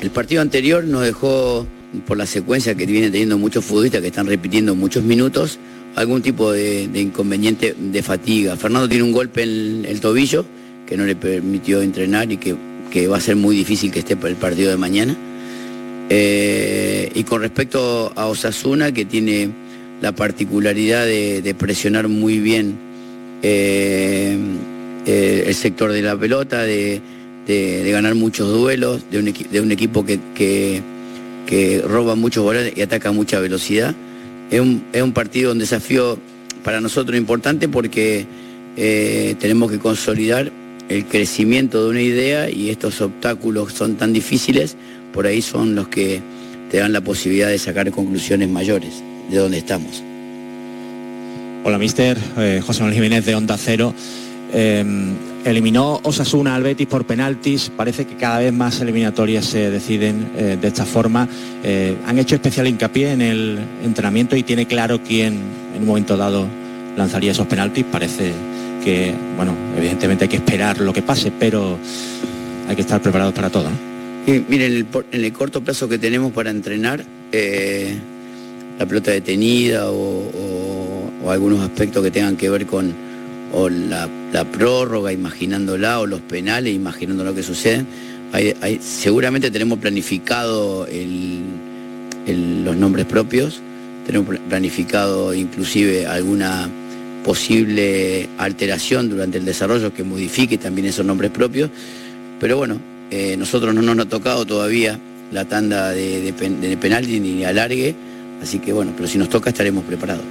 El 0.00 0.10
partido 0.10 0.42
anterior 0.42 0.84
nos 0.84 1.02
dejó, 1.02 1.66
por 2.06 2.16
la 2.16 2.26
secuencia 2.26 2.74
que 2.74 2.86
vienen 2.86 3.12
teniendo 3.12 3.38
muchos 3.38 3.64
futbolistas 3.64 4.00
que 4.00 4.08
están 4.08 4.26
repitiendo 4.26 4.74
muchos 4.74 5.04
minutos, 5.04 5.58
algún 5.94 6.22
tipo 6.22 6.52
de, 6.52 6.88
inconveniente 6.94 7.74
de 7.78 8.02
fatiga. 8.02 8.56
Fernando 8.56 8.88
tiene 8.88 9.04
un 9.04 9.12
golpe 9.12 9.42
en 9.42 9.84
el 9.88 10.00
tobillo 10.00 10.44
que 10.86 10.96
no 10.96 11.04
le 11.04 11.16
permitió 11.16 11.80
entrenar 11.82 12.30
y 12.30 12.36
que, 12.36 12.54
que 12.90 13.06
va 13.08 13.16
a 13.18 13.20
ser 13.20 13.36
muy 13.36 13.56
difícil 13.56 13.90
que 13.90 14.00
esté 14.00 14.16
para 14.16 14.28
el 14.30 14.36
partido 14.36 14.70
de 14.70 14.76
mañana. 14.76 15.16
Eh, 16.10 17.10
y 17.14 17.24
con 17.24 17.40
respecto 17.40 18.12
a 18.14 18.26
Osasuna, 18.26 18.92
que 18.92 19.04
tiene 19.04 19.48
la 20.02 20.12
particularidad 20.12 21.06
de, 21.06 21.54
presionar 21.58 22.08
muy 22.08 22.38
bien 22.40 22.74
eh, 23.42 24.36
eh, 25.06 25.44
el 25.46 25.54
sector 25.54 25.92
de 25.92 26.02
la 26.02 26.16
pelota, 26.18 26.62
de, 26.62 27.00
de- 27.46 27.90
ganar 27.90 28.14
muchos 28.14 28.52
duelos, 28.52 29.02
de 29.10 29.18
un, 29.60 29.70
equipo 29.72 30.04
que- 30.04 30.82
que 31.46 31.82
roba 31.86 32.14
muchos 32.14 32.44
goles 32.44 32.72
y 32.76 32.82
ataca 32.82 33.12
mucha 33.12 33.40
velocidad. 33.40 33.94
Es 34.50 34.60
un, 34.60 34.84
es 34.92 35.02
un 35.02 35.12
partido, 35.12 35.52
un 35.52 35.58
desafío 35.58 36.18
para 36.62 36.80
nosotros 36.80 37.16
importante 37.16 37.68
porque 37.68 38.26
eh, 38.76 39.34
tenemos 39.38 39.70
que 39.70 39.78
consolidar 39.78 40.50
el 40.88 41.04
crecimiento 41.06 41.84
de 41.84 41.90
una 41.90 42.02
idea 42.02 42.50
y 42.50 42.70
estos 42.70 43.00
obstáculos 43.00 43.72
son 43.72 43.96
tan 43.96 44.12
difíciles, 44.12 44.76
por 45.12 45.26
ahí 45.26 45.40
son 45.40 45.74
los 45.74 45.88
que 45.88 46.20
te 46.70 46.78
dan 46.78 46.92
la 46.92 47.00
posibilidad 47.00 47.48
de 47.48 47.58
sacar 47.58 47.90
conclusiones 47.90 48.48
mayores 48.48 49.02
de 49.30 49.38
donde 49.38 49.58
estamos. 49.58 50.02
Hola, 51.64 51.78
mister. 51.78 52.18
Eh, 52.36 52.60
José 52.64 52.80
Manuel 52.80 52.96
Jiménez 52.96 53.24
de 53.24 53.34
Onda 53.34 53.56
Cero. 53.56 53.94
Eh, 54.52 54.84
eliminó 55.44 56.00
Osasuna 56.02 56.54
al 56.54 56.62
Betis 56.62 56.86
por 56.86 57.06
penaltis. 57.06 57.70
Parece 57.74 58.06
que 58.06 58.16
cada 58.16 58.38
vez 58.38 58.52
más 58.52 58.80
eliminatorias 58.80 59.44
se 59.44 59.70
deciden 59.70 60.30
eh, 60.36 60.58
de 60.60 60.68
esta 60.68 60.84
forma. 60.84 61.28
Eh, 61.62 61.96
han 62.06 62.18
hecho 62.18 62.34
especial 62.34 62.66
hincapié 62.66 63.12
en 63.12 63.20
el 63.20 63.58
entrenamiento 63.84 64.36
y 64.36 64.42
tiene 64.42 64.66
claro 64.66 65.00
quién 65.02 65.38
en 65.74 65.82
un 65.82 65.86
momento 65.86 66.16
dado 66.16 66.46
lanzaría 66.96 67.32
esos 67.32 67.46
penaltis. 67.46 67.84
Parece 67.84 68.32
que, 68.82 69.14
bueno, 69.36 69.54
evidentemente 69.76 70.24
hay 70.24 70.28
que 70.28 70.36
esperar 70.36 70.80
lo 70.80 70.92
que 70.92 71.02
pase, 71.02 71.32
pero 71.38 71.78
hay 72.68 72.74
que 72.74 72.82
estar 72.82 73.00
preparados 73.00 73.34
para 73.34 73.50
todo. 73.50 73.64
¿no? 73.64 74.32
Y 74.32 74.44
mire, 74.48 74.66
en 74.66 74.72
el, 74.72 74.86
en 75.12 75.24
el 75.24 75.32
corto 75.32 75.62
plazo 75.62 75.88
que 75.88 75.98
tenemos 75.98 76.32
para 76.32 76.50
entrenar, 76.50 77.04
eh, 77.32 77.94
la 78.78 78.86
pelota 78.86 79.10
detenida 79.10 79.90
o 79.90 81.30
algunos 81.30 81.60
aspectos 81.60 82.02
que 82.02 82.10
tengan 82.10 82.36
que 82.36 82.50
ver 82.50 82.66
con 82.66 82.92
o 83.54 83.68
la, 83.68 84.08
prórroga, 84.50 85.12
imaginándola, 85.12 86.00
o 86.00 86.06
los 86.06 86.20
penales, 86.20 86.74
imaginando 86.74 87.24
lo 87.24 87.34
que 87.34 87.42
sucede, 87.42 87.84
seguramente 88.80 89.50
tenemos 89.50 89.78
planificado 89.78 90.86
los 92.26 92.76
nombres 92.76 93.06
propios, 93.06 93.60
tenemos 94.06 94.28
pl- 94.28 94.40
planificado 94.48 95.32
inclusive 95.34 96.06
alguna 96.06 96.68
posible 97.24 98.28
alteración 98.38 99.08
durante 99.08 99.38
el 99.38 99.44
desarrollo 99.44 99.94
que 99.94 100.04
modifique 100.04 100.58
también 100.58 100.88
esos 100.88 101.06
nombres 101.06 101.30
propios, 101.30 101.70
pero 102.40 102.56
bueno, 102.56 102.80
eh, 103.10 103.36
nosotros 103.36 103.74
no 103.74 103.82
nos 103.82 103.98
ha 103.98 104.08
tocado 104.08 104.44
todavía 104.44 104.98
la 105.32 105.44
tanda 105.46 105.90
de, 105.90 106.32
de 106.32 107.20
ni 107.20 107.44
alargue, 107.44 107.94
así 108.42 108.58
que 108.58 108.72
bueno, 108.72 108.92
pero 108.96 109.08
si 109.08 109.16
nos 109.16 109.28
toca 109.28 109.50
estaremos 109.50 109.84
preparados. 109.84 110.24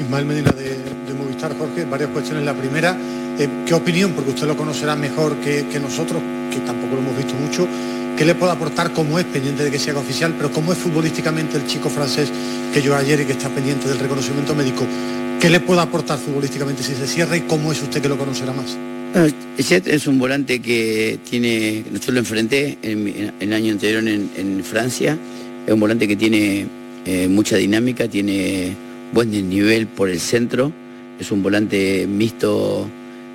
Ismael 0.00 0.24
Medina 0.26 0.50
de, 0.52 0.76
Jorge, 1.46 1.84
varias 1.84 2.10
cuestiones. 2.10 2.44
La 2.44 2.54
primera, 2.54 2.96
eh, 3.38 3.48
¿qué 3.64 3.74
opinión, 3.74 4.12
porque 4.12 4.30
usted 4.30 4.46
lo 4.46 4.56
conocerá 4.56 4.96
mejor 4.96 5.36
que, 5.36 5.64
nosotros, 5.80 6.20
que 6.50 6.58
tampoco 6.60 6.96
lo 6.96 7.00
hemos 7.02 7.16
visto 7.16 7.34
mucho, 7.34 7.66
qué 8.16 8.24
le 8.24 8.34
puede 8.34 8.52
aportar 8.52 8.92
cómo 8.92 9.18
es, 9.18 9.24
pendiente 9.24 9.62
de 9.62 9.70
que 9.70 9.78
sea 9.78 9.96
oficial, 9.96 10.34
pero 10.36 10.50
cómo 10.50 10.72
es 10.72 10.78
futbolísticamente 10.78 11.56
el 11.56 11.66
chico 11.66 11.88
francés 11.88 12.30
que 12.74 12.82
yo 12.82 12.96
ayer 12.96 13.20
y 13.20 13.24
que 13.24 13.32
está 13.32 13.48
pendiente 13.48 13.88
del 13.88 13.98
reconocimiento 13.98 14.54
médico? 14.54 14.84
¿Qué 15.40 15.48
le 15.48 15.60
puede 15.60 15.80
aportar 15.80 16.18
futbolísticamente 16.18 16.82
si 16.82 16.94
se 16.94 17.06
cierra 17.06 17.36
y 17.36 17.42
cómo 17.42 17.70
es 17.70 17.80
usted 17.80 18.02
que 18.02 18.08
lo 18.08 18.18
conocerá 18.18 18.52
más? 18.52 18.76
No, 19.14 19.26
Jet 19.56 19.86
es 19.86 20.06
un 20.06 20.18
volante 20.18 20.60
que 20.60 21.18
tiene, 21.28 21.84
yo 22.04 22.12
lo 22.12 22.18
enfrenté 22.18 22.76
en, 22.82 23.32
el 23.38 23.52
año 23.52 23.72
anterior 23.72 24.06
en, 24.06 24.64
Francia, 24.64 25.16
es 25.66 25.72
un 25.72 25.80
volante 25.80 26.06
que 26.08 26.16
tiene 26.16 26.66
eh, 27.06 27.28
mucha 27.28 27.56
dinámica, 27.56 28.08
tiene 28.08 28.74
buen 29.12 29.30
desnivel 29.30 29.86
por 29.86 30.10
el 30.10 30.20
centro, 30.20 30.72
es 31.18 31.32
un 31.32 31.42
volante 31.42 32.06
mixto 32.06 32.88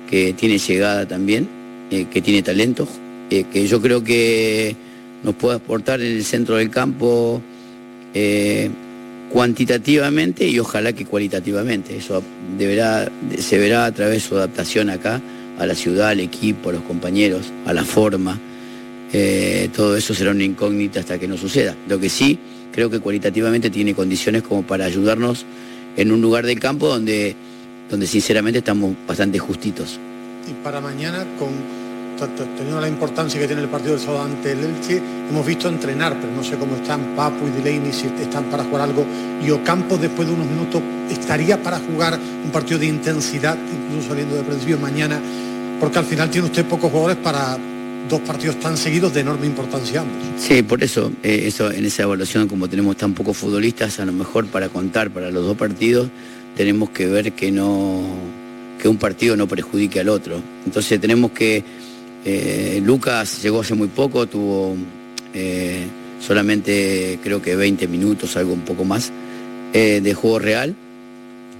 que 0.08 0.32
tiene 0.32 0.58
llegada 0.58 1.06
también, 1.06 1.48
eh, 1.90 2.06
que 2.10 2.22
tiene 2.22 2.42
talento, 2.42 2.88
eh, 3.30 3.44
que 3.52 3.66
yo 3.66 3.80
creo 3.80 4.02
que 4.02 4.74
nos 5.22 5.34
puede 5.34 5.56
aportar 5.56 6.00
en 6.00 6.12
el 6.12 6.24
centro 6.24 6.56
del 6.56 6.70
campo 6.70 7.40
eh, 8.12 8.70
cuantitativamente 9.30 10.46
y 10.46 10.58
ojalá 10.58 10.92
que 10.92 11.04
cualitativamente. 11.04 11.96
Eso 11.96 12.22
deberá, 12.58 13.10
se 13.38 13.58
verá 13.58 13.86
a 13.86 13.92
través 13.92 14.22
de 14.22 14.28
su 14.28 14.36
adaptación 14.36 14.90
acá 14.90 15.20
a 15.58 15.66
la 15.66 15.74
ciudad, 15.74 16.08
al 16.08 16.20
equipo, 16.20 16.70
a 16.70 16.74
los 16.74 16.82
compañeros, 16.82 17.52
a 17.66 17.72
la 17.72 17.84
forma. 17.84 18.38
Todo 19.76 19.96
eso 19.96 20.12
será 20.12 20.32
una 20.32 20.42
incógnita 20.42 20.98
hasta 20.98 21.20
que 21.20 21.28
no 21.28 21.36
suceda. 21.36 21.76
Lo 21.88 22.00
que 22.00 22.08
sí, 22.08 22.36
creo 22.72 22.90
que 22.90 22.98
cualitativamente 22.98 23.70
tiene 23.70 23.94
condiciones 23.94 24.42
como 24.42 24.64
para 24.64 24.86
ayudarnos 24.86 25.46
en 25.96 26.10
un 26.10 26.20
lugar 26.20 26.44
del 26.44 26.58
campo 26.58 26.88
donde, 26.88 27.36
donde 27.94 28.08
sinceramente 28.08 28.58
estamos 28.58 28.92
bastante 29.06 29.38
justitos. 29.38 30.00
Y 30.50 30.52
para 30.64 30.80
mañana, 30.80 31.24
con 31.38 31.84
teniendo 32.56 32.80
la 32.80 32.88
importancia 32.88 33.40
que 33.40 33.46
tiene 33.46 33.62
el 33.62 33.68
partido 33.68 33.94
del 33.94 34.04
sábado 34.04 34.24
ante 34.24 34.52
el 34.52 34.64
Elche, 34.64 35.00
hemos 35.30 35.46
visto 35.46 35.68
entrenar, 35.68 36.16
pero 36.20 36.32
no 36.32 36.42
sé 36.42 36.56
cómo 36.56 36.74
están 36.76 37.14
Papu 37.14 37.46
y 37.46 37.62
Delaney, 37.62 37.92
si 37.92 38.06
están 38.06 38.44
para 38.44 38.64
jugar 38.64 38.82
algo. 38.82 39.04
Y 39.44 39.50
Ocampo, 39.50 39.96
después 39.96 40.26
de 40.26 40.34
unos 40.34 40.46
minutos, 40.46 40.82
estaría 41.10 41.62
para 41.62 41.78
jugar 41.78 42.18
un 42.44 42.50
partido 42.50 42.80
de 42.80 42.86
intensidad, 42.86 43.56
incluso 43.56 44.08
saliendo 44.08 44.36
de 44.36 44.42
principio 44.42 44.78
mañana, 44.78 45.20
porque 45.78 45.98
al 45.98 46.04
final 46.04 46.30
tiene 46.30 46.46
usted 46.46 46.64
pocos 46.64 46.90
jugadores 46.90 47.18
para 47.18 47.58
dos 48.08 48.20
partidos 48.20 48.58
tan 48.60 48.76
seguidos 48.76 49.14
de 49.14 49.20
enorme 49.20 49.46
importancia 49.46 50.00
ambos. 50.00 50.16
Sí, 50.38 50.62
por 50.62 50.82
eso, 50.82 51.12
eh, 51.22 51.44
eso 51.46 51.70
en 51.70 51.84
esa 51.84 52.02
evaluación, 52.02 52.48
como 52.48 52.68
tenemos 52.68 52.96
tan 52.96 53.14
pocos 53.14 53.36
futbolistas, 53.36 53.98
a 54.00 54.04
lo 54.04 54.12
mejor 54.12 54.46
para 54.46 54.68
contar 54.68 55.10
para 55.10 55.30
los 55.30 55.44
dos 55.44 55.56
partidos, 55.56 56.08
tenemos 56.56 56.90
que 56.90 57.06
ver 57.06 57.32
que 57.32 57.50
no 57.50 58.02
que 58.80 58.88
un 58.88 58.96
partido 58.98 59.36
no 59.36 59.48
perjudique 59.48 60.00
al 60.00 60.08
otro. 60.08 60.40
Entonces 60.66 61.00
tenemos 61.00 61.30
que 61.30 61.62
eh, 62.24 62.82
Lucas 62.84 63.42
llegó 63.42 63.60
hace 63.60 63.74
muy 63.74 63.88
poco, 63.88 64.26
tuvo 64.26 64.76
eh, 65.32 65.86
solamente 66.20 67.18
creo 67.22 67.40
que 67.40 67.56
20 67.56 67.88
minutos, 67.88 68.36
algo 68.36 68.52
un 68.52 68.60
poco 68.60 68.84
más, 68.84 69.10
eh, 69.72 70.00
de 70.02 70.14
juego 70.14 70.38
real. 70.38 70.74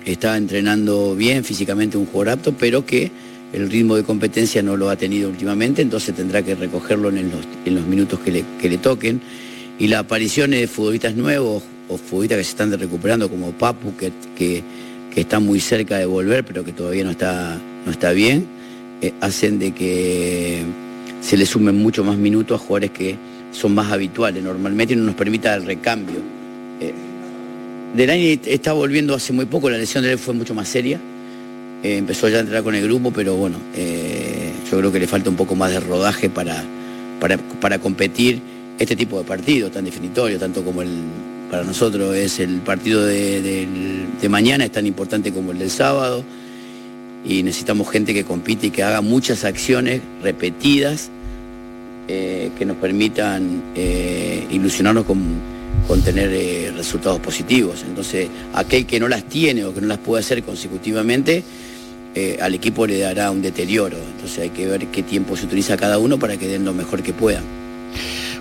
Está 0.05 0.36
entrenando 0.36 1.16
bien 1.16 1.45
físicamente 1.45 1.97
un 1.97 2.07
jugador 2.07 2.34
apto, 2.34 2.53
pero 2.53 2.84
que 2.84 3.11
el 3.53 3.70
ritmo 3.70 3.97
de 3.97 4.03
competencia 4.03 4.62
no 4.62 4.76
lo 4.76 4.90
ha 4.90 4.97
tenido 4.97 5.30
últimamente, 5.30 5.80
entonces 5.80 6.14
tendrá 6.14 6.42
que 6.42 6.55
recogerlo 6.55 7.09
en 7.09 7.30
los, 7.30 7.86
minutos 7.86 8.20
que 8.20 8.68
le 8.68 8.78
toquen. 8.78 9.22
Y 9.78 9.88
las 9.88 10.01
apariciones 10.01 10.61
de 10.61 10.68
futbolistas 10.68 11.14
nuevos 11.14 11.62
o 11.89 11.97
futbolistas 11.97 12.39
que 12.39 12.45
se 12.45 12.51
están 12.51 12.78
recuperando, 12.78 13.28
como 13.28 13.53
Papu, 13.53 13.97
que, 13.97 14.12
que, 14.37 14.62
que 15.12 15.20
está 15.20 15.41
muy 15.41 15.61
cerca 15.61 15.99
de 15.99 16.07
volver, 16.07 16.45
pero 16.45 16.64
que 16.64 16.72
todavía 16.72 17.05
no 17.05 17.11
está, 17.11 17.59
no 17.85 17.93
está 17.93 18.12
bien, 18.12 18.47
eh, 19.03 19.12
hacen 19.20 19.59
de 19.59 19.72
que 19.72 20.62
se 21.20 21.37
le 21.37 21.47
sumen 21.47 21.76
mucho 21.76 22.05
más 22.05 22.16
minutos 22.16 22.61
a 22.61 22.64
jugadores 22.64 22.91
que 22.91 23.16
son 23.51 23.74
más 23.74 23.91
habituales 23.91 24.43
normalmente 24.43 24.95
y 24.95 24.97
no 24.97 25.05
nos 25.05 25.14
permita 25.14 25.55
el 25.55 25.64
recambio. 25.64 26.16
Eh, 26.80 26.93
Delany 27.95 28.41
está 28.45 28.72
volviendo 28.72 29.14
hace 29.14 29.32
muy 29.32 29.47
poco, 29.47 29.70
la 29.70 29.78
lesión 29.78 30.05
de 30.05 30.12
él 30.12 30.18
fue 30.18 30.35
mucho 30.35 30.55
más 30.55 30.68
seria. 30.68 30.99
Eh, 31.82 31.99
empezó 31.99 32.28
ya 32.28 32.39
a 32.39 32.41
entrar 32.41 32.62
con 32.62 32.74
el 32.74 32.82
grupo, 32.85 33.11
pero 33.11 33.37
bueno, 33.37 33.59
eh, 33.76 34.53
yo 34.70 34.78
creo 34.78 34.91
que 34.91 34.99
le 34.99 35.07
falta 35.07 35.30
un 35.30 35.37
poco 35.37 35.55
más 35.55 35.70
de 35.70 35.80
rodaje 35.80 36.28
para, 36.28 36.64
para, 37.20 37.37
para 37.37 37.78
competir 37.78 38.41
este 38.78 38.97
tipo 38.97 39.18
de 39.18 39.24
partidos 39.24 39.70
tan 39.70 39.85
definitorios, 39.85 40.41
tanto 40.41 40.64
como 40.64 40.82
el 40.82 40.89
para 41.55 41.67
nosotros 41.67 42.17
es 42.17 42.41
el 42.41 42.63
partido 42.63 43.07
de, 43.07 43.69
mañana, 44.29 44.65
es 44.65 44.73
tan 44.73 44.89
importante 44.89 45.33
como 45.33 45.53
el 45.53 45.61
del 45.61 45.71
sábado. 45.71 46.25
Y 47.25 47.45
necesitamos 47.45 47.89
gente 47.91 48.13
que 48.13 48.25
compite 48.25 48.67
y 48.67 48.71
que 48.71 48.83
haga 48.83 49.03
muchas 49.03 49.45
acciones 49.45 50.01
repetidas 50.21 51.11
eh, 52.09 52.51
que 52.59 52.65
nos 52.67 52.77
permitan 52.79 53.63
eh, 53.77 54.45
ilusionarnos 54.51 55.05
con, 55.05 56.03
tener 56.03 56.31
eh, 56.33 56.73
resultados 56.75 57.21
positivos. 57.21 57.85
Entonces, 57.87 58.27
aquel 58.53 58.85
que 58.85 58.99
no 58.99 59.07
las 59.07 59.23
tiene 59.23 59.65
o 59.65 59.73
que 59.73 59.81
no 59.81 59.87
las 59.87 59.99
puede 59.99 60.25
hacer 60.25 60.43
consecutivamente, 60.43 61.45
al 62.41 62.53
equipo 62.53 62.85
le 62.85 62.99
dará 62.99 63.31
un 63.31 63.43
deterioro. 63.43 63.97
Entonces 63.97 64.41
hay 64.41 64.51
que 64.51 64.67
ver 64.67 64.89
qué 64.89 65.05
tiempo 65.05 65.37
se 65.37 65.47
utiliza 65.47 65.77
cada 65.77 65.99
uno 65.99 66.19
para 66.19 66.37
que 66.37 66.49
den 66.49 66.65
lo 66.65 66.73
mejor 66.73 67.05
que 67.05 67.13
puedan. 67.13 67.45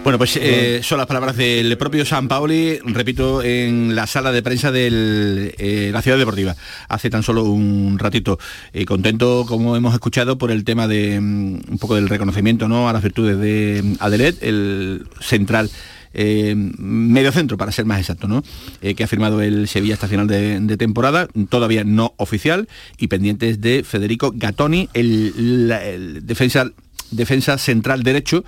Bueno, 0.03 0.17
pues 0.17 0.35
eh, 0.35 0.81
son 0.83 0.97
las 0.97 1.07
palabras 1.07 1.37
del 1.37 1.77
propio 1.77 2.03
San 2.05 2.27
Paoli, 2.27 2.77
repito, 2.83 3.41
en 3.41 3.95
la 3.95 4.05
sala 4.05 4.33
de 4.33 4.43
prensa 4.43 4.69
de 4.69 5.89
la 5.93 6.01
Ciudad 6.01 6.17
Deportiva, 6.17 6.57
hace 6.89 7.09
tan 7.09 7.23
solo 7.23 7.43
un 7.45 7.97
ratito. 7.97 8.37
Eh, 8.73 8.83
contento, 8.83 9.45
como 9.47 9.77
hemos 9.77 9.93
escuchado, 9.93 10.37
por 10.37 10.51
el 10.51 10.65
tema 10.65 10.89
de 10.89 11.21
mm, 11.21 11.53
un 11.71 11.77
poco 11.79 11.95
del 11.95 12.09
reconocimiento 12.09 12.67
¿no? 12.67 12.89
a 12.89 12.93
las 12.93 13.01
virtudes 13.01 13.37
de 13.39 13.81
mm, 13.81 13.93
Adelet, 14.01 14.43
el 14.43 15.07
central. 15.21 15.69
eh, 16.13 16.53
medio 16.55 17.31
centro 17.31 17.55
para 17.57 17.71
ser 17.71 17.85
más 17.85 17.99
exacto, 17.99 18.27
¿no? 18.27 18.43
Eh, 18.81 18.93
que 18.95 19.05
ha 19.05 19.07
firmado 19.07 19.41
el 19.41 19.67
Sevilla 19.69 19.93
hasta 19.95 20.07
final 20.09 20.27
de, 20.27 20.59
de 20.59 20.77
temporada, 20.77 21.27
todavía 21.49 21.85
no 21.85 22.13
oficial, 22.17 22.67
y 22.99 23.07
pendientes 23.07 23.61
de 23.61 23.83
Federico 23.85 24.33
Gattoni, 24.35 24.89
el, 24.93 25.67
la- 25.69 25.83
el 25.85 26.27
defensa, 26.27 26.69
defensa 27.11 27.57
central 27.57 28.03
derecho, 28.03 28.43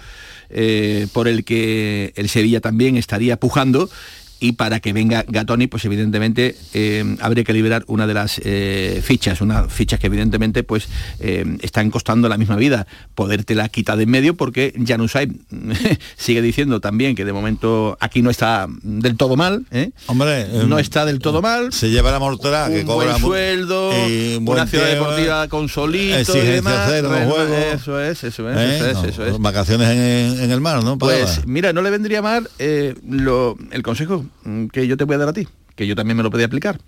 eh, 0.50 1.08
por 1.14 1.28
el 1.28 1.44
que 1.44 2.14
el 2.16 2.30
Sevilla 2.30 2.62
también 2.62 2.98
estaría 2.98 3.38
pujando 3.38 3.90
y 4.40 4.54
para 4.54 4.80
que 4.80 4.92
venga 4.94 5.24
Gatoni, 5.28 5.68
pues 5.68 5.86
evidentemente 5.86 6.56
eh, 6.74 7.16
habría 7.22 7.44
que 7.44 7.54
liberar 7.54 7.84
una 7.88 8.06
de 8.08 8.14
las 8.14 8.42
eh, 8.44 9.02
fichas, 9.04 9.42
unas 9.42 9.72
fichas 9.72 10.00
que 10.00 10.08
evidentemente 10.08 10.64
pues 10.64 10.88
eh, 11.20 11.46
están 11.62 11.90
costando 11.90 12.28
la 12.30 12.38
misma 12.38 12.56
vida. 12.56 12.86
Podértela 13.16 13.70
quitar 13.70 13.98
de 13.98 14.04
en 14.04 14.10
medio 14.10 14.36
porque 14.36 14.74
Janusay 14.86 15.32
sigue 16.18 16.42
diciendo 16.42 16.80
también 16.82 17.16
que 17.16 17.26
de 17.26 17.34
momento 17.34 17.98
aquí 18.00 18.22
no 18.22 18.30
está 18.30 18.68
del 18.84 19.18
todo 19.18 19.36
mal. 19.36 19.66
¿eh? 19.72 19.92
Hombre, 20.08 20.48
no 20.68 20.78
em, 20.78 20.80
está 20.86 21.06
del 21.06 21.20
todo 21.20 21.42
mal. 21.42 21.72
Se 21.74 21.90
lleva 21.90 22.12
la 22.12 22.20
mortera 22.20 22.68
que 22.70 22.82
un 22.82 22.86
cobra 22.86 23.12
buen 23.12 23.22
sueldo, 23.22 23.90
un 23.90 24.46
buen 24.46 24.60
una 24.60 24.68
ciudad 24.68 24.88
deportiva 24.88 25.48
con 25.48 25.70
solito 25.70 26.38
y 26.38 26.42
demás. 26.42 26.88
cero 26.90 27.10
Bueno. 27.10 27.56
Eso 27.74 28.00
es, 28.02 28.24
eso 28.24 28.50
es, 28.50 28.58
¿eh? 28.58 28.76
eso 28.78 28.86
es, 28.88 28.94
No, 28.96 29.06
eso 29.06 29.26
es. 29.26 29.40
Vacaciones 29.40 29.90
en, 29.90 30.44
en 30.44 30.52
el 30.52 30.62
mar, 30.62 30.84
¿no? 30.84 30.98
Pues 30.98 31.46
mira, 31.48 31.74
no 31.74 31.82
le 31.82 31.90
vendría 31.90 32.22
mal 32.22 32.50
lo- 33.08 33.58
el 33.72 33.82
consejo 33.84 34.25
que 34.72 34.88
yo 34.88 34.98
te 34.98 35.04
voy 35.04 35.16
a 35.16 35.20
dar 35.20 35.30
a 35.30 35.34
ti, 35.34 35.48
que 35.76 35.88
yo 35.88 35.96
también 35.96 36.18
me 36.18 36.24
lo 36.24 36.32
podía 36.32 36.46
aplicar. 36.46 36.80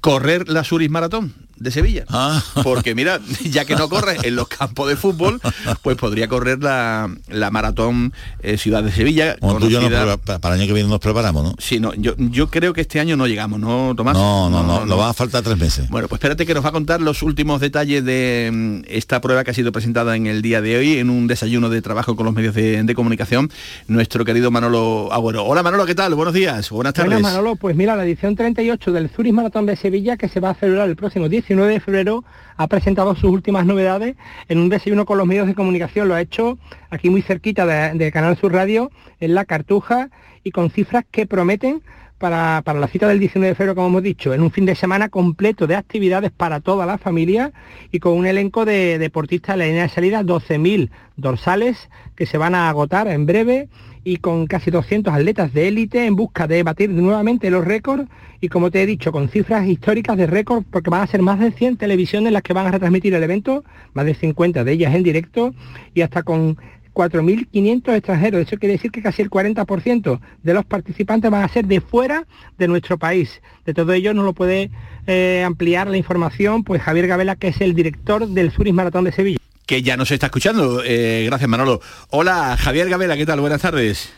Correr 0.00 0.48
la 0.48 0.62
Suris 0.64 0.90
Maratón 0.90 1.34
de 1.56 1.70
Sevilla. 1.70 2.04
Ah. 2.10 2.42
Porque 2.62 2.94
mira, 2.94 3.18
ya 3.50 3.64
que 3.64 3.76
no 3.76 3.88
corres 3.88 4.22
en 4.24 4.36
los 4.36 4.46
campos 4.46 4.88
de 4.88 4.96
fútbol, 4.96 5.40
pues 5.82 5.96
podría 5.96 6.28
correr 6.28 6.62
la, 6.62 7.08
la 7.28 7.50
Maratón 7.50 8.12
eh, 8.42 8.58
Ciudad 8.58 8.82
de 8.82 8.92
Sevilla. 8.92 9.36
Bueno, 9.40 9.58
tú 9.60 9.70
yo 9.70 9.80
pa- 9.90 10.38
para 10.38 10.54
el 10.54 10.60
año 10.60 10.68
que 10.68 10.74
viene 10.74 10.88
nos 10.90 11.00
preparamos, 11.00 11.42
¿no? 11.44 11.54
Sí, 11.58 11.80
no, 11.80 11.94
yo, 11.94 12.12
yo 12.18 12.48
creo 12.50 12.74
que 12.74 12.82
este 12.82 13.00
año 13.00 13.16
no 13.16 13.26
llegamos, 13.26 13.58
¿no, 13.58 13.94
Tomás? 13.96 14.14
No, 14.14 14.50
no, 14.50 14.62
no, 14.62 14.84
nos 14.84 14.98
va 14.98 15.08
a 15.08 15.14
faltar 15.14 15.42
tres 15.42 15.56
meses. 15.56 15.88
Bueno, 15.88 16.08
pues 16.08 16.18
espérate 16.18 16.44
que 16.44 16.52
nos 16.52 16.62
va 16.62 16.68
a 16.68 16.72
contar 16.72 17.00
los 17.00 17.22
últimos 17.22 17.60
detalles 17.62 18.04
de 18.04 18.50
mm, 18.52 18.80
esta 18.88 19.22
prueba 19.22 19.42
que 19.42 19.52
ha 19.52 19.54
sido 19.54 19.72
presentada 19.72 20.14
en 20.14 20.26
el 20.26 20.42
día 20.42 20.60
de 20.60 20.76
hoy 20.76 20.98
en 20.98 21.08
un 21.08 21.26
desayuno 21.26 21.70
de 21.70 21.80
trabajo 21.80 22.16
con 22.16 22.26
los 22.26 22.34
medios 22.34 22.54
de, 22.54 22.82
de 22.82 22.94
comunicación, 22.94 23.50
nuestro 23.88 24.26
querido 24.26 24.50
Manolo 24.50 25.08
Agüero. 25.10 25.44
Hola 25.46 25.62
Manolo, 25.62 25.86
¿qué 25.86 25.94
tal? 25.94 26.14
Buenos 26.14 26.34
días, 26.34 26.68
buenas 26.68 26.92
tardes. 26.92 27.12
Bueno, 27.14 27.26
Manolo, 27.26 27.56
pues 27.56 27.74
mira, 27.74 27.96
la 27.96 28.04
edición 28.04 28.36
38 28.36 28.92
del 28.92 29.08
Zurich 29.08 29.32
Maratón 29.32 29.64
de 29.64 29.74
Sevilla, 29.76 29.85
que 30.18 30.28
se 30.28 30.40
va 30.40 30.50
a 30.50 30.54
celebrar 30.54 30.88
el 30.88 30.96
próximo 30.96 31.28
19 31.28 31.72
de 31.72 31.80
febrero, 31.80 32.24
ha 32.56 32.66
presentado 32.66 33.14
sus 33.14 33.30
últimas 33.30 33.66
novedades 33.66 34.16
en 34.48 34.58
un 34.58 34.68
desayuno 34.68 35.06
con 35.06 35.16
los 35.18 35.26
medios 35.26 35.46
de 35.46 35.54
comunicación. 35.54 36.08
Lo 36.08 36.14
ha 36.14 36.20
hecho 36.20 36.58
aquí 36.90 37.08
muy 37.08 37.22
cerquita 37.22 37.66
de, 37.66 37.96
de 37.96 38.12
Canal 38.12 38.36
Sur 38.36 38.52
Radio, 38.52 38.90
en 39.20 39.34
La 39.34 39.44
Cartuja, 39.44 40.10
y 40.42 40.50
con 40.50 40.70
cifras 40.70 41.04
que 41.10 41.26
prometen 41.26 41.82
para, 42.18 42.62
para 42.64 42.80
la 42.80 42.88
cita 42.88 43.08
del 43.08 43.20
19 43.20 43.48
de 43.48 43.54
febrero, 43.54 43.74
como 43.74 43.88
hemos 43.88 44.02
dicho, 44.02 44.32
en 44.32 44.42
un 44.42 44.50
fin 44.50 44.66
de 44.66 44.74
semana 44.74 45.08
completo 45.08 45.66
de 45.66 45.76
actividades 45.76 46.30
para 46.30 46.60
toda 46.60 46.86
la 46.86 46.98
familia 46.98 47.52
y 47.92 47.98
con 47.98 48.14
un 48.14 48.26
elenco 48.26 48.64
de 48.64 48.98
deportistas 48.98 49.54
en 49.54 49.58
la 49.58 49.66
línea 49.66 49.82
de 49.82 49.88
salida, 49.88 50.22
12.000 50.22 50.90
dorsales 51.16 51.88
que 52.14 52.26
se 52.26 52.38
van 52.38 52.54
a 52.54 52.68
agotar 52.68 53.08
en 53.08 53.26
breve 53.26 53.68
y 54.04 54.18
con 54.18 54.46
casi 54.46 54.70
200 54.70 55.12
atletas 55.12 55.52
de 55.52 55.66
élite 55.66 56.06
en 56.06 56.14
busca 56.14 56.46
de 56.46 56.62
batir 56.62 56.90
nuevamente 56.90 57.50
los 57.50 57.64
récords 57.64 58.08
y 58.40 58.48
como 58.48 58.70
te 58.70 58.82
he 58.82 58.86
dicho, 58.86 59.10
con 59.10 59.28
cifras 59.28 59.66
históricas 59.66 60.16
de 60.16 60.28
récord 60.28 60.62
porque 60.70 60.90
van 60.90 61.02
a 61.02 61.06
ser 61.08 61.22
más 61.22 61.40
de 61.40 61.50
100 61.50 61.76
televisiones 61.76 62.32
las 62.32 62.42
que 62.42 62.52
van 62.52 62.66
a 62.66 62.70
retransmitir 62.70 63.14
el 63.14 63.22
evento, 63.22 63.64
más 63.94 64.06
de 64.06 64.14
50 64.14 64.62
de 64.62 64.72
ellas 64.72 64.94
en 64.94 65.02
directo 65.02 65.54
y 65.92 66.02
hasta 66.02 66.22
con 66.22 66.56
4.500 66.96 67.94
extranjeros. 67.94 68.40
Eso 68.40 68.56
quiere 68.56 68.72
decir 68.72 68.90
que 68.90 69.02
casi 69.02 69.20
el 69.20 69.30
40% 69.30 70.18
de 70.42 70.54
los 70.54 70.64
participantes 70.64 71.30
van 71.30 71.44
a 71.44 71.48
ser 71.48 71.66
de 71.66 71.82
fuera 71.82 72.24
de 72.56 72.68
nuestro 72.68 72.96
país. 72.98 73.42
De 73.66 73.74
todo 73.74 73.92
ello 73.92 74.14
nos 74.14 74.24
lo 74.24 74.32
puede 74.32 74.70
eh, 75.06 75.44
ampliar 75.46 75.88
la 75.88 75.98
información 75.98 76.64
pues 76.64 76.80
Javier 76.80 77.06
Gabela, 77.06 77.36
que 77.36 77.48
es 77.48 77.60
el 77.60 77.74
director 77.74 78.26
del 78.26 78.50
Zurich 78.50 78.72
Maratón 78.72 79.04
de 79.04 79.12
Sevilla. 79.12 79.38
Que 79.66 79.82
ya 79.82 79.96
nos 79.98 80.10
está 80.10 80.26
escuchando. 80.26 80.82
Eh, 80.82 81.24
gracias 81.26 81.50
Manolo. 81.50 81.80
Hola 82.08 82.56
Javier 82.56 82.88
Gabela, 82.88 83.16
¿qué 83.16 83.26
tal? 83.26 83.40
Buenas 83.40 83.60
tardes. 83.60 84.12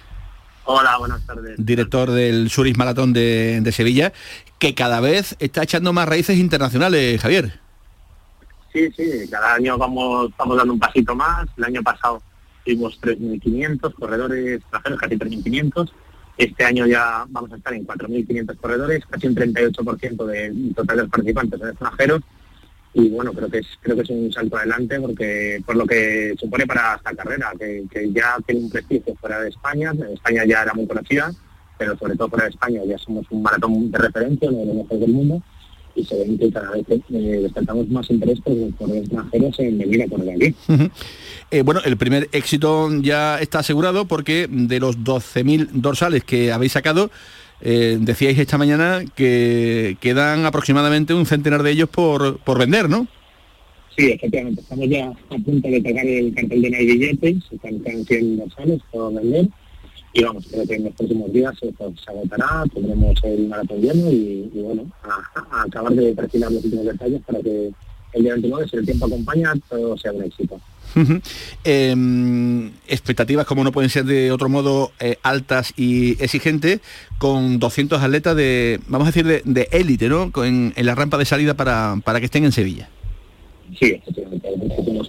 Hola, 0.71 0.99
buenas 0.99 1.25
tardes. 1.27 1.55
Director 1.57 2.11
del 2.11 2.51
Suris 2.51 2.77
Maratón 2.77 3.15
de, 3.15 3.61
de 3.63 3.73
Sevilla, 3.73 4.13
que 4.59 4.75
cada 4.75 5.01
vez 5.01 5.35
está 5.39 5.63
echando 5.63 5.95
más 5.95 6.07
raíces 6.07 6.37
internacionales, 6.37 7.23
Javier. 7.23 7.59
Sí, 8.71 8.87
sí, 8.95 9.27
cada 9.31 9.55
año 9.55 9.79
vamos, 9.79 10.31
vamos 10.37 10.59
dando 10.59 10.75
un 10.75 10.79
pasito 10.79 11.15
más. 11.15 11.49
El 11.57 11.65
año 11.65 11.83
pasado 11.83 12.21
tuvimos 12.69 13.01
3.500 13.01 13.95
corredores 13.95 14.61
extranjeros, 14.61 15.01
casi 15.01 15.17
3.500. 15.17 15.91
Este 16.37 16.65
año 16.65 16.87
ya 16.87 17.25
vamos 17.29 17.51
a 17.53 17.57
estar 17.57 17.73
en 17.73 17.87
4.500 17.87 18.57
corredores, 18.59 19.07
casi 19.09 19.27
un 19.27 19.35
38% 19.35 20.27
del 20.27 20.75
total 20.75 20.97
de 20.97 21.03
los 21.03 21.11
participantes 21.11 21.59
son 21.59 21.69
extranjeros. 21.71 22.23
Y 22.93 23.09
bueno, 23.09 23.33
creo 23.33 23.49
que 23.49 23.59
es 23.59 23.67
creo 23.81 23.97
que 23.97 24.03
es 24.03 24.11
un 24.11 24.33
salto 24.33 24.57
adelante 24.57 25.01
porque 25.01 25.63
por 25.65 25.77
lo 25.77 25.87
que 25.87 26.35
supone 26.39 26.67
para 26.67 26.97
esta 26.97 27.15
carrera, 27.15 27.53
que, 27.59 27.87
ya 28.13 28.37
tiene 28.47 28.63
un 28.63 28.71
prestigio 28.71 29.15
fuera 29.17 29.41
de 29.41 29.49
España. 29.49 29.93
En 29.93 30.13
España 30.13 30.45
ya 30.45 30.63
era 30.63 30.75
muy 30.75 30.87
conocida, 30.87 31.33
pero 31.79 31.97
sobre 31.97 32.17
todo 32.17 32.29
fuera 32.29 32.45
de 32.45 32.51
España 32.51 32.83
ya 32.87 32.99
somos 32.99 33.27
un 33.31 33.43
maratón 33.43 33.91
de 33.91 33.99
referencia, 33.99 34.51
uno 34.51 34.59
de 34.59 34.67
los 34.67 34.77
mejores 34.77 35.01
del 35.01 35.13
mundo 35.13 35.43
y 35.99 36.05
se 36.05 36.17
ve 36.17 36.37
que 36.39 36.51
cada 36.51 36.71
vez 36.71 36.85
eh, 36.89 37.41
despertamos 37.43 37.89
más 37.89 38.09
interés 38.11 38.41
por 38.41 38.55
por 38.75 38.91
extranjeros 38.91 39.59
en 39.59 39.79
venir 39.79 40.03
a 40.03 40.09
correr 40.09 40.35
aquí. 40.35 40.55
Eh, 41.51 41.63
bueno, 41.63 41.81
el 41.83 41.97
primer 41.97 42.29
éxito 42.33 42.91
ya 43.01 43.41
está 43.41 43.61
asegurado 43.61 44.05
porque 44.05 44.47
de 44.51 44.81
los 44.81 44.99
12.000 44.99 45.69
dorsales 45.73 46.23
que 46.23 46.53
habéis 46.53 46.73
sacado, 46.73 47.11
eh, 47.63 47.97
decíais 47.99 48.39
esta 48.39 48.59
mañana 48.59 49.03
que 49.17 49.97
quedan 49.99 50.45
aproximadamente 50.45 51.15
un 51.15 51.25
centenar 51.25 51.63
de 51.63 51.71
ellos 51.71 51.89
por, 51.89 52.39
por 52.41 52.59
vender, 52.59 52.91
¿no? 52.91 53.07
Sí, 53.97 54.11
efectivamente, 54.11 54.61
estamos 54.61 54.89
ya 54.91 55.07
a 55.07 55.39
punto 55.39 55.69
de 55.69 55.81
tocar 55.81 56.07
el 56.07 56.35
cartel 56.35 56.63
de 56.63 56.71
no 56.71 56.77
hay 56.77 56.87
billetes, 56.87 57.37
están 57.51 57.81
quedan 57.81 58.05
100 58.05 58.37
dorsales 58.37 58.81
por 58.93 59.15
vender 59.15 59.49
y 60.19 60.23
vamos, 60.25 60.47
creo 60.51 60.67
que 60.67 60.75
en 60.75 60.85
los 60.85 60.95
próximos 60.95 61.33
días 61.33 61.55
pues, 61.77 62.01
se 62.05 62.11
agotará, 62.11 62.65
tendremos 62.75 63.15
el 63.25 63.49
maratón 63.49 63.81
lleno 63.81 64.11
y, 64.11 64.51
y 64.55 64.61
bueno, 64.63 64.87
a, 65.03 65.59
a 65.59 65.63
acabar 65.63 65.93
de 65.95 66.13
perfilar 66.15 66.51
los 66.53 66.65
últimos 66.65 66.85
detalles 66.87 67.21
para 67.27 67.41
que 67.41 67.71
el 68.15 68.23
día 68.23 68.33
29, 68.33 68.67
si 68.71 68.77
el 68.77 68.85
tiempo 68.87 69.07
acompaña, 69.07 69.53
todo 69.69 69.97
sea 69.99 70.13
un 70.13 70.23
éxito. 70.25 70.61
Em, 71.65 72.71
expectativas 72.89 73.47
como 73.47 73.63
no 73.63 73.73
pueden 73.73 73.91
ser 73.91 74.05
de 74.05 74.33
otro 74.33 74.49
modo 74.49 74.91
eh, 75.01 75.17
altas 75.23 75.75
y 75.77 76.13
exigentes 76.23 76.81
con 77.19 77.59
200 77.59 78.01
atletas 78.03 78.35
de 78.35 78.81
vamos 78.89 79.07
a 79.07 79.11
decir 79.11 79.27
de- 79.27 79.43
de 79.45 79.69
élite 79.71 80.09
no 80.09 80.33
Con- 80.33 80.47
en, 80.47 80.73
en 80.75 80.87
la 80.87 80.95
rampa 80.95 81.19
de 81.19 81.27
salida 81.27 81.55
para, 81.55 81.97
para 82.05 82.21
que 82.21 82.25
estén 82.27 82.45
en 82.45 82.53
Sevilla. 82.53 82.89
Sí, 83.79 83.93
efectivamente, 84.01 84.49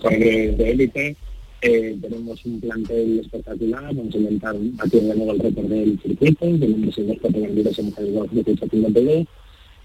corredores 0.02 0.58
de 0.58 0.72
élite, 0.72 1.16
eh, 1.62 1.98
tenemos 2.02 2.46
un 2.46 2.60
plantel 2.60 3.20
espectacular, 3.20 3.94
vamos 3.96 4.16
a 4.16 4.18
intentar 4.18 4.56
batir 4.56 5.02
de 5.02 5.16
nuevo 5.16 5.32
el 5.34 5.40
récord 5.40 5.66
del 5.66 6.00
circuito, 6.02 6.46
tenemos 6.46 6.98
en 6.98 7.08
los 7.08 7.18
categorías 7.20 7.80
hemos 7.80 7.94
salido 7.96 8.26
18.52 8.28 9.28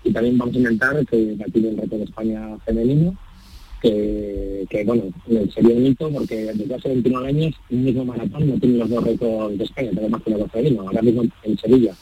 y 0.04 0.12
también 0.12 0.38
vamos 0.38 0.54
a 0.54 0.58
intentar 0.58 1.06
que 1.06 1.34
batir 1.34 1.66
el 1.66 1.76
récord 1.76 1.98
de 1.98 2.04
España 2.04 2.58
femenino, 2.64 3.16
que, 3.82 4.66
que, 4.70 4.84
bueno, 4.84 5.04
sería 5.52 5.76
un 5.76 5.86
hito 5.86 6.10
porque 6.10 6.52
desde 6.54 6.74
hace 6.74 6.88
29 6.88 7.28
años 7.28 7.54
un 7.70 7.84
mismo 7.84 8.04
maratón 8.04 8.48
no 8.48 8.58
tiene 8.58 8.78
los 8.78 8.88
dos 8.88 9.04
récords 9.04 9.58
de 9.58 9.64
España, 9.64 9.90
tenemos 9.90 10.10
más 10.10 10.22
que 10.22 10.32
el 10.32 10.50
femenino, 10.50 10.82
ahora 10.82 11.02
mismo 11.02 11.22
en 11.42 11.58
Sevilla 11.58 11.94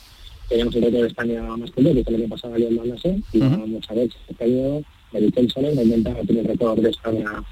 tenemos 0.48 0.74
el 0.76 0.82
récord 0.82 1.00
de 1.00 1.08
España 1.08 1.56
masculino, 1.56 1.94
que 1.94 2.00
es 2.00 2.06
el 2.08 2.14
año 2.16 2.28
pasado 2.28 2.52
salió 2.52 2.68
en 2.68 2.76
Manasé, 2.76 3.22
y 3.32 3.38
vamos 3.38 3.84
a 3.88 3.94
ver 3.94 4.10
si 4.10 4.16
este 4.28 4.44
año 4.44 4.82
Meritel 5.12 5.50
Soler 5.50 5.76
va 5.76 5.80
a 5.80 5.84
intentar 5.84 6.16
batir 6.16 6.38
el 6.38 6.44
récord 6.44 6.80
de 6.80 6.90
España 6.90 7.42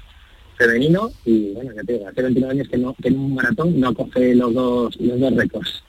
femenino 0.65 1.11
y 1.25 1.51
bueno, 1.53 1.71
ya 1.75 1.83
te 1.83 1.93
digo, 1.93 2.07
hace 2.07 2.21
29 2.21 2.53
años 2.53 2.67
que, 2.69 2.77
no, 2.77 2.95
que 3.01 3.07
en 3.09 3.19
un 3.19 3.35
maratón 3.35 3.79
no 3.79 3.93
coge 3.93 4.35
los 4.35 4.53
dos, 4.53 4.95
los 4.99 5.19
dos 5.19 5.35
récords. 5.35 5.83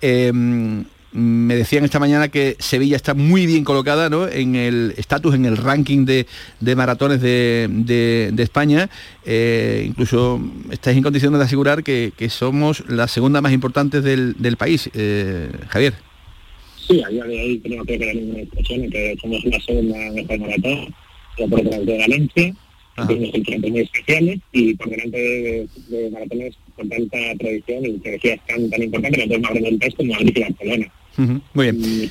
Em, 0.00 0.84
me 1.12 1.54
decían 1.54 1.84
esta 1.84 2.00
mañana 2.00 2.26
que 2.28 2.56
Sevilla 2.58 2.96
está 2.96 3.14
muy 3.14 3.46
bien 3.46 3.62
colocada 3.62 4.10
¿no? 4.10 4.26
en 4.28 4.56
el 4.56 4.94
estatus, 4.96 5.34
en 5.36 5.44
el 5.44 5.56
ranking 5.56 6.04
de, 6.04 6.26
de 6.58 6.74
maratones 6.76 7.20
de, 7.20 7.68
de- 7.70 8.30
de 8.32 8.42
España. 8.42 8.90
Eh, 9.24 9.84
incluso 9.86 10.40
estáis 10.72 10.96
en 10.96 11.04
condiciones 11.04 11.38
de 11.38 11.44
asegurar 11.44 11.84
que, 11.84 12.12
que 12.16 12.28
somos 12.28 12.82
la 12.88 13.06
segunda 13.06 13.40
más 13.40 13.52
importante 13.52 14.00
del, 14.00 14.34
del 14.38 14.56
país. 14.56 14.90
Eh, 14.94 15.48
Javier. 15.68 15.94
Sí, 16.88 17.00
a 17.02 17.08
día 17.08 17.24
de 17.24 17.40
hoy 17.40 17.60
creo 17.60 17.84
que 17.84 17.96
ninguna 18.14 18.40
discusión 18.40 18.90
que 18.90 19.16
somos 19.22 19.44
la 19.44 19.60
segunda 19.60 19.96
mejor 20.12 20.38
maratón, 20.40 20.94
por 21.48 21.62
delante 21.62 21.92
de 21.92 21.98
Valencia, 21.98 22.54
sus 22.96 23.18
maratones 23.18 23.82
especiales 23.84 24.40
y 24.52 24.74
por 24.74 24.88
delante 24.88 25.18
de, 25.18 25.68
de 25.88 26.10
maratones 26.10 26.56
con 26.76 26.88
tanta 26.88 27.18
tradición 27.38 27.86
y 27.86 27.98
que 27.98 28.40
tan, 28.46 28.70
tan 28.70 28.82
importante, 28.82 29.18
que 29.18 29.24
entonces 29.24 29.50
abren 29.50 29.66
el 29.66 29.78
test 29.78 29.96
como 29.96 30.12
Madrid 30.12 30.36
y 30.36 30.40
Barcelona. 30.40 30.92
Ujú, 31.18 31.40
Muy 31.54 31.70
bien. 31.70 32.10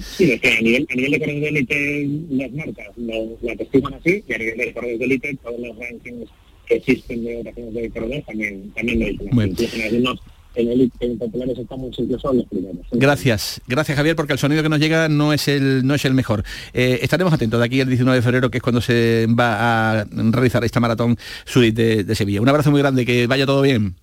Sí, 0.00 0.32
o 0.32 0.38
sea, 0.38 0.56
a 0.56 0.60
nivel, 0.62 0.86
a 0.90 0.94
nivel 0.94 1.10
de 1.10 1.18
corredores 1.18 1.42
de 1.42 1.48
élite 1.48 2.08
las 2.30 2.52
marcas 2.52 2.88
lo, 2.96 3.38
lo 3.42 3.52
atestiguan 3.52 3.94
así 3.94 4.24
y 4.26 4.32
a 4.32 4.38
nivel 4.38 4.56
de 4.56 4.72
corredores 4.72 4.98
de 4.98 5.04
élite 5.04 5.38
todos 5.42 5.60
los 5.60 5.78
rankings 5.78 6.30
que 6.66 6.76
existen 6.76 7.24
de 7.24 7.36
operaciones 7.36 7.74
de 7.74 7.90
corredores 7.90 8.24
también, 8.24 8.70
también 8.70 9.00
lo 9.00 9.06
dicen 9.06 9.26
así. 9.26 9.34
Bueno. 9.34 9.52
Incluso 9.52 9.76
en 9.76 9.82
algunos 9.82 10.20
en 10.54 10.90
en 11.00 11.18
populares 11.18 11.58
estamos 11.58 11.98
incluso 11.98 12.32
los 12.32 12.46
primeros. 12.46 12.86
Gracias, 12.92 13.60
gracias 13.66 13.96
Javier, 13.96 14.16
porque 14.16 14.32
el 14.32 14.38
sonido 14.38 14.62
que 14.62 14.68
nos 14.68 14.78
llega 14.78 15.08
no 15.08 15.32
es 15.32 15.48
el, 15.48 15.86
no 15.86 15.94
es 15.94 16.04
el 16.04 16.14
mejor. 16.14 16.44
Eh, 16.72 17.00
estaremos 17.02 17.32
atentos 17.32 17.60
de 17.60 17.66
aquí 17.66 17.80
al 17.80 17.88
19 17.88 18.16
de 18.16 18.22
febrero, 18.22 18.50
que 18.50 18.58
es 18.58 18.62
cuando 18.62 18.80
se 18.80 19.26
va 19.28 20.00
a 20.00 20.04
realizar 20.04 20.64
esta 20.64 20.80
maratón 20.80 21.16
Sudit 21.44 21.74
de, 21.74 22.04
de 22.04 22.14
Sevilla. 22.14 22.40
Un 22.40 22.48
abrazo 22.48 22.70
muy 22.70 22.80
grande, 22.80 23.06
que 23.06 23.26
vaya 23.26 23.46
todo 23.46 23.62
bien. 23.62 23.96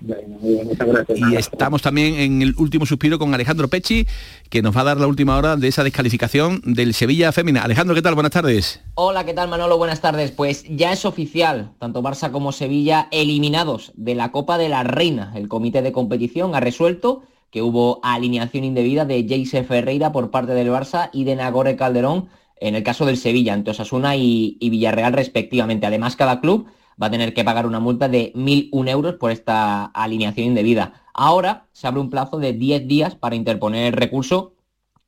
Bueno, 0.00 0.38
muy 0.40 0.54
bien, 0.54 0.66
muchas 0.66 0.86
gracias. 0.86 1.18
Y 1.18 1.36
estamos 1.36 1.82
también 1.82 2.14
en 2.14 2.42
el 2.42 2.54
último 2.56 2.86
suspiro 2.86 3.18
con 3.18 3.34
Alejandro 3.34 3.68
Pecci, 3.68 4.06
que 4.48 4.62
nos 4.62 4.76
va 4.76 4.82
a 4.82 4.84
dar 4.84 4.96
la 4.98 5.06
última 5.06 5.36
hora 5.36 5.56
de 5.56 5.68
esa 5.68 5.82
descalificación 5.82 6.60
del 6.64 6.94
Sevilla 6.94 7.32
Fémina. 7.32 7.62
Alejandro, 7.62 7.94
¿qué 7.94 8.02
tal? 8.02 8.14
Buenas 8.14 8.32
tardes. 8.32 8.80
Hola, 8.94 9.24
¿qué 9.24 9.34
tal 9.34 9.48
Manolo? 9.48 9.76
Buenas 9.76 10.00
tardes. 10.00 10.30
Pues 10.30 10.64
ya 10.68 10.92
es 10.92 11.04
oficial, 11.04 11.72
tanto 11.78 12.02
Barça 12.02 12.30
como 12.30 12.52
Sevilla 12.52 13.08
eliminados 13.10 13.92
de 13.96 14.14
la 14.14 14.30
Copa 14.30 14.58
de 14.58 14.68
la 14.68 14.84
Reina. 14.84 15.32
El 15.34 15.48
comité 15.48 15.82
de 15.82 15.92
competición 15.92 16.54
ha 16.54 16.60
resuelto 16.60 17.22
que 17.50 17.62
hubo 17.62 18.00
alineación 18.02 18.64
indebida 18.64 19.04
de 19.04 19.26
Jayce 19.28 19.64
Ferreira 19.64 20.12
por 20.12 20.30
parte 20.30 20.52
del 20.52 20.68
Barça 20.68 21.10
y 21.12 21.24
de 21.24 21.34
Nagore 21.36 21.76
Calderón 21.76 22.28
en 22.60 22.74
el 22.74 22.82
caso 22.82 23.06
del 23.06 23.16
Sevilla, 23.16 23.54
ante 23.54 23.70
Osasuna 23.70 24.16
y, 24.16 24.56
y 24.60 24.70
Villarreal 24.70 25.12
respectivamente. 25.12 25.86
Además, 25.86 26.16
cada 26.16 26.40
club 26.40 26.66
va 27.00 27.06
a 27.06 27.10
tener 27.10 27.34
que 27.34 27.44
pagar 27.44 27.66
una 27.66 27.80
multa 27.80 28.08
de 28.08 28.32
1.001 28.34 28.88
euros 28.88 29.14
por 29.14 29.30
esta 29.30 29.86
alineación 29.86 30.48
indebida. 30.48 31.04
Ahora 31.14 31.68
se 31.72 31.86
abre 31.86 32.00
un 32.00 32.10
plazo 32.10 32.38
de 32.38 32.52
10 32.52 32.88
días 32.88 33.14
para 33.14 33.36
interponer 33.36 33.94
recurso 33.94 34.54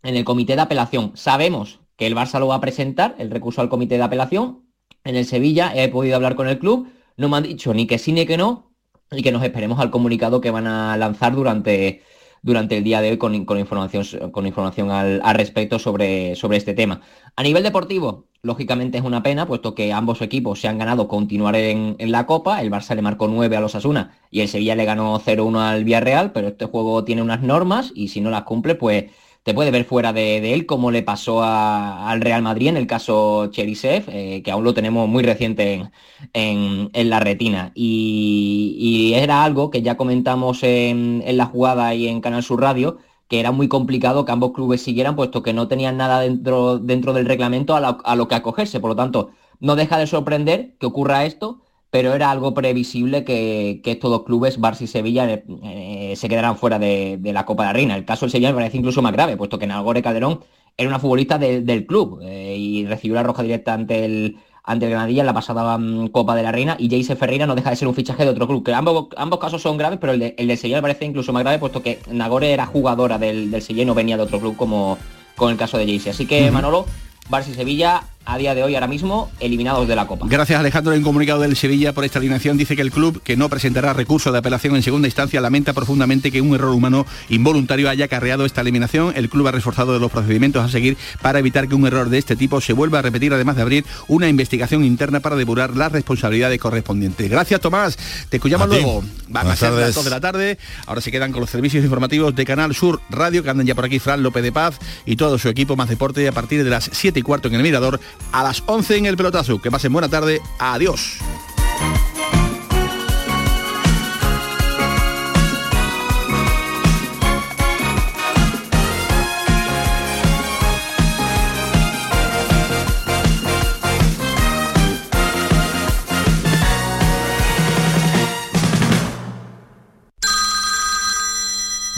en 0.03 0.17
el 0.17 0.25
comité 0.25 0.57
de 0.57 0.63
apelación. 0.63 1.13
Sabemos 1.15 1.81
que 1.97 2.07
el 2.07 2.17
Barça 2.17 2.39
lo 2.39 2.49
va 2.49 2.57
a 2.57 2.61
presentar, 2.61 3.15
el 3.19 3.31
recurso 3.31 3.61
al 3.61 3.69
comité 3.69 3.97
de 3.97 4.05
apelación. 4.05 4.65
En 5.05 5.17
el 5.17 5.27
Sevilla 5.27 5.73
he 5.75 5.89
podido 5.89 6.17
hablar 6.17 6.37
con 6.37 6.49
el 6.49 6.59
club, 6.59 6.89
no 7.17 7.29
me 7.29 7.37
han 7.37 7.43
dicho 7.43 7.75
ni 7.75 7.87
que 7.87 7.99
sí 7.99 8.13
ni 8.13 8.27
que 8.27 8.37
no, 8.37 8.73
y 9.11 9.23
que 9.23 9.33
nos 9.33 9.43
esperemos 9.43 9.79
al 9.81 9.91
comunicado 9.91 10.41
que 10.41 10.51
van 10.51 10.67
a 10.67 10.97
lanzar 10.97 11.35
durante, 11.35 12.03
durante 12.43 12.79
el 12.79 12.85
día 12.85 13.01
de 13.01 13.11
hoy 13.11 13.19
con, 13.19 13.45
con 13.45 13.59
información, 13.59 14.31
con 14.31 14.47
información 14.47 14.91
al, 14.91 15.21
al 15.25 15.35
respecto 15.35 15.79
sobre, 15.79 16.37
sobre 16.37 16.59
este 16.59 16.75
tema. 16.75 17.01
A 17.37 17.43
nivel 17.43 17.63
deportivo, 17.63 18.30
lógicamente 18.43 18.99
es 18.99 19.05
una 19.05 19.23
pena, 19.23 19.47
puesto 19.47 19.75
que 19.75 19.93
ambos 19.93 20.23
equipos 20.23 20.61
se 20.61 20.69
han 20.69 20.79
ganado 20.79 21.09
continuar 21.09 21.57
en, 21.57 21.97
en 21.99 22.13
la 22.13 22.27
Copa, 22.27 22.61
el 22.63 22.71
Barça 22.71 22.95
le 22.95 23.03
marcó 23.03 23.29
9 23.29 23.57
a 23.57 23.61
los 23.61 23.75
Asuna 23.75 24.19
y 24.31 24.41
el 24.41 24.49
Sevilla 24.49 24.75
le 24.77 24.85
ganó 24.85 25.19
0-1 25.19 25.61
al 25.61 25.85
Villarreal, 25.85 26.33
pero 26.33 26.49
este 26.49 26.67
juego 26.67 27.05
tiene 27.05 27.23
unas 27.23 27.43
normas 27.43 27.93
y 27.95 28.09
si 28.09 28.21
no 28.21 28.31
las 28.31 28.43
cumple, 28.45 28.75
pues 28.75 29.07
te 29.43 29.55
puede 29.55 29.71
ver 29.71 29.85
fuera 29.85 30.13
de, 30.13 30.53
él, 30.53 30.67
como 30.67 30.91
le 30.91 31.03
pasó 31.03 31.43
al 31.43 32.21
Real 32.21 32.43
Madrid 32.43 32.69
en 32.69 32.77
el 32.77 32.87
caso 32.87 33.47
Cherisev, 33.51 34.05
eh, 34.09 34.43
que 34.45 34.51
aún 34.51 34.65
lo 34.65 34.75
tenemos 34.75 35.09
muy 35.09 35.23
reciente 35.23 35.73
en, 35.75 35.91
en- 36.35 36.91
en 36.93 37.11
la 37.11 37.21
retina. 37.21 37.73
Y, 37.75 38.77
y 38.79 39.15
era 39.15 39.43
algo 39.45 39.71
que 39.71 39.83
ya 39.83 39.97
comentamos 39.97 40.63
en, 40.63 41.23
en 41.27 41.37
la 41.37 41.47
jugada 41.47 41.95
y 41.95 42.09
en 42.09 42.21
Canal 42.21 42.43
Sur 42.43 42.61
Radio, 42.61 42.99
que 43.31 43.39
era 43.41 43.53
muy 43.53 43.69
complicado 43.69 44.25
que 44.25 44.33
ambos 44.33 44.53
clubes 44.53 44.83
siguieran, 44.83 45.15
puesto 45.15 45.43
que 45.45 45.53
no 45.53 45.69
tenían 45.69 45.97
nada 45.97 46.21
dentro, 46.21 46.79
dentro 46.81 47.13
del 47.13 47.27
reglamento 47.27 47.77
a, 47.77 48.17
lo 48.17 48.29
que 48.29 48.35
acogerse. 48.35 48.81
Por 48.81 48.91
lo 48.91 48.97
tanto, 48.97 49.31
no 49.61 49.77
deja 49.77 49.99
de 49.99 50.09
sorprender 50.09 50.75
que 50.81 50.87
ocurra 50.87 51.25
esto, 51.25 51.61
pero 51.91 52.13
era 52.13 52.31
algo 52.33 52.55
previsible 52.55 53.25
que, 53.25 53.81
estos 53.85 54.11
dos 54.11 54.25
clubes, 54.25 54.61
Barça 54.61 54.83
y 54.83 54.89
Sevilla, 54.89 55.33
eh, 55.33 55.45
eh, 55.63 56.15
se 56.17 56.29
quedaran 56.29 56.57
fuera 56.57 56.81
de, 56.81 57.21
la 57.23 57.47
Copa 57.47 57.63
de 57.63 57.67
la 57.69 57.73
Reina. 57.73 57.97
El 57.97 58.05
caso 58.05 58.27
del 58.27 58.33
Sevilla 58.33 58.51
me 58.51 58.57
parece 58.57 58.79
incluso 58.79 59.01
más 59.01 59.13
grave, 59.13 59.37
puesto 59.37 59.61
que 59.61 59.67
Nagore 59.69 60.03
Calderón 60.03 60.41
era 60.77 60.89
una 60.89 60.99
futbolista 60.99 61.39
de- 61.39 61.61
del 61.61 61.87
club 61.87 62.21
eh, 62.23 62.57
y 62.59 62.85
recibió 62.87 63.15
la 63.15 63.23
roja 63.23 63.43
directa 63.45 63.75
ante 63.75 64.05
el, 64.05 64.39
ante 64.65 64.87
el 64.87 64.91
Granadilla 64.91 65.23
en 65.23 65.27
la 65.27 65.35
pasada 65.35 65.77
mm, 65.79 66.09
Copa 66.09 66.35
de 66.35 66.43
la 66.43 66.53
Reina 66.53 66.77
y 66.79 66.89
Jayce 66.89 67.17
Ferreira 67.17 67.47
no 67.47 67.55
deja 67.55 67.71
de 67.71 67.77
ser 67.77 67.89
un 67.89 67.95
fichaje 67.95 68.25
de 68.25 68.31
otro 68.31 68.47
club, 68.47 68.65
que 68.65 68.75
ambos, 68.75 69.09
ambos 69.17 69.39
casos 69.39 69.63
son 69.63 69.77
graves, 69.77 69.99
pero 70.01 70.13
el 70.13 70.21
de, 70.21 70.35
el 70.39 70.49
de 70.49 70.57
Sevilla 70.57 70.77
me 70.77 70.83
parece 70.83 71.05
incluso 71.05 71.33
más 71.33 71.43
grave, 71.43 71.59
puesto 71.59 71.83
que 71.83 72.01
Nagore 72.11 72.53
era 72.53 72.67
jugadora 72.67 73.19
del, 73.19 73.51
del 73.51 73.63
Sevilla 73.63 73.83
y 73.83 73.87
no 73.87 73.95
venía 73.95 74.17
de 74.17 74.23
otro 74.23 74.41
club 74.41 74.57
como 74.57 74.99
con 75.37 75.51
el 75.51 75.57
caso 75.57 75.79
de 75.79 75.87
Jayce. 75.87 76.11
Así 76.11 76.27
que. 76.27 76.51
Manolo, 76.51 76.85
Barça 77.31 77.49
y 77.49 77.55
Sevilla 77.55 78.03
a 78.27 78.39
día 78.39 78.55
de 78.55 78.63
hoy, 78.63 78.75
ahora 78.75 78.87
mismo, 78.87 79.31
eliminados 79.41 79.89
de 79.89 79.97
la 79.97 80.07
Copa. 80.07 80.27
Gracias 80.29 80.59
Alejandro. 80.61 80.93
En 80.93 80.99
un 80.99 81.05
comunicado 81.05 81.41
del 81.41 81.57
Sevilla 81.57 81.93
por 81.93 82.05
esta 82.05 82.19
alineación 82.19 82.57
dice 82.57 82.77
que 82.77 82.83
el 82.83 82.91
club, 82.91 83.23
que 83.23 83.37
no 83.37 83.49
presentará 83.49 83.93
recurso 83.93 84.31
de 84.31 84.39
apelación 84.39 84.77
en 84.77 84.83
segunda 84.83 85.09
instancia, 85.09 85.41
lamenta 85.41 85.73
profundamente 85.73 86.31
que 86.31 86.41
un 86.41 86.55
error 86.55 86.75
humano 86.75 87.07
involuntario 87.29 87.89
haya 87.89 88.05
acarreado 88.05 88.45
esta 88.45 88.61
eliminación. 88.61 89.13
El 89.17 89.29
club 89.29 89.49
ha 89.49 89.53
reforzado 89.53 89.99
los 89.99 90.11
procedimientos 90.11 90.65
a 90.65 90.69
seguir 90.69 90.97
para 91.23 91.39
evitar 91.39 91.67
que 91.67 91.75
un 91.75 91.87
error 91.87 92.09
de 92.11 92.19
este 92.19 92.37
tipo 92.37 92.61
se 92.61 92.73
vuelva 92.73 92.99
a 92.99 93.03
repetir, 93.03 93.33
además 93.33 93.57
de 93.57 93.63
abrir 93.63 93.85
una 94.07 94.29
investigación 94.29 94.85
interna 94.85 95.21
para 95.21 95.37
depurar 95.37 95.77
las 95.77 95.91
responsabilidades 95.91 96.61
correspondientes. 96.61 97.29
Gracias 97.31 97.61
Tomás. 97.61 97.99
Te 98.29 98.37
escuchamos 98.37 98.67
A 98.67 98.69
luego. 98.69 99.03
Van 99.29 99.43
a 99.43 99.43
Buenas 99.43 99.59
ser 99.59 99.71
las 99.71 99.81
tardes. 99.81 99.95
2 99.95 100.05
de 100.05 100.11
la 100.11 100.21
tarde. 100.21 100.59
Ahora 100.87 101.01
se 101.01 101.11
quedan 101.11 101.33
con 101.33 101.41
los 101.41 101.51
servicios 101.51 101.83
informativos 101.83 102.35
de 102.35 102.45
Canal 102.45 102.75
Sur 102.75 103.01
Radio, 103.11 103.43
que 103.43 103.51
andan 103.51 103.67
ya 103.67 103.75
por 103.75 103.87
aquí 103.87 103.99
Fran 103.99 104.23
López 104.23 104.43
de 104.43 104.53
Paz 104.53 104.79
y 105.07 105.17
todo 105.17 105.39
su 105.39 105.49
equipo 105.49 105.75
más 105.75 105.89
deporte 105.89 106.27
a 106.29 106.33
partir 106.33 106.63
de 106.63 106.71
las 106.71 106.91
7 106.93 107.19
y 107.19 107.23
cuarto 107.23 107.49
en 107.49 107.55
el 107.55 107.63
Mirador, 107.63 108.01
a 108.33 108.43
las 108.43 108.63
11 108.67 108.97
en 108.97 109.07
el 109.07 109.17
pelotazo. 109.17 109.61
Que 109.61 109.71
pasen 109.71 109.93
buena 109.93 110.09
tarde. 110.09 110.41
Adiós. 110.59 111.19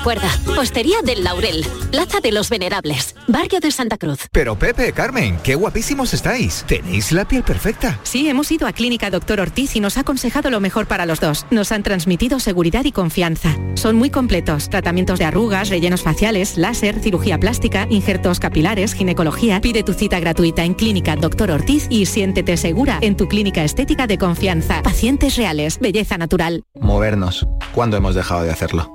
Recuerda, 0.00 0.30
Hostería 0.58 1.02
del 1.04 1.24
Laurel, 1.24 1.62
Plaza 1.90 2.20
de 2.20 2.32
los 2.32 2.48
Venerables, 2.48 3.14
Barrio 3.28 3.60
de 3.60 3.70
Santa 3.70 3.98
Cruz. 3.98 4.28
Pero 4.32 4.58
Pepe, 4.58 4.94
Carmen, 4.94 5.38
qué 5.44 5.56
guapísimos 5.56 6.14
estáis. 6.14 6.64
Tenéis 6.66 7.12
la 7.12 7.28
piel 7.28 7.42
perfecta. 7.42 8.00
Sí, 8.02 8.26
hemos 8.26 8.50
ido 8.50 8.66
a 8.66 8.72
Clínica 8.72 9.10
Doctor 9.10 9.40
Ortiz 9.40 9.76
y 9.76 9.80
nos 9.80 9.98
ha 9.98 10.00
aconsejado 10.00 10.48
lo 10.48 10.58
mejor 10.58 10.86
para 10.86 11.04
los 11.04 11.20
dos. 11.20 11.44
Nos 11.50 11.70
han 11.70 11.82
transmitido 11.82 12.40
seguridad 12.40 12.86
y 12.86 12.92
confianza. 12.92 13.54
Son 13.74 13.94
muy 13.96 14.08
completos. 14.08 14.70
Tratamientos 14.70 15.18
de 15.18 15.26
arrugas, 15.26 15.68
rellenos 15.68 16.00
faciales, 16.00 16.56
láser, 16.56 16.98
cirugía 17.00 17.38
plástica, 17.38 17.86
injertos 17.90 18.40
capilares, 18.40 18.94
ginecología. 18.94 19.60
Pide 19.60 19.82
tu 19.82 19.92
cita 19.92 20.18
gratuita 20.18 20.64
en 20.64 20.72
Clínica 20.72 21.14
Doctor 21.16 21.50
Ortiz 21.50 21.86
y 21.90 22.06
siéntete 22.06 22.56
segura 22.56 23.00
en 23.02 23.18
tu 23.18 23.28
clínica 23.28 23.64
estética 23.64 24.06
de 24.06 24.16
confianza. 24.16 24.82
Pacientes 24.82 25.36
reales, 25.36 25.78
belleza 25.78 26.16
natural. 26.16 26.62
Movernos. 26.80 27.46
¿Cuándo 27.74 27.98
hemos 27.98 28.14
dejado 28.14 28.44
de 28.44 28.50
hacerlo? 28.50 28.94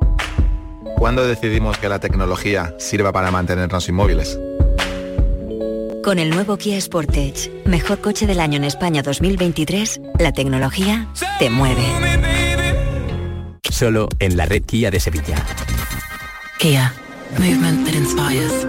¿Cuándo 0.98 1.28
decidimos 1.28 1.78
que 1.78 1.90
la 1.90 2.00
tecnología 2.00 2.74
sirva 2.80 3.12
para 3.12 3.30
mantenernos 3.30 3.88
inmóviles? 3.90 4.40
Con 6.04 6.20
el 6.20 6.30
nuevo 6.30 6.58
Kia 6.58 6.80
Sportage, 6.80 7.52
mejor 7.66 8.00
coche 8.00 8.28
del 8.28 8.40
año 8.40 8.58
en 8.58 8.64
España 8.64 9.02
2023, 9.02 10.02
la 10.20 10.32
tecnología 10.32 11.08
te 11.40 11.50
mueve. 11.50 11.84
Solo 13.70 14.08
en 14.20 14.38
la 14.38 14.46
red 14.46 14.64
Kia 14.64 14.90
de 14.90 15.00
Sevilla. 15.00 15.36
Kia, 16.60 16.94
movement 17.38 17.86
that 17.86 17.96
inspires. 17.96 18.66